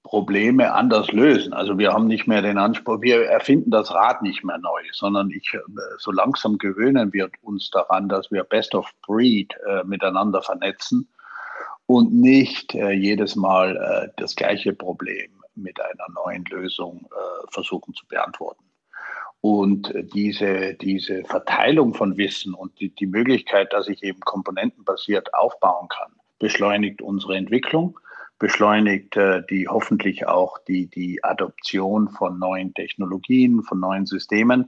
Probleme 0.03 0.73
anders 0.73 1.11
lösen. 1.11 1.53
Also 1.53 1.77
wir 1.77 1.93
haben 1.93 2.07
nicht 2.07 2.27
mehr 2.27 2.41
den 2.41 2.57
Anspruch, 2.57 3.01
wir 3.01 3.25
erfinden 3.25 3.71
das 3.71 3.93
Rad 3.93 4.21
nicht 4.23 4.43
mehr 4.43 4.57
neu, 4.57 4.81
sondern 4.93 5.29
ich, 5.29 5.53
äh, 5.53 5.59
so 5.99 6.11
langsam 6.11 6.57
gewöhnen 6.57 7.13
wir 7.13 7.29
uns 7.41 7.69
daran, 7.69 8.09
dass 8.09 8.31
wir 8.31 8.43
Best 8.43 8.73
of 8.73 8.89
Breed 9.05 9.53
äh, 9.67 9.83
miteinander 9.83 10.41
vernetzen 10.41 11.07
und 11.85 12.13
nicht 12.13 12.73
äh, 12.73 12.91
jedes 12.91 13.35
Mal 13.35 13.75
äh, 13.77 14.09
das 14.17 14.35
gleiche 14.35 14.73
Problem 14.73 15.31
mit 15.55 15.79
einer 15.79 16.07
neuen 16.15 16.45
Lösung 16.45 17.07
äh, 17.11 17.51
versuchen 17.51 17.93
zu 17.93 18.07
beantworten. 18.07 18.63
Und 19.41 19.91
diese, 20.13 20.75
diese 20.75 21.23
Verteilung 21.23 21.95
von 21.95 22.15
Wissen 22.15 22.53
und 22.53 22.79
die, 22.79 22.93
die 22.93 23.07
Möglichkeit, 23.07 23.73
dass 23.73 23.87
ich 23.87 24.03
eben 24.03 24.19
komponentenbasiert 24.19 25.33
aufbauen 25.33 25.87
kann, 25.89 26.11
beschleunigt 26.37 27.01
unsere 27.01 27.35
Entwicklung 27.35 27.99
beschleunigt 28.41 29.15
äh, 29.17 29.43
die 29.47 29.67
hoffentlich 29.67 30.27
auch 30.27 30.57
die, 30.67 30.87
die 30.87 31.23
Adoption 31.23 32.09
von 32.09 32.39
neuen 32.39 32.73
Technologien, 32.73 33.61
von 33.61 33.79
neuen 33.79 34.07
Systemen. 34.07 34.67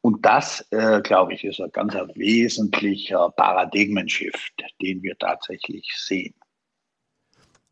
Und 0.00 0.24
das, 0.24 0.66
äh, 0.70 1.02
glaube 1.02 1.34
ich, 1.34 1.44
ist 1.44 1.60
ein 1.60 1.70
ganz 1.72 1.94
wesentlicher 2.14 3.30
Paradigmenshift, 3.36 4.64
den 4.80 5.02
wir 5.02 5.18
tatsächlich 5.18 5.92
sehen. 5.94 6.34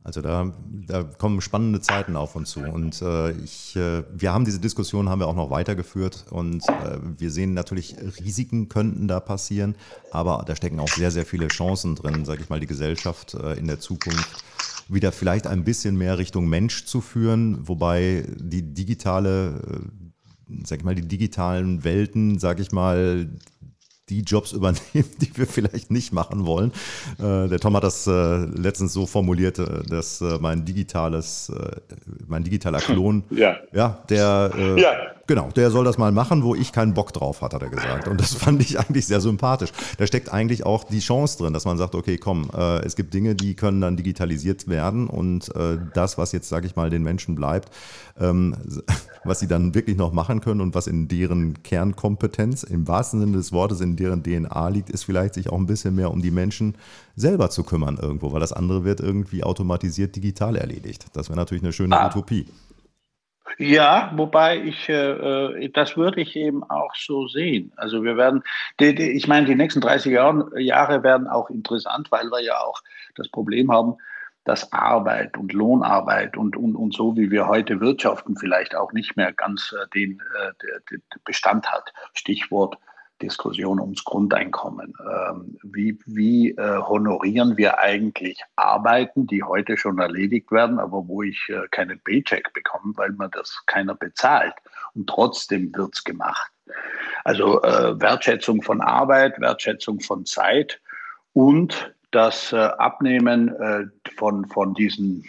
Also 0.02 0.22
da, 0.22 0.52
da 0.86 1.02
kommen 1.02 1.42
spannende 1.42 1.80
Zeiten 1.80 2.16
auf 2.16 2.34
uns 2.34 2.50
zu. 2.50 2.60
Und 2.60 3.02
äh, 3.02 3.32
ich, 3.32 3.76
äh, 3.76 4.02
wir 4.12 4.32
haben 4.32 4.46
diese 4.46 4.58
Diskussion 4.58 5.10
haben 5.10 5.20
wir 5.20 5.28
auch 5.28 5.34
noch 5.34 5.50
weitergeführt. 5.50 6.24
Und 6.30 6.66
äh, 6.68 6.98
wir 7.18 7.30
sehen 7.30 7.52
natürlich, 7.52 7.96
Risiken 8.18 8.70
könnten 8.70 9.08
da 9.08 9.20
passieren, 9.20 9.74
aber 10.10 10.42
da 10.46 10.56
stecken 10.56 10.80
auch 10.80 10.88
sehr, 10.88 11.10
sehr 11.10 11.26
viele 11.26 11.48
Chancen 11.48 11.96
drin, 11.96 12.24
sage 12.24 12.40
ich 12.42 12.48
mal, 12.48 12.60
die 12.60 12.66
Gesellschaft 12.66 13.34
äh, 13.34 13.58
in 13.58 13.66
der 13.66 13.78
Zukunft 13.78 14.42
wieder 14.88 15.12
vielleicht 15.12 15.46
ein 15.46 15.64
bisschen 15.64 15.96
mehr 15.96 16.18
Richtung 16.18 16.48
Mensch 16.48 16.86
zu 16.86 17.00
führen, 17.00 17.68
wobei 17.68 18.24
die 18.38 18.62
digitale, 18.62 19.60
äh, 20.48 20.64
sag 20.64 20.78
ich 20.78 20.84
mal, 20.84 20.94
die 20.94 21.06
digitalen 21.06 21.84
Welten, 21.84 22.38
sag 22.38 22.58
ich 22.58 22.72
mal, 22.72 23.28
die 24.10 24.22
Jobs 24.22 24.52
übernehmen, 24.60 25.10
die 25.20 25.30
wir 25.36 25.46
vielleicht 25.46 25.90
nicht 25.90 26.12
machen 26.12 26.44
wollen. 26.44 26.72
Äh, 27.18 27.48
der 27.48 27.58
Tom 27.58 27.76
hat 27.76 27.84
das 27.84 28.06
äh, 28.06 28.10
letztens 28.10 28.92
so 28.92 29.06
formuliert, 29.06 29.58
äh, 29.58 29.82
dass 29.88 30.20
mein 30.40 30.64
digitales, 30.64 31.52
mein 32.26 32.44
digitaler 32.44 32.80
Klon, 32.80 33.24
ja, 33.30 33.56
ja 33.72 34.02
der 34.08 34.52
ja. 34.76 34.92
Genau, 35.30 35.48
der 35.54 35.70
soll 35.70 35.84
das 35.84 35.96
mal 35.96 36.10
machen, 36.10 36.42
wo 36.42 36.56
ich 36.56 36.72
keinen 36.72 36.92
Bock 36.92 37.12
drauf 37.12 37.40
hat, 37.40 37.54
hat 37.54 37.62
er 37.62 37.68
gesagt. 37.68 38.08
Und 38.08 38.20
das 38.20 38.34
fand 38.34 38.60
ich 38.62 38.80
eigentlich 38.80 39.06
sehr 39.06 39.20
sympathisch. 39.20 39.70
Da 39.96 40.04
steckt 40.04 40.32
eigentlich 40.32 40.66
auch 40.66 40.82
die 40.82 40.98
Chance 40.98 41.38
drin, 41.38 41.52
dass 41.52 41.64
man 41.64 41.78
sagt, 41.78 41.94
okay, 41.94 42.18
komm, 42.18 42.50
äh, 42.52 42.84
es 42.84 42.96
gibt 42.96 43.14
Dinge, 43.14 43.36
die 43.36 43.54
können 43.54 43.80
dann 43.80 43.96
digitalisiert 43.96 44.66
werden 44.66 45.06
und 45.06 45.54
äh, 45.54 45.78
das, 45.94 46.18
was 46.18 46.32
jetzt, 46.32 46.48
sage 46.48 46.66
ich 46.66 46.74
mal, 46.74 46.90
den 46.90 47.04
Menschen 47.04 47.36
bleibt, 47.36 47.70
ähm, 48.18 48.56
was 49.24 49.38
sie 49.38 49.46
dann 49.46 49.72
wirklich 49.72 49.96
noch 49.96 50.12
machen 50.12 50.40
können 50.40 50.60
und 50.60 50.74
was 50.74 50.88
in 50.88 51.06
deren 51.06 51.62
Kernkompetenz, 51.62 52.64
im 52.64 52.88
wahrsten 52.88 53.20
Sinne 53.20 53.36
des 53.36 53.52
Wortes, 53.52 53.80
in 53.80 53.94
deren 53.94 54.24
DNA 54.24 54.68
liegt, 54.70 54.90
ist 54.90 55.04
vielleicht 55.04 55.34
sich 55.34 55.48
auch 55.48 55.58
ein 55.58 55.66
bisschen 55.66 55.94
mehr 55.94 56.10
um 56.10 56.22
die 56.22 56.32
Menschen 56.32 56.74
selber 57.14 57.50
zu 57.50 57.62
kümmern 57.62 57.98
irgendwo, 58.02 58.32
weil 58.32 58.40
das 58.40 58.52
andere 58.52 58.82
wird 58.82 58.98
irgendwie 58.98 59.44
automatisiert 59.44 60.16
digital 60.16 60.56
erledigt. 60.56 61.06
Das 61.12 61.28
wäre 61.28 61.38
natürlich 61.38 61.62
eine 61.62 61.72
schöne 61.72 62.00
ah. 62.00 62.08
Utopie. 62.08 62.46
Ja, 63.60 64.10
wobei 64.16 64.58
ich, 64.58 64.88
äh, 64.88 64.94
äh, 64.94 65.68
das 65.68 65.94
würde 65.94 66.22
ich 66.22 66.34
eben 66.34 66.64
auch 66.64 66.94
so 66.94 67.28
sehen. 67.28 67.74
Also 67.76 68.02
wir 68.02 68.16
werden, 68.16 68.42
die, 68.80 68.94
die, 68.94 69.10
ich 69.10 69.28
meine, 69.28 69.46
die 69.46 69.54
nächsten 69.54 69.82
30 69.82 70.12
Jahr, 70.12 70.58
Jahre 70.58 71.02
werden 71.02 71.28
auch 71.28 71.50
interessant, 71.50 72.10
weil 72.10 72.30
wir 72.30 72.40
ja 72.40 72.58
auch 72.58 72.80
das 73.16 73.28
Problem 73.28 73.70
haben, 73.70 73.98
dass 74.44 74.72
Arbeit 74.72 75.36
und 75.36 75.52
Lohnarbeit 75.52 76.38
und, 76.38 76.56
und, 76.56 76.74
und 76.74 76.94
so, 76.94 77.18
wie 77.18 77.30
wir 77.30 77.48
heute 77.48 77.80
wirtschaften, 77.80 78.34
vielleicht 78.34 78.74
auch 78.74 78.94
nicht 78.94 79.18
mehr 79.18 79.30
ganz 79.34 79.74
äh, 79.78 79.86
den, 79.94 80.22
äh, 80.40 80.80
den 80.90 81.02
Bestand 81.26 81.70
hat. 81.70 81.92
Stichwort 82.14 82.78
Diskussion 83.20 83.80
ums 83.80 84.04
Grundeinkommen. 84.04 84.94
Ähm, 85.00 85.58
wie 85.62 85.98
wie 86.06 86.50
äh, 86.50 86.78
honorieren 86.78 87.56
wir 87.56 87.78
eigentlich 87.78 88.42
Arbeiten, 88.56 89.26
die 89.26 89.42
heute 89.42 89.76
schon 89.76 89.98
erledigt 89.98 90.50
werden, 90.50 90.78
aber 90.78 91.06
wo 91.06 91.22
ich 91.22 91.48
äh, 91.48 91.68
keinen 91.70 92.00
Paycheck 92.00 92.52
bekomme, 92.52 92.92
weil 92.96 93.10
mir 93.12 93.28
das 93.28 93.62
keiner 93.66 93.94
bezahlt 93.94 94.54
und 94.94 95.08
trotzdem 95.08 95.74
wird 95.74 95.94
es 95.94 96.04
gemacht. 96.04 96.50
Also 97.24 97.62
äh, 97.62 98.00
Wertschätzung 98.00 98.62
von 98.62 98.80
Arbeit, 98.80 99.40
Wertschätzung 99.40 100.00
von 100.00 100.24
Zeit 100.24 100.80
und 101.32 101.94
das 102.10 102.52
äh, 102.52 102.56
Abnehmen 102.56 103.48
äh, 103.56 103.84
von, 104.16 104.46
von 104.48 104.74
diesen 104.74 105.24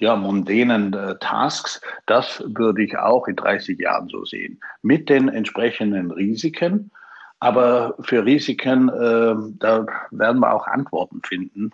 ja, 0.00 0.14
mundänen 0.16 0.92
äh, 0.94 1.16
Tasks, 1.18 1.80
das 2.06 2.42
würde 2.46 2.84
ich 2.84 2.96
auch 2.96 3.26
in 3.26 3.36
30 3.36 3.78
Jahren 3.78 4.08
so 4.08 4.24
sehen. 4.24 4.60
Mit 4.82 5.08
den 5.08 5.28
entsprechenden 5.28 6.10
Risiken, 6.10 6.90
aber 7.40 7.94
für 8.00 8.24
Risiken, 8.24 8.88
äh, 8.88 9.34
da 9.58 9.86
werden 10.10 10.40
wir 10.40 10.52
auch 10.52 10.66
Antworten 10.66 11.20
finden. 11.22 11.70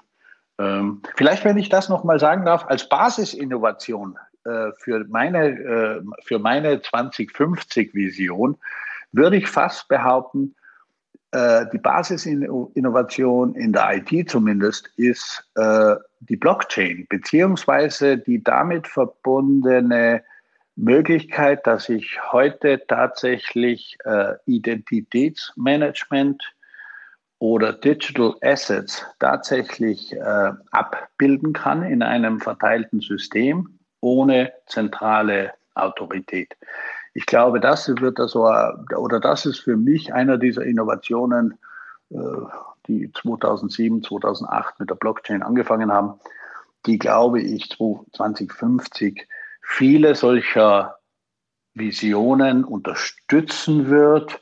Ähm, 0.58 1.02
vielleicht, 1.16 1.44
wenn 1.44 1.58
ich 1.58 1.68
das 1.68 1.88
nochmal 1.88 2.20
sagen 2.20 2.44
darf, 2.44 2.66
als 2.68 2.88
Basisinnovation 2.88 4.18
äh, 4.44 4.70
für 4.78 5.04
meine, 5.08 5.48
äh, 5.48 6.02
für 6.24 6.38
meine 6.38 6.76
2050-Vision 6.76 8.56
würde 9.12 9.36
ich 9.36 9.48
fast 9.48 9.88
behaupten, 9.88 10.54
äh, 11.32 11.66
die 11.72 11.78
Basisinnovation 11.78 13.54
in 13.56 13.72
der 13.72 13.96
IT 13.96 14.30
zumindest 14.30 14.88
ist 14.96 15.44
äh, 15.56 15.96
die 16.20 16.36
Blockchain, 16.36 17.06
beziehungsweise 17.08 18.18
die 18.18 18.42
damit 18.42 18.86
verbundene 18.86 20.22
Möglichkeit, 20.76 21.66
dass 21.66 21.88
ich 21.88 22.18
heute 22.32 22.82
tatsächlich 22.86 23.96
äh, 24.04 24.34
Identitätsmanagement 24.46 26.42
oder 27.38 27.72
Digital 27.72 28.34
Assets 28.40 29.04
tatsächlich 29.18 30.12
äh, 30.12 30.52
abbilden 30.70 31.52
kann 31.52 31.82
in 31.82 32.02
einem 32.02 32.40
verteilten 32.40 33.00
System 33.00 33.78
ohne 34.00 34.52
zentrale 34.66 35.52
Autorität. 35.74 36.56
Ich 37.14 37.26
glaube, 37.26 37.60
das 37.60 37.88
wird 37.88 38.18
also, 38.18 38.50
oder 38.96 39.20
das 39.20 39.46
ist 39.46 39.60
für 39.60 39.76
mich 39.76 40.12
einer 40.12 40.38
dieser 40.38 40.64
Innovationen, 40.64 41.58
äh, 42.10 42.16
die 42.88 43.10
2007, 43.12 44.02
2008 44.02 44.80
mit 44.80 44.90
der 44.90 44.96
Blockchain 44.96 45.42
angefangen 45.42 45.92
haben, 45.92 46.20
die 46.86 46.98
glaube 46.98 47.40
ich 47.40 47.70
2050 47.70 49.26
viele 49.64 50.14
solcher 50.14 50.98
Visionen 51.74 52.64
unterstützen 52.64 53.88
wird, 53.90 54.40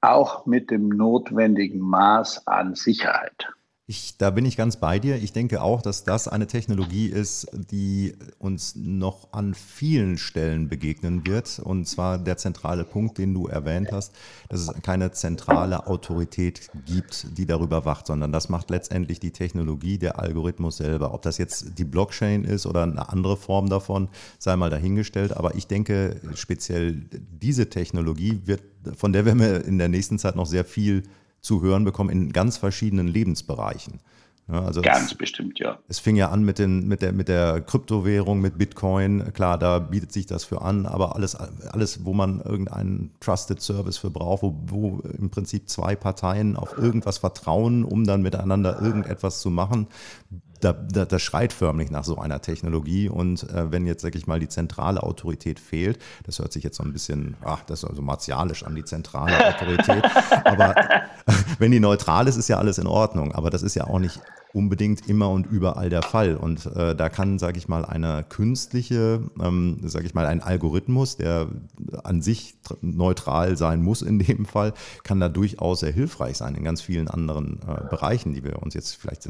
auch 0.00 0.46
mit 0.46 0.70
dem 0.70 0.88
notwendigen 0.88 1.80
Maß 1.80 2.46
an 2.46 2.74
Sicherheit. 2.74 3.48
Ich, 3.90 4.18
da 4.18 4.28
bin 4.28 4.44
ich 4.44 4.58
ganz 4.58 4.76
bei 4.76 4.98
dir. 4.98 5.16
Ich 5.16 5.32
denke 5.32 5.62
auch, 5.62 5.80
dass 5.80 6.04
das 6.04 6.28
eine 6.28 6.46
Technologie 6.46 7.06
ist, 7.06 7.46
die 7.54 8.12
uns 8.38 8.76
noch 8.76 9.32
an 9.32 9.54
vielen 9.54 10.18
Stellen 10.18 10.68
begegnen 10.68 11.26
wird. 11.26 11.58
Und 11.58 11.88
zwar 11.88 12.18
der 12.18 12.36
zentrale 12.36 12.84
Punkt, 12.84 13.16
den 13.16 13.32
du 13.32 13.46
erwähnt 13.46 13.90
hast, 13.90 14.12
dass 14.50 14.60
es 14.60 14.82
keine 14.82 15.12
zentrale 15.12 15.86
Autorität 15.86 16.68
gibt, 16.84 17.38
die 17.38 17.46
darüber 17.46 17.86
wacht, 17.86 18.08
sondern 18.08 18.30
das 18.30 18.50
macht 18.50 18.68
letztendlich 18.68 19.20
die 19.20 19.30
Technologie, 19.30 19.96
der 19.96 20.18
Algorithmus 20.18 20.76
selber. 20.76 21.14
Ob 21.14 21.22
das 21.22 21.38
jetzt 21.38 21.78
die 21.78 21.86
Blockchain 21.86 22.44
ist 22.44 22.66
oder 22.66 22.82
eine 22.82 23.08
andere 23.08 23.38
Form 23.38 23.70
davon, 23.70 24.10
sei 24.38 24.54
mal 24.56 24.68
dahingestellt. 24.68 25.34
Aber 25.34 25.54
ich 25.54 25.66
denke, 25.66 26.20
speziell 26.34 27.06
diese 27.40 27.70
Technologie 27.70 28.42
wird, 28.44 28.60
von 28.98 29.14
der 29.14 29.24
werden 29.24 29.40
wir 29.40 29.64
in 29.64 29.78
der 29.78 29.88
nächsten 29.88 30.18
Zeit 30.18 30.36
noch 30.36 30.44
sehr 30.44 30.66
viel 30.66 31.04
zu 31.40 31.62
hören 31.62 31.84
bekommen 31.84 32.10
in 32.10 32.32
ganz 32.32 32.56
verschiedenen 32.56 33.08
Lebensbereichen. 33.08 34.00
Ja, 34.50 34.62
also 34.62 34.80
Ganz 34.80 35.12
es, 35.12 35.18
bestimmt, 35.18 35.58
ja. 35.58 35.78
Es 35.88 35.98
fing 35.98 36.16
ja 36.16 36.30
an 36.30 36.42
mit, 36.42 36.58
den, 36.58 36.88
mit, 36.88 37.02
der, 37.02 37.12
mit 37.12 37.28
der 37.28 37.60
Kryptowährung, 37.60 38.40
mit 38.40 38.56
Bitcoin. 38.56 39.32
Klar, 39.34 39.58
da 39.58 39.78
bietet 39.78 40.10
sich 40.12 40.24
das 40.24 40.44
für 40.44 40.62
an, 40.62 40.86
aber 40.86 41.14
alles, 41.14 41.34
alles 41.34 42.06
wo 42.06 42.14
man 42.14 42.40
irgendeinen 42.40 43.10
Trusted 43.20 43.60
Service 43.60 43.98
für 43.98 44.10
braucht, 44.10 44.42
wo, 44.42 44.56
wo 44.66 45.00
im 45.18 45.28
Prinzip 45.28 45.68
zwei 45.68 45.96
Parteien 45.96 46.56
auf 46.56 46.78
irgendwas 46.78 47.18
vertrauen, 47.18 47.84
um 47.84 48.04
dann 48.04 48.22
miteinander 48.22 48.80
irgendetwas 48.80 49.40
zu 49.40 49.50
machen, 49.50 49.86
da, 50.60 50.72
da, 50.72 51.04
das 51.04 51.22
schreit 51.22 51.52
förmlich 51.52 51.90
nach 51.90 52.04
so 52.04 52.18
einer 52.18 52.40
Technologie. 52.40 53.08
Und 53.08 53.48
äh, 53.50 53.70
wenn 53.70 53.86
jetzt, 53.86 54.02
sag 54.02 54.14
ich 54.14 54.26
mal, 54.26 54.40
die 54.40 54.48
zentrale 54.48 55.02
Autorität 55.02 55.60
fehlt, 55.60 55.98
das 56.24 56.38
hört 56.38 56.52
sich 56.52 56.64
jetzt 56.64 56.76
so 56.76 56.82
ein 56.82 56.92
bisschen, 56.92 57.36
ach, 57.44 57.62
das 57.64 57.82
ist 57.82 57.88
also 57.88 58.02
martialisch 58.02 58.64
an, 58.64 58.74
die 58.74 58.84
zentrale 58.84 59.54
Autorität. 59.54 60.04
aber 60.44 60.74
wenn 61.58 61.70
die 61.70 61.80
neutral 61.80 62.28
ist, 62.28 62.36
ist 62.36 62.48
ja 62.48 62.58
alles 62.58 62.78
in 62.78 62.86
Ordnung. 62.86 63.32
Aber 63.32 63.50
das 63.50 63.62
ist 63.62 63.74
ja 63.74 63.84
auch 63.84 63.98
nicht 63.98 64.20
unbedingt 64.52 65.08
immer 65.08 65.30
und 65.30 65.46
überall 65.46 65.90
der 65.90 66.02
Fall. 66.02 66.36
Und 66.36 66.66
äh, 66.66 66.96
da 66.96 67.08
kann, 67.08 67.38
sage 67.38 67.58
ich 67.58 67.68
mal, 67.68 67.84
eine 67.84 68.24
künstliche, 68.28 69.20
ähm, 69.40 69.78
sage 69.82 70.06
ich 70.06 70.14
mal, 70.14 70.26
ein 70.26 70.42
Algorithmus, 70.42 71.16
der 71.16 71.48
an 72.02 72.22
sich 72.22 72.54
neutral 72.80 73.56
sein 73.56 73.82
muss 73.82 74.02
in 74.02 74.18
dem 74.18 74.46
Fall, 74.46 74.72
kann 75.02 75.20
da 75.20 75.28
durchaus 75.28 75.80
sehr 75.80 75.92
hilfreich 75.92 76.36
sein 76.38 76.54
in 76.54 76.64
ganz 76.64 76.80
vielen 76.80 77.08
anderen 77.08 77.60
äh, 77.62 77.88
Bereichen, 77.88 78.32
die 78.32 78.44
wir 78.44 78.62
uns 78.62 78.74
jetzt 78.74 78.96
vielleicht 78.96 79.28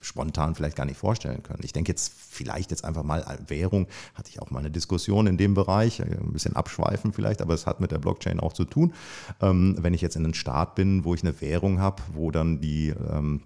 spontan 0.00 0.54
vielleicht 0.54 0.76
gar 0.76 0.86
nicht 0.86 0.98
vorstellen 0.98 1.42
können. 1.42 1.60
Ich 1.62 1.72
denke 1.72 1.92
jetzt 1.92 2.12
vielleicht 2.12 2.70
jetzt 2.70 2.84
einfach 2.84 3.02
mal 3.02 3.24
Währung, 3.46 3.86
hatte 4.14 4.30
ich 4.30 4.40
auch 4.42 4.50
mal 4.50 4.60
eine 4.60 4.70
Diskussion 4.70 5.26
in 5.26 5.36
dem 5.36 5.54
Bereich, 5.54 6.00
äh, 6.00 6.04
ein 6.04 6.32
bisschen 6.32 6.56
abschweifen 6.56 7.12
vielleicht, 7.12 7.40
aber 7.40 7.54
es 7.54 7.66
hat 7.66 7.80
mit 7.80 7.92
der 7.92 7.98
Blockchain 7.98 8.40
auch 8.40 8.52
zu 8.52 8.64
tun. 8.64 8.94
Ähm, 9.40 9.76
wenn 9.78 9.94
ich 9.94 10.00
jetzt 10.00 10.16
in 10.16 10.24
einem 10.24 10.34
Staat 10.34 10.74
bin, 10.74 11.04
wo 11.04 11.14
ich 11.14 11.22
eine 11.22 11.40
Währung 11.40 11.80
habe, 11.80 12.02
wo 12.12 12.30
dann 12.30 12.60
die 12.60 12.88
ähm, 12.88 13.42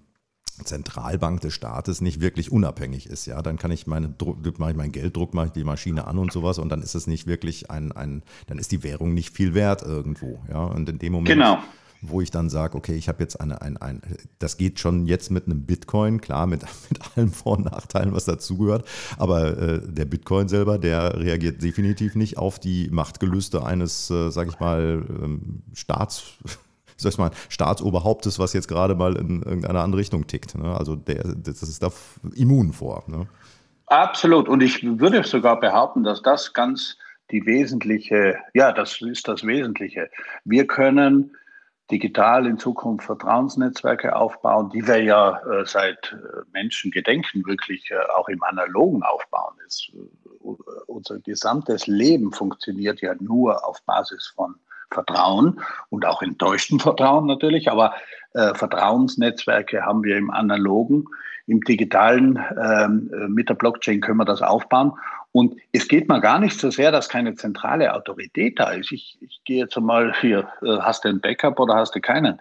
Zentralbank 0.65 1.41
des 1.41 1.53
Staates 1.53 2.01
nicht 2.01 2.21
wirklich 2.21 2.51
unabhängig 2.51 3.07
ist, 3.07 3.25
ja, 3.25 3.41
dann 3.41 3.57
kann 3.57 3.71
ich 3.71 3.87
meine 3.87 4.13
mache 4.57 4.71
ich 4.71 4.77
mein 4.77 4.91
Geld, 4.91 5.15
druck 5.15 5.33
mache 5.33 5.47
ich 5.47 5.51
die 5.51 5.63
Maschine 5.63 6.07
an 6.07 6.17
und 6.17 6.31
sowas 6.31 6.57
und 6.57 6.69
dann 6.69 6.81
ist 6.81 6.95
es 6.95 7.07
nicht 7.07 7.27
wirklich 7.27 7.69
ein, 7.69 7.91
ein 7.91 8.23
dann 8.47 8.57
ist 8.57 8.71
die 8.71 8.83
Währung 8.83 9.13
nicht 9.13 9.35
viel 9.35 9.53
wert 9.53 9.83
irgendwo, 9.83 10.39
ja, 10.49 10.63
und 10.63 10.89
in 10.89 10.99
dem 10.99 11.13
Moment, 11.13 11.27
genau. 11.29 11.59
wo 12.01 12.21
ich 12.21 12.31
dann 12.31 12.49
sage, 12.49 12.77
okay, 12.77 12.95
ich 12.95 13.07
habe 13.07 13.21
jetzt 13.21 13.39
eine, 13.39 13.61
ein, 13.61 13.77
ein, 13.77 14.01
das 14.39 14.57
geht 14.57 14.79
schon 14.79 15.05
jetzt 15.05 15.31
mit 15.31 15.45
einem 15.45 15.63
Bitcoin, 15.65 16.21
klar, 16.21 16.47
mit, 16.47 16.61
mit 16.89 16.99
allen 17.15 17.31
Vor- 17.31 17.57
und 17.57 17.65
Nachteilen, 17.65 18.13
was 18.13 18.25
dazugehört, 18.25 18.87
aber 19.17 19.57
äh, 19.57 19.81
der 19.85 20.05
Bitcoin 20.05 20.47
selber, 20.47 20.77
der 20.77 21.19
reagiert 21.19 21.61
definitiv 21.61 22.15
nicht 22.15 22.37
auf 22.37 22.59
die 22.59 22.89
Machtgelüste 22.91 23.65
eines, 23.65 24.09
äh, 24.09 24.29
sage 24.31 24.51
ich 24.51 24.59
mal, 24.59 25.05
ähm, 25.09 25.63
Staats 25.73 26.23
sag 27.01 27.11
ich 27.11 27.17
mal, 27.17 27.31
Staatsoberhauptes, 27.49 28.39
was 28.39 28.53
jetzt 28.53 28.67
gerade 28.67 28.95
mal 28.95 29.15
in 29.15 29.41
irgendeine 29.43 29.81
andere 29.81 29.99
Richtung 29.99 30.27
tickt. 30.27 30.57
Ne? 30.57 30.75
Also 30.75 30.95
der, 30.95 31.23
das 31.23 31.61
ist 31.63 31.81
da 31.83 31.91
immun 32.35 32.73
vor. 32.73 33.03
Ne? 33.07 33.27
Absolut. 33.87 34.47
Und 34.47 34.61
ich 34.61 34.83
würde 34.83 35.23
sogar 35.23 35.59
behaupten, 35.59 36.03
dass 36.03 36.21
das 36.21 36.53
ganz 36.53 36.97
die 37.31 37.45
wesentliche, 37.45 38.37
ja, 38.53 38.71
das 38.71 39.01
ist 39.01 39.27
das 39.27 39.45
Wesentliche. 39.45 40.09
Wir 40.43 40.67
können 40.67 41.35
digital 41.91 42.47
in 42.47 42.57
Zukunft 42.57 43.05
Vertrauensnetzwerke 43.05 44.15
aufbauen, 44.15 44.69
die 44.69 44.87
wir 44.87 45.03
ja 45.03 45.39
äh, 45.39 45.65
seit 45.65 46.13
äh, 46.13 46.41
Menschengedenken 46.53 47.45
wirklich 47.45 47.91
äh, 47.91 47.95
auch 48.15 48.29
im 48.29 48.41
Analogen 48.43 49.03
aufbauen. 49.03 49.55
Es, 49.67 49.91
äh, 49.93 50.47
unser 50.87 51.19
gesamtes 51.19 51.87
Leben 51.87 52.31
funktioniert 52.31 53.01
ja 53.01 53.13
nur 53.19 53.67
auf 53.67 53.83
Basis 53.83 54.31
von 54.35 54.55
Vertrauen 54.91 55.59
und 55.89 56.05
auch 56.05 56.21
enttäuschten 56.21 56.79
Vertrauen 56.79 57.25
natürlich. 57.25 57.71
Aber 57.71 57.93
Äh, 58.33 58.55
Vertrauensnetzwerke 58.55 59.81
haben 59.85 60.03
wir 60.03 60.15
im 60.17 60.31
analogen, 60.31 61.03
im 61.47 61.59
digitalen. 61.61 62.39
Ähm, 62.63 63.11
äh, 63.13 63.27
mit 63.27 63.49
der 63.49 63.55
Blockchain 63.55 63.99
können 63.99 64.19
wir 64.19 64.25
das 64.25 64.41
aufbauen. 64.41 64.93
Und 65.33 65.59
es 65.73 65.87
geht 65.89 66.07
mal 66.07 66.21
gar 66.21 66.39
nicht 66.39 66.57
so 66.57 66.71
sehr, 66.71 66.93
dass 66.93 67.09
keine 67.09 67.35
zentrale 67.35 67.93
Autorität 67.93 68.57
da 68.57 68.71
ist. 68.71 68.91
Ich, 68.93 69.17
ich 69.19 69.41
gehe 69.43 69.63
jetzt 69.63 69.75
einmal 69.75 70.13
hier, 70.21 70.47
äh, 70.61 70.77
hast 70.79 71.03
du 71.03 71.09
ein 71.09 71.19
Backup 71.19 71.59
oder 71.59 71.75
hast 71.75 71.93
du 71.93 71.99
keinen? 71.99 72.39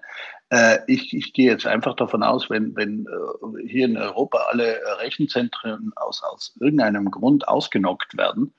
Äh, 0.51 0.79
ich, 0.87 1.13
ich 1.13 1.33
gehe 1.33 1.51
jetzt 1.51 1.67
einfach 1.67 1.97
davon 1.97 2.23
aus, 2.23 2.49
wenn, 2.51 2.77
wenn 2.77 3.07
äh, 3.07 3.67
hier 3.67 3.87
in 3.87 3.97
Europa 3.97 4.39
alle 4.49 4.79
Rechenzentren 5.01 5.93
aus, 5.97 6.23
aus 6.23 6.57
irgendeinem 6.61 7.11
Grund 7.11 7.49
ausgenockt 7.49 8.17
werden, 8.17 8.55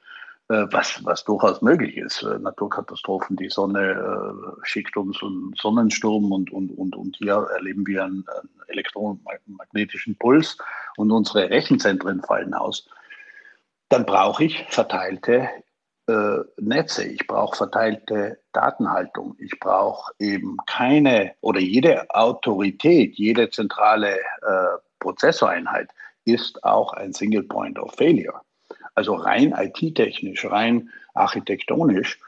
was, 0.72 1.04
was 1.04 1.24
durchaus 1.24 1.62
möglich 1.62 1.98
ist. 1.98 2.24
Äh, 2.24 2.40
Naturkatastrophen, 2.40 3.38
die 3.38 3.50
Sonne 3.50 3.92
äh, 3.92 4.52
schickt 4.64 4.98
uns 4.98 5.22
einen 5.22 5.54
Sonnensturm 5.60 6.32
und, 6.32 6.52
und, 6.52 6.72
und, 6.72 6.96
und 6.96 7.18
hier 7.18 7.48
erleben 7.56 7.86
wir 7.88 8.04
einen, 8.04 8.26
einen 8.28 8.50
elektromagnetischen 8.68 10.16
Puls 10.18 10.58
und 10.98 11.12
unsere 11.12 11.50
Rechenzentren 11.50 12.22
fallen 12.22 12.54
aus 12.54 12.88
dann 13.92 14.06
brauche 14.06 14.46
ich 14.46 14.66
verteilte 14.70 15.50
äh, 16.08 16.38
Netze, 16.58 17.04
ich 17.04 17.28
brauche 17.28 17.58
verteilte 17.58 18.40
Datenhaltung, 18.54 19.36
ich 19.38 19.60
brauche 19.60 20.14
eben 20.18 20.58
keine 20.66 21.34
oder 21.42 21.60
jede 21.60 22.10
Autorität, 22.10 23.16
jede 23.16 23.50
zentrale 23.50 24.18
äh, 24.18 24.78
Prozessoreinheit 25.00 25.90
ist 26.24 26.64
auch 26.64 26.94
ein 26.94 27.12
Single 27.12 27.44
Point 27.44 27.80
of 27.80 27.94
Failure. 27.96 28.42
Also 28.96 29.16
rein 29.16 29.54
IT-technisch, 29.58 30.46
rein 30.46 30.90
architektonisch 31.14 32.20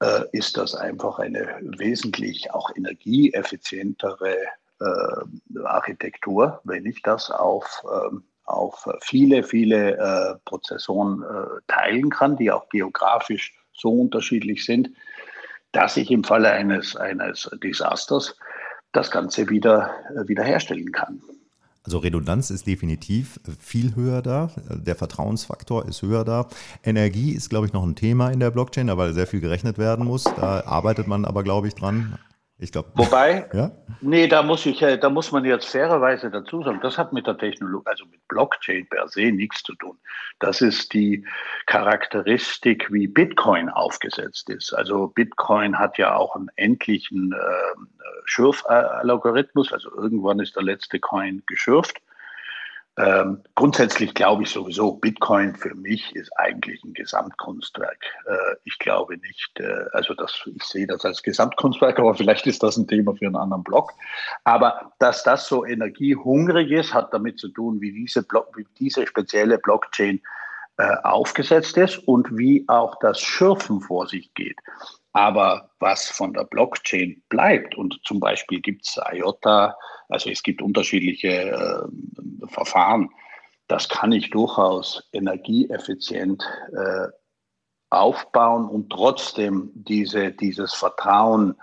äh, 0.00 0.24
ist 0.32 0.56
das 0.56 0.74
einfach 0.74 1.18
eine 1.18 1.58
wesentlich 1.62 2.52
auch 2.52 2.70
energieeffizientere 2.76 4.36
äh, 4.80 5.58
Architektur, 5.64 6.60
wenn 6.64 6.86
ich 6.86 7.02
das 7.02 7.30
auf 7.30 7.84
ähm, 7.90 8.24
auf 8.44 8.88
viele, 9.00 9.42
viele 9.42 9.96
äh, 9.96 10.34
Prozessoren 10.44 11.22
äh, 11.22 11.60
teilen 11.68 12.10
kann, 12.10 12.36
die 12.36 12.50
auch 12.50 12.68
geografisch 12.68 13.54
so 13.72 13.90
unterschiedlich 13.90 14.64
sind, 14.64 14.90
dass 15.72 15.96
ich 15.96 16.10
im 16.10 16.24
Falle 16.24 16.50
eines, 16.50 16.96
eines 16.96 17.50
Desasters 17.62 18.36
das 18.92 19.10
Ganze 19.10 19.48
wieder 19.48 19.90
äh, 20.10 20.28
wiederherstellen 20.28 20.92
kann. 20.92 21.22
Also 21.84 21.98
Redundanz 21.98 22.50
ist 22.50 22.66
definitiv 22.66 23.40
viel 23.58 23.96
höher 23.96 24.22
da, 24.22 24.50
der 24.70 24.94
Vertrauensfaktor 24.94 25.86
ist 25.86 26.02
höher 26.02 26.24
da. 26.24 26.46
Energie 26.84 27.32
ist, 27.32 27.50
glaube 27.50 27.66
ich, 27.66 27.72
noch 27.72 27.82
ein 27.82 27.96
Thema 27.96 28.30
in 28.30 28.38
der 28.38 28.52
Blockchain, 28.52 28.88
weil 28.96 29.14
sehr 29.14 29.26
viel 29.26 29.40
gerechnet 29.40 29.78
werden 29.78 30.04
muss. 30.04 30.24
Da 30.24 30.64
arbeitet 30.64 31.08
man 31.08 31.24
aber, 31.24 31.42
glaube 31.42 31.66
ich, 31.66 31.74
dran. 31.74 32.18
Ich 32.58 32.70
glaube. 32.70 32.90
Wobei, 32.94 33.48
ja? 33.52 33.72
nee, 34.00 34.28
da 34.28 34.42
muss 34.42 34.64
ich, 34.66 34.80
äh, 34.82 34.96
da 34.96 35.10
muss 35.10 35.32
man 35.32 35.44
jetzt 35.44 35.66
fairerweise 35.66 36.30
dazu 36.30 36.62
sagen, 36.62 36.80
das 36.82 36.96
hat 36.98 37.12
mit 37.12 37.26
der 37.26 37.36
Technologie, 37.36 37.86
also 37.88 38.04
mit 38.06 38.26
Blockchain 38.28 38.86
per 38.88 39.08
se 39.08 39.32
nichts 39.32 39.62
zu 39.62 39.74
tun. 39.74 39.98
Das 40.38 40.60
ist 40.60 40.92
die 40.92 41.26
Charakteristik, 41.66 42.92
wie 42.92 43.08
Bitcoin 43.08 43.68
aufgesetzt 43.68 44.48
ist. 44.50 44.72
Also 44.72 45.08
Bitcoin 45.08 45.78
hat 45.78 45.98
ja 45.98 46.14
auch 46.14 46.36
einen 46.36 46.50
endlichen 46.56 47.32
äh, 47.32 47.78
Schürfalgorithmus, 48.24 49.72
also 49.72 49.90
irgendwann 49.94 50.40
ist 50.40 50.54
der 50.54 50.62
letzte 50.62 51.00
Coin 51.00 51.42
geschürft. 51.46 52.00
Ähm, 52.98 53.42
grundsätzlich 53.54 54.12
glaube 54.12 54.42
ich 54.42 54.50
sowieso, 54.50 54.92
Bitcoin 54.92 55.56
für 55.56 55.74
mich 55.74 56.14
ist 56.14 56.30
eigentlich 56.36 56.84
ein 56.84 56.92
Gesamtkunstwerk. 56.92 58.04
Äh, 58.26 58.56
ich 58.64 58.78
glaube 58.78 59.16
nicht, 59.16 59.60
äh, 59.60 59.86
also 59.92 60.12
das, 60.12 60.42
ich 60.54 60.62
sehe 60.62 60.86
das 60.86 61.02
als 61.06 61.22
Gesamtkunstwerk, 61.22 61.98
aber 61.98 62.14
vielleicht 62.14 62.46
ist 62.46 62.62
das 62.62 62.76
ein 62.76 62.86
Thema 62.86 63.14
für 63.14 63.26
einen 63.26 63.36
anderen 63.36 63.64
Blog. 63.64 63.92
Aber 64.44 64.92
dass 64.98 65.22
das 65.22 65.46
so 65.48 65.64
energiehungrig 65.64 66.70
ist, 66.70 66.92
hat 66.92 67.14
damit 67.14 67.38
zu 67.38 67.48
tun, 67.48 67.80
wie 67.80 67.92
diese, 67.92 68.24
Block, 68.24 68.54
wie 68.56 68.66
diese 68.78 69.06
spezielle 69.06 69.56
Blockchain 69.56 70.20
äh, 70.76 70.96
aufgesetzt 71.02 71.78
ist 71.78 71.96
und 71.96 72.36
wie 72.36 72.64
auch 72.68 72.98
das 73.00 73.20
Schürfen 73.20 73.80
vor 73.80 74.06
sich 74.06 74.34
geht. 74.34 74.58
Aber 75.12 75.70
was 75.78 76.08
von 76.08 76.32
der 76.32 76.44
Blockchain 76.44 77.22
bleibt, 77.28 77.74
und 77.74 78.00
zum 78.04 78.18
Beispiel 78.18 78.60
gibt 78.60 78.86
es 78.86 78.98
IOTA, 79.12 79.76
also 80.08 80.30
es 80.30 80.42
gibt 80.42 80.62
unterschiedliche 80.62 81.50
äh, 81.50 82.46
Verfahren, 82.46 83.10
das 83.68 83.88
kann 83.88 84.12
ich 84.12 84.30
durchaus 84.30 85.08
energieeffizient 85.12 86.42
äh, 86.72 87.08
aufbauen 87.90 88.66
und 88.68 88.90
trotzdem 88.90 89.70
diese, 89.74 90.32
dieses 90.32 90.72
Vertrauen 90.74 91.56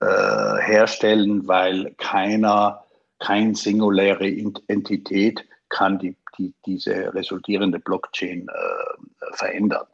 äh, 0.00 0.06
herstellen, 0.06 1.46
weil 1.46 1.94
keiner, 1.98 2.84
kein 3.18 3.54
singuläre 3.54 4.26
Entität 4.68 5.46
kann 5.68 5.98
die, 5.98 6.16
die, 6.38 6.54
diese 6.64 7.14
resultierende 7.14 7.78
Blockchain 7.78 8.48
äh, 8.48 9.34
verändern. 9.36 9.86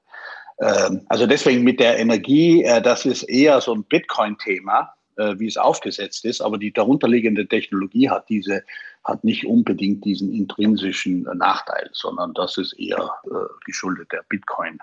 Ähm, 0.62 1.02
also 1.08 1.26
deswegen 1.26 1.64
mit 1.64 1.80
der 1.80 1.98
Energie, 1.98 2.62
äh, 2.62 2.80
das 2.80 3.04
ist 3.04 3.24
eher 3.24 3.60
so 3.60 3.74
ein 3.74 3.84
Bitcoin-Thema, 3.84 4.94
äh, 5.16 5.34
wie 5.38 5.48
es 5.48 5.56
aufgesetzt 5.56 6.24
ist, 6.24 6.40
aber 6.40 6.56
die 6.56 6.72
darunterliegende 6.72 7.46
Technologie 7.46 8.08
hat 8.08 8.28
diese 8.28 8.62
hat 9.04 9.24
nicht 9.24 9.44
unbedingt 9.44 10.04
diesen 10.04 10.32
intrinsischen 10.32 11.22
Nachteil, 11.34 11.90
sondern 11.92 12.34
das 12.34 12.56
ist 12.56 12.72
eher 12.74 13.10
äh, 13.24 13.30
geschuldet 13.66 14.12
der 14.12 14.22
Bitcoin. 14.28 14.78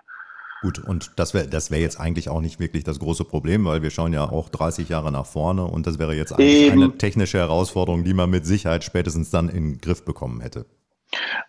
Gut, 0.62 0.78
und 0.80 1.12
das 1.16 1.34
wäre 1.34 1.48
das 1.48 1.72
wär 1.72 1.80
jetzt 1.80 2.02
eigentlich 2.02 2.28
auch 2.28 2.42
nicht 2.42 2.60
wirklich 2.60 2.84
das 2.84 3.00
große 3.00 3.24
Problem, 3.24 3.64
weil 3.64 3.82
wir 3.82 3.92
schauen 3.92 4.12
ja 4.12 4.30
auch 4.30 4.50
30 4.50 4.90
Jahre 4.90 5.10
nach 5.10 5.26
vorne 5.26 5.64
und 5.64 5.88
das 5.88 6.00
wäre 6.00 6.14
jetzt 6.14 6.34
eigentlich 6.34 6.64
Eben. 6.64 6.84
eine 6.84 6.98
technische 6.98 7.38
Herausforderung, 7.38 8.04
die 8.04 8.14
man 8.14 8.30
mit 8.30 8.46
Sicherheit 8.46 8.84
spätestens 8.84 9.30
dann 9.30 9.48
in 9.48 9.72
den 9.72 9.82
Griff 9.82 10.04
bekommen 10.04 10.42
hätte. 10.42 10.66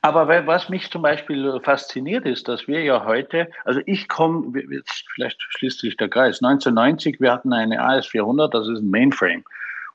Aber 0.01 0.47
was 0.47 0.69
mich 0.69 0.91
zum 0.91 1.03
Beispiel 1.03 1.61
fasziniert 1.63 2.25
ist, 2.25 2.49
dass 2.49 2.67
wir 2.67 2.83
ja 2.83 3.05
heute, 3.05 3.51
also 3.65 3.81
ich 3.87 4.09
komme, 4.09 4.53
vielleicht 5.15 5.41
schließt 5.41 5.81
sich 5.81 5.97
der 5.97 6.09
Kreis, 6.09 6.43
1990, 6.43 7.21
wir 7.21 7.33
hatten 7.33 7.53
eine 7.53 7.83
AS400, 7.83 8.49
das 8.49 8.69
ist 8.69 8.81
ein 8.81 8.91
Mainframe. 8.91 9.45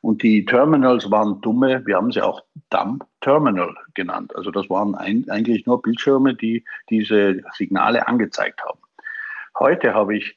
Und 0.02 0.22
die 0.22 0.46
Terminals 0.46 1.10
waren 1.10 1.42
dumme, 1.42 1.84
wir 1.88 1.96
haben 1.96 2.12
sie 2.12 2.22
auch 2.22 2.44
Dumb 2.70 3.04
Terminal 3.22 3.76
genannt. 3.96 4.36
Also 4.36 4.52
das 4.52 4.70
waren 4.70 4.94
ein, 4.94 5.26
eigentlich 5.30 5.66
nur 5.66 5.82
Bildschirme, 5.82 6.36
die 6.36 6.64
diese 6.92 7.42
Signale 7.54 8.08
angezeigt 8.08 8.62
haben. 8.64 8.80
Heute 9.58 9.96
habe 9.96 10.16
ich 10.16 10.36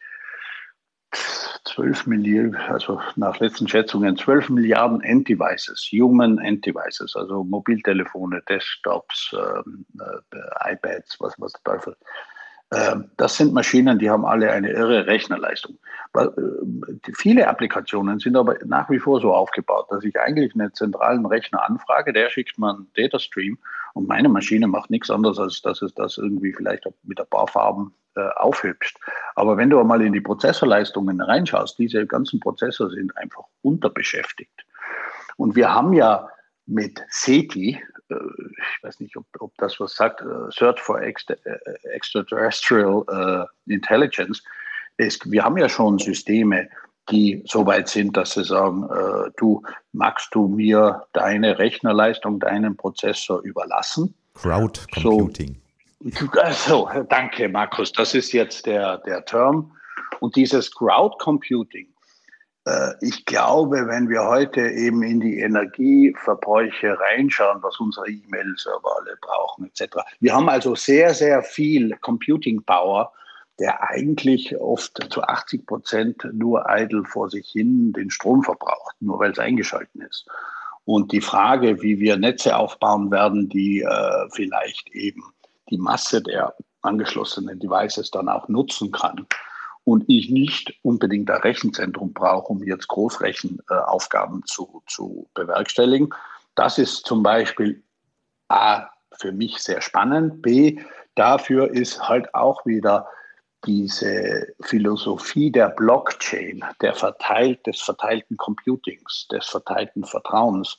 12 1.65 2.07
Milliarden, 2.07 2.57
also 2.57 3.01
nach 3.17 3.39
letzten 3.41 3.69
Schätzungen 3.69 4.17
12 4.17 4.51
Milliarden 4.51 5.01
End-Devices, 5.01 5.89
Human 5.93 6.39
End-Devices, 6.39 7.15
also 7.17 7.45
Mobiltelefone, 7.45 8.43
Desktops, 8.49 9.35
ähm, 9.35 9.87
äh, 10.01 10.73
iPads, 10.73 11.19
was, 11.21 11.35
was 11.39 11.53
der 11.53 11.63
Teufel. 11.65 11.97
Ähm, 12.73 13.11
das 13.17 13.37
sind 13.37 13.55
Maschinen, 13.55 13.99
die 13.99 14.11
haben 14.11 14.27
alle 14.27 14.53
eine 14.53 14.71
irre 14.71 15.07
Rechnerleistung. 15.07 15.79
Äh, 16.15 16.29
viele 17.15 17.49
Applikationen 17.49 18.19
sind 18.19 18.37
aber 18.37 18.57
nach 18.65 18.91
wie 18.91 18.99
vor 18.99 19.21
so 19.21 19.33
aufgebaut, 19.33 19.87
dass 19.91 20.05
ich 20.05 20.19
eigentlich 20.19 20.55
einen 20.55 20.75
zentralen 20.75 21.25
Rechner 21.25 21.65
anfrage, 21.65 22.13
der 22.13 22.29
schickt 22.31 22.59
mir 22.59 22.71
einen 22.71 22.91
Datastream 22.95 23.59
und 23.95 24.09
meine 24.09 24.29
Maschine 24.29 24.67
macht 24.67 24.91
nichts 24.91 25.11
anderes, 25.11 25.39
als 25.39 25.63
dass 25.63 25.83
es 25.83 25.95
das 25.95 26.19
irgendwie 26.19 26.53
vielleicht 26.53 26.89
mit 27.03 27.21
ein 27.21 27.27
paar 27.29 27.49
Farben 27.49 27.95
äh, 28.19 28.29
aufhübscht. 28.37 28.99
Aber 29.37 29.57
wenn 29.57 29.71
du 29.71 29.79
einmal 29.79 30.03
in 30.03 30.13
die 30.13 30.21
Prozessorleistungen 30.21 31.21
reinschaust, 31.21 31.79
diese 31.79 32.07
ganzen 32.07 32.41
Prozessor 32.41 32.91
sind 32.91 33.17
einfach 33.17 33.45
unterbeschäftigt. 33.63 34.65
Und 35.37 35.55
wir 35.55 35.73
haben 35.73 35.93
ja 35.93 36.29
mit 36.67 37.01
SETI, 37.11 37.81
äh, 38.09 38.15
ich 38.15 38.83
weiß 38.83 38.99
nicht, 39.01 39.17
ob, 39.17 39.27
ob 39.39 39.53
das 39.59 39.79
was 39.79 39.95
sagt, 39.95 40.23
äh, 40.23 40.51
Search 40.51 40.81
for 40.81 41.01
Extra, 41.01 41.37
Extraterrestrial 41.93 43.49
Intelligence, 43.67 44.43
ist, 44.97 45.31
wir 45.31 45.45
haben 45.45 45.57
ja 45.57 45.69
schon 45.69 45.99
Systeme, 45.99 46.69
die 47.11 47.43
so 47.47 47.67
weit 47.67 47.89
sind, 47.89 48.17
dass 48.17 48.33
sie 48.33 48.45
sagen, 48.45 48.85
äh, 48.85 49.31
du 49.37 49.63
magst 49.93 50.35
du 50.35 50.49
mir 50.49 51.05
deine 51.13 51.59
Rechnerleistung, 51.59 52.41
deinen 52.41 52.77
Prozessor 52.77 53.43
überlassen? 53.43 54.15
Crowd 54.35 54.81
Computing. 54.93 55.61
So, 56.01 56.29
also, 56.41 56.89
danke, 57.09 57.49
Markus. 57.49 57.93
Das 57.93 58.15
ist 58.15 58.33
jetzt 58.33 58.67
der, 58.67 58.99
der 58.99 59.25
Term. 59.25 59.73
Und 60.21 60.37
dieses 60.37 60.73
Crowd 60.73 61.17
Computing, 61.19 61.89
äh, 62.67 62.93
ich 63.01 63.25
glaube, 63.25 63.87
wenn 63.89 64.09
wir 64.09 64.25
heute 64.25 64.61
eben 64.61 65.03
in 65.03 65.21
die 65.21 65.39
Energieverbräuche 65.41 66.97
reinschauen, 67.01 67.63
was 67.63 67.79
unsere 67.81 68.09
E-Mail-Server 68.09 68.97
alle 69.01 69.17
brauchen, 69.21 69.67
etc. 69.67 69.97
Wir 70.21 70.35
haben 70.35 70.49
also 70.49 70.75
sehr, 70.75 71.15
sehr 71.15 71.43
viel 71.43 71.97
Computing 72.01 72.63
Power, 72.63 73.13
der 73.59 73.91
eigentlich 73.91 74.57
oft 74.57 75.13
zu 75.13 75.23
80 75.23 75.67
Prozent 75.67 76.29
nur 76.33 76.67
idle 76.69 77.05
vor 77.05 77.29
sich 77.29 77.49
hin 77.51 77.93
den 77.93 78.11
Strom 78.11 78.43
verbraucht, 78.43 78.95
nur 79.01 79.19
weil 79.19 79.33
es 79.33 79.39
eingeschalten 79.39 80.01
ist. 80.03 80.27
Und 80.85 81.13
die 81.13 81.21
Frage, 81.21 81.83
wie 81.83 81.99
wir 81.99 82.17
Netze 82.17 82.57
aufbauen 82.57 83.11
werden, 83.11 83.49
die 83.49 83.83
äh, 83.83 84.29
vielleicht 84.31 84.89
eben 84.91 85.23
die 85.71 85.79
Masse 85.79 86.23
der 86.23 86.55
angeschlossenen 86.83 87.59
Devices 87.59 88.11
dann 88.11 88.29
auch 88.29 88.49
nutzen 88.49 88.91
kann 88.93 89.27
und 89.85 90.05
ich 90.07 90.31
nicht 90.31 90.79
unbedingt 90.83 91.31
ein 91.31 91.41
Rechenzentrum 91.41 92.13
brauche, 92.13 92.53
um 92.53 92.63
jetzt 92.63 92.89
Großrechenaufgaben 92.89 94.45
zu, 94.47 94.83
zu 94.87 95.29
bewerkstelligen. 95.35 96.15
Das 96.55 96.79
ist 96.79 97.07
zum 97.07 97.23
Beispiel 97.23 97.83
A, 98.49 98.89
für 99.13 99.33
mich 99.33 99.59
sehr 99.59 99.81
spannend. 99.81 100.43
B, 100.43 100.79
dafür 101.15 101.71
ist 101.71 102.09
halt 102.09 102.35
auch 102.35 102.65
wieder 102.65 103.09
diese 103.65 104.47
Philosophie 104.61 105.51
der 105.51 105.71
Blockchain, 105.71 106.65
der 106.81 106.95
verteilt, 106.95 107.67
des 107.67 107.81
verteilten 107.81 108.37
Computings, 108.37 109.27
des 109.31 109.47
verteilten 109.47 110.05
Vertrauens 110.05 110.79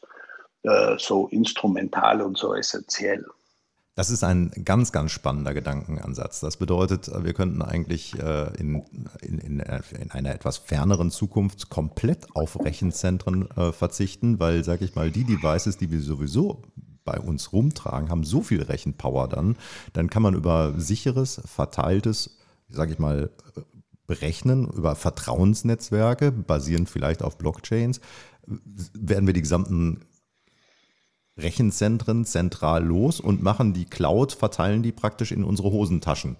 äh, 0.63 0.97
so 0.97 1.27
instrumental 1.27 2.21
und 2.21 2.37
so 2.37 2.53
essentiell. 2.53 3.25
Das 3.95 4.09
ist 4.09 4.23
ein 4.23 4.51
ganz, 4.63 4.93
ganz 4.93 5.11
spannender 5.11 5.53
Gedankenansatz. 5.53 6.39
Das 6.39 6.55
bedeutet, 6.55 7.11
wir 7.13 7.33
könnten 7.33 7.61
eigentlich 7.61 8.17
äh, 8.17 8.47
in, 8.57 8.85
in, 9.21 9.39
in, 9.39 10.11
einer 10.11 10.33
etwas 10.33 10.57
ferneren 10.57 11.11
Zukunft 11.11 11.69
komplett 11.69 12.33
auf 12.33 12.57
Rechenzentren 12.63 13.51
äh, 13.51 13.73
verzichten, 13.73 14.39
weil, 14.39 14.63
sage 14.63 14.85
ich 14.85 14.95
mal, 14.95 15.11
die 15.11 15.25
Devices, 15.25 15.75
die 15.75 15.91
wir 15.91 15.99
sowieso 15.99 16.61
bei 17.03 17.19
uns 17.19 17.51
rumtragen, 17.51 18.09
haben 18.09 18.23
so 18.23 18.41
viel 18.41 18.61
Rechenpower 18.61 19.27
dann, 19.27 19.57
dann 19.91 20.09
kann 20.09 20.23
man 20.23 20.33
über 20.33 20.75
sicheres, 20.77 21.41
verteiltes, 21.45 22.38
sage 22.69 22.93
ich 22.93 22.99
mal, 22.99 23.29
berechnen, 24.07 24.67
über 24.67 24.95
Vertrauensnetzwerke, 24.95 26.31
basierend 26.31 26.89
vielleicht 26.89 27.23
auf 27.23 27.37
Blockchains, 27.37 28.01
werden 28.45 29.27
wir 29.27 29.33
die 29.33 29.41
gesamten 29.41 30.01
Rechenzentren 31.37 32.25
zentral 32.25 32.83
los 32.83 33.19
und 33.19 33.43
machen 33.43 33.73
die 33.73 33.85
Cloud, 33.85 34.33
verteilen 34.33 34.83
die 34.83 34.91
praktisch 34.91 35.31
in 35.31 35.43
unsere 35.43 35.71
Hosentaschen. 35.71 36.37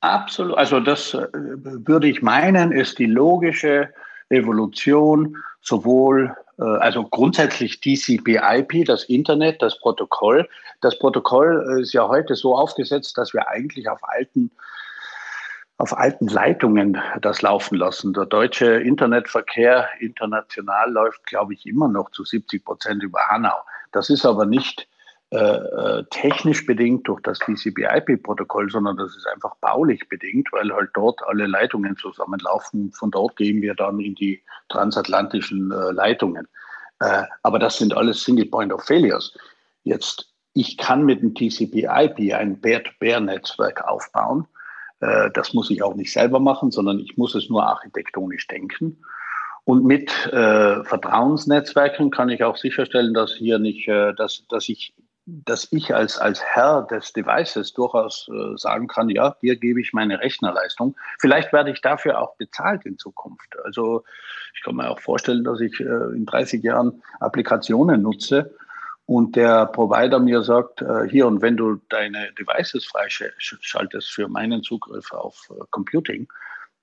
Absolut. 0.00 0.56
Also 0.56 0.80
das 0.80 1.14
äh, 1.14 1.26
würde 1.32 2.08
ich 2.08 2.22
meinen, 2.22 2.72
ist 2.72 2.98
die 2.98 3.06
logische 3.06 3.92
Evolution 4.28 5.36
sowohl, 5.60 6.34
äh, 6.58 6.62
also 6.62 7.02
grundsätzlich 7.04 7.80
TCP/IP, 7.80 8.86
das 8.86 9.04
Internet, 9.04 9.60
das 9.60 9.78
Protokoll. 9.80 10.48
Das 10.80 10.98
Protokoll 10.98 11.80
ist 11.80 11.92
ja 11.92 12.06
heute 12.06 12.36
so 12.36 12.56
aufgesetzt, 12.56 13.18
dass 13.18 13.34
wir 13.34 13.48
eigentlich 13.48 13.88
auf 13.88 13.98
alten 14.02 14.52
auf 15.78 15.96
alten 15.96 16.26
Leitungen 16.26 17.00
das 17.22 17.40
laufen 17.40 17.76
lassen. 17.76 18.12
Der 18.12 18.26
deutsche 18.26 18.66
Internetverkehr 18.66 19.88
international 20.00 20.90
läuft, 20.90 21.24
glaube 21.26 21.54
ich, 21.54 21.66
immer 21.66 21.88
noch 21.88 22.10
zu 22.10 22.24
70 22.24 22.64
Prozent 22.64 23.02
über 23.04 23.20
Hanau. 23.28 23.56
Das 23.92 24.10
ist 24.10 24.26
aber 24.26 24.44
nicht 24.44 24.88
äh, 25.30 25.36
äh 25.36 26.04
technisch 26.10 26.66
bedingt 26.66 27.06
durch 27.06 27.20
das 27.22 27.38
TCP/IP-Protokoll, 27.38 28.70
sondern 28.70 28.96
das 28.96 29.16
ist 29.16 29.26
einfach 29.28 29.54
baulich 29.60 30.08
bedingt, 30.08 30.48
weil 30.52 30.72
halt 30.72 30.90
dort 30.94 31.22
alle 31.28 31.46
Leitungen 31.46 31.96
zusammenlaufen. 31.96 32.90
Von 32.92 33.12
dort 33.12 33.36
gehen 33.36 33.62
wir 33.62 33.74
dann 33.74 34.00
in 34.00 34.16
die 34.16 34.42
transatlantischen 34.70 35.70
äh, 35.70 35.92
Leitungen. 35.92 36.48
Äh, 36.98 37.22
aber 37.44 37.60
das 37.60 37.78
sind 37.78 37.96
alles 37.96 38.24
Single 38.24 38.46
Point 38.46 38.72
of 38.72 38.84
Failures. 38.84 39.32
Jetzt, 39.84 40.34
ich 40.54 40.76
kann 40.76 41.04
mit 41.04 41.22
dem 41.22 41.36
TCP/IP 41.36 42.34
ein 42.34 42.60
Peer-to-Peer-Netzwerk 42.60 43.86
aufbauen. 43.86 44.48
Äh, 45.00 45.30
das 45.32 45.54
muss 45.54 45.70
ich 45.70 45.82
auch 45.82 45.94
nicht 45.94 46.12
selber 46.12 46.40
machen, 46.40 46.70
sondern 46.70 46.98
ich 46.98 47.16
muss 47.16 47.34
es 47.34 47.48
nur 47.48 47.66
architektonisch 47.66 48.46
denken. 48.46 48.98
Und 49.64 49.84
mit 49.84 50.10
äh, 50.28 50.82
Vertrauensnetzwerken 50.82 52.10
kann 52.10 52.30
ich 52.30 52.42
auch 52.42 52.56
sicherstellen, 52.56 53.12
dass 53.12 53.34
hier 53.34 53.58
nicht, 53.58 53.86
äh, 53.86 54.14
dass, 54.14 54.46
dass 54.48 54.68
ich, 54.70 54.94
dass 55.26 55.68
ich 55.72 55.94
als, 55.94 56.16
als 56.16 56.42
Herr 56.42 56.86
des 56.90 57.12
Devices 57.12 57.74
durchaus 57.74 58.30
äh, 58.32 58.56
sagen 58.56 58.88
kann, 58.88 59.10
ja, 59.10 59.36
dir 59.42 59.56
gebe 59.56 59.80
ich 59.80 59.92
meine 59.92 60.20
Rechnerleistung. 60.20 60.96
Vielleicht 61.18 61.52
werde 61.52 61.70
ich 61.70 61.82
dafür 61.82 62.18
auch 62.18 62.34
bezahlt 62.36 62.86
in 62.86 62.96
Zukunft. 62.96 63.56
Also 63.62 64.04
ich 64.54 64.62
kann 64.62 64.76
mir 64.76 64.88
auch 64.88 65.00
vorstellen, 65.00 65.44
dass 65.44 65.60
ich 65.60 65.78
äh, 65.80 66.16
in 66.16 66.24
30 66.24 66.62
Jahren 66.62 67.02
Applikationen 67.20 68.00
nutze 68.00 68.54
und 69.08 69.36
der 69.36 69.64
Provider 69.64 70.18
mir 70.18 70.42
sagt, 70.42 70.82
äh, 70.82 71.08
hier 71.08 71.26
und 71.26 71.40
wenn 71.40 71.56
du 71.56 71.80
deine 71.88 72.30
Devices 72.38 72.84
freischaltest 72.84 74.10
für 74.10 74.28
meinen 74.28 74.62
Zugriff 74.62 75.10
auf 75.12 75.48
äh, 75.50 75.64
Computing, 75.70 76.28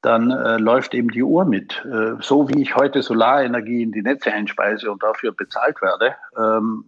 dann 0.02 0.32
äh, 0.32 0.58
läuft 0.58 0.96
eben 0.96 1.10
die 1.10 1.22
Uhr 1.22 1.46
mit. 1.46 1.86
Äh, 1.86 2.14
so 2.22 2.50
wie 2.50 2.64
ich 2.64 2.76
heute 2.76 3.04
Solarenergie 3.04 3.84
in 3.84 3.92
die 3.92 4.02
Netze 4.02 4.34
einspeise 4.34 4.92
und 4.92 5.04
dafür 5.04 5.34
bezahlt 5.34 5.80
werde, 5.84 6.16
ähm, 6.36 6.84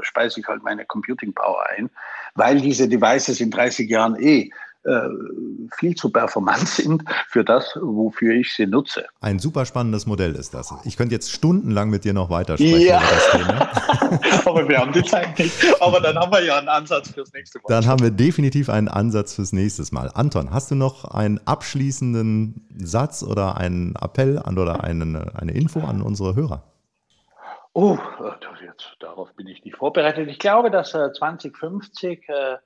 speise 0.00 0.40
ich 0.40 0.46
halt 0.46 0.62
meine 0.62 0.86
Computing 0.86 1.34
Power 1.34 1.62
ein, 1.76 1.90
weil 2.34 2.58
diese 2.58 2.88
Devices 2.88 3.42
in 3.42 3.50
30 3.50 3.90
Jahren 3.90 4.16
eh 4.18 4.50
äh, 4.86 5.08
viel 5.76 5.94
zu 5.94 6.10
performant 6.10 6.68
sind 6.68 7.04
für 7.28 7.44
das, 7.44 7.76
wofür 7.80 8.34
ich 8.34 8.54
sie 8.54 8.66
nutze. 8.66 9.06
Ein 9.20 9.38
super 9.38 9.66
spannendes 9.66 10.06
Modell 10.06 10.34
ist 10.34 10.54
das. 10.54 10.72
Ich 10.84 10.96
könnte 10.96 11.14
jetzt 11.14 11.30
stundenlang 11.32 11.90
mit 11.90 12.04
dir 12.04 12.12
noch 12.12 12.30
weitersprechen 12.30 12.80
ja. 12.80 12.98
über 12.98 13.10
das 13.10 13.30
Thema. 13.30 14.40
Aber 14.46 14.68
wir 14.68 14.78
haben 14.78 14.92
die 14.92 15.02
Zeit 15.02 15.38
nicht. 15.38 15.52
Aber 15.80 16.00
dann 16.00 16.16
haben 16.16 16.32
wir 16.32 16.44
ja 16.44 16.58
einen 16.58 16.68
Ansatz 16.68 17.10
fürs 17.10 17.32
nächste 17.32 17.58
Mal. 17.58 17.64
Dann 17.68 17.86
haben 17.86 18.02
wir 18.02 18.10
definitiv 18.10 18.68
einen 18.68 18.88
Ansatz 18.88 19.34
fürs 19.34 19.52
nächste 19.52 19.82
Mal. 19.92 20.10
Anton, 20.14 20.52
hast 20.52 20.70
du 20.70 20.74
noch 20.74 21.04
einen 21.04 21.40
abschließenden 21.44 22.66
Satz 22.78 23.22
oder 23.22 23.56
einen 23.56 23.94
Appell 23.96 24.38
an 24.38 24.58
oder 24.58 24.84
eine, 24.84 25.32
eine 25.34 25.52
Info 25.52 25.80
an 25.80 26.02
unsere 26.02 26.34
Hörer? 26.36 26.62
Oh, 27.72 27.98
jetzt, 28.76 28.96
darauf 29.00 29.32
bin 29.34 29.46
ich 29.46 29.64
nicht 29.64 29.76
vorbereitet. 29.76 30.28
Ich 30.28 30.38
glaube, 30.38 30.70
dass 30.70 30.94
äh, 30.94 31.12
2050 31.12 32.28
äh, 32.28 32.56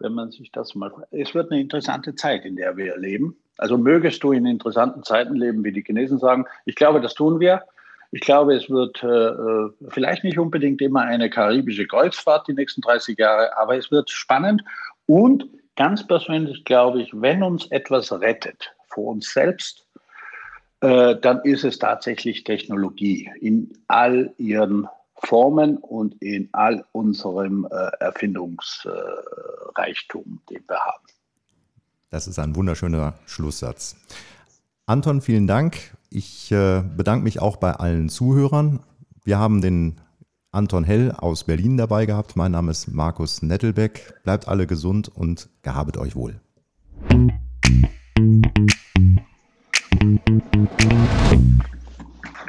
wenn 0.00 0.12
man 0.14 0.30
sich 0.30 0.50
das 0.50 0.74
mal. 0.74 0.90
Es 1.10 1.34
wird 1.34 1.50
eine 1.50 1.60
interessante 1.60 2.14
Zeit, 2.14 2.44
in 2.44 2.56
der 2.56 2.76
wir 2.76 2.96
leben. 2.96 3.36
Also 3.58 3.78
mögest 3.78 4.22
du 4.22 4.32
in 4.32 4.46
interessanten 4.46 5.02
Zeiten 5.02 5.36
leben, 5.36 5.62
wie 5.62 5.72
die 5.72 5.82
Chinesen 5.82 6.18
sagen. 6.18 6.46
Ich 6.64 6.74
glaube, 6.74 7.00
das 7.00 7.14
tun 7.14 7.40
wir. 7.40 7.62
Ich 8.12 8.22
glaube, 8.22 8.56
es 8.56 8.68
wird 8.68 9.02
äh, 9.04 9.70
vielleicht 9.90 10.24
nicht 10.24 10.38
unbedingt 10.38 10.80
immer 10.80 11.02
eine 11.02 11.30
karibische 11.30 11.86
Kreuzfahrt 11.86 12.48
die 12.48 12.54
nächsten 12.54 12.80
30 12.80 13.18
Jahre, 13.18 13.56
aber 13.56 13.76
es 13.76 13.90
wird 13.90 14.10
spannend. 14.10 14.64
Und 15.06 15.46
ganz 15.76 16.06
persönlich 16.06 16.64
glaube 16.64 17.02
ich, 17.02 17.10
wenn 17.12 17.42
uns 17.42 17.66
etwas 17.70 18.10
rettet 18.12 18.74
vor 18.88 19.08
uns 19.12 19.32
selbst, 19.32 19.86
äh, 20.80 21.16
dann 21.20 21.40
ist 21.44 21.64
es 21.64 21.78
tatsächlich 21.78 22.42
Technologie 22.44 23.30
in 23.40 23.70
all 23.86 24.32
ihren 24.38 24.88
Formen 25.22 25.78
und 25.78 26.20
in 26.22 26.50
all 26.52 26.84
unserem 26.92 27.66
äh, 27.70 27.90
Erfindungsreichtum, 28.00 30.40
den 30.50 30.62
wir 30.66 30.78
haben. 30.78 31.06
Das 32.10 32.26
ist 32.26 32.38
ein 32.38 32.56
wunderschöner 32.56 33.14
Schlusssatz. 33.26 33.96
Anton, 34.86 35.20
vielen 35.20 35.46
Dank. 35.46 35.96
Ich 36.10 36.50
äh, 36.50 36.82
bedanke 36.82 37.22
mich 37.22 37.40
auch 37.40 37.56
bei 37.56 37.72
allen 37.72 38.08
Zuhörern. 38.08 38.80
Wir 39.22 39.38
haben 39.38 39.60
den 39.60 40.00
Anton 40.50 40.82
Hell 40.82 41.12
aus 41.12 41.44
Berlin 41.44 41.76
dabei 41.76 42.06
gehabt. 42.06 42.34
Mein 42.34 42.52
Name 42.52 42.72
ist 42.72 42.88
Markus 42.88 43.42
Nettelbeck. 43.42 44.20
Bleibt 44.24 44.48
alle 44.48 44.66
gesund 44.66 45.08
und 45.08 45.48
gehabet 45.62 45.96
euch 45.96 46.16
wohl. 46.16 46.40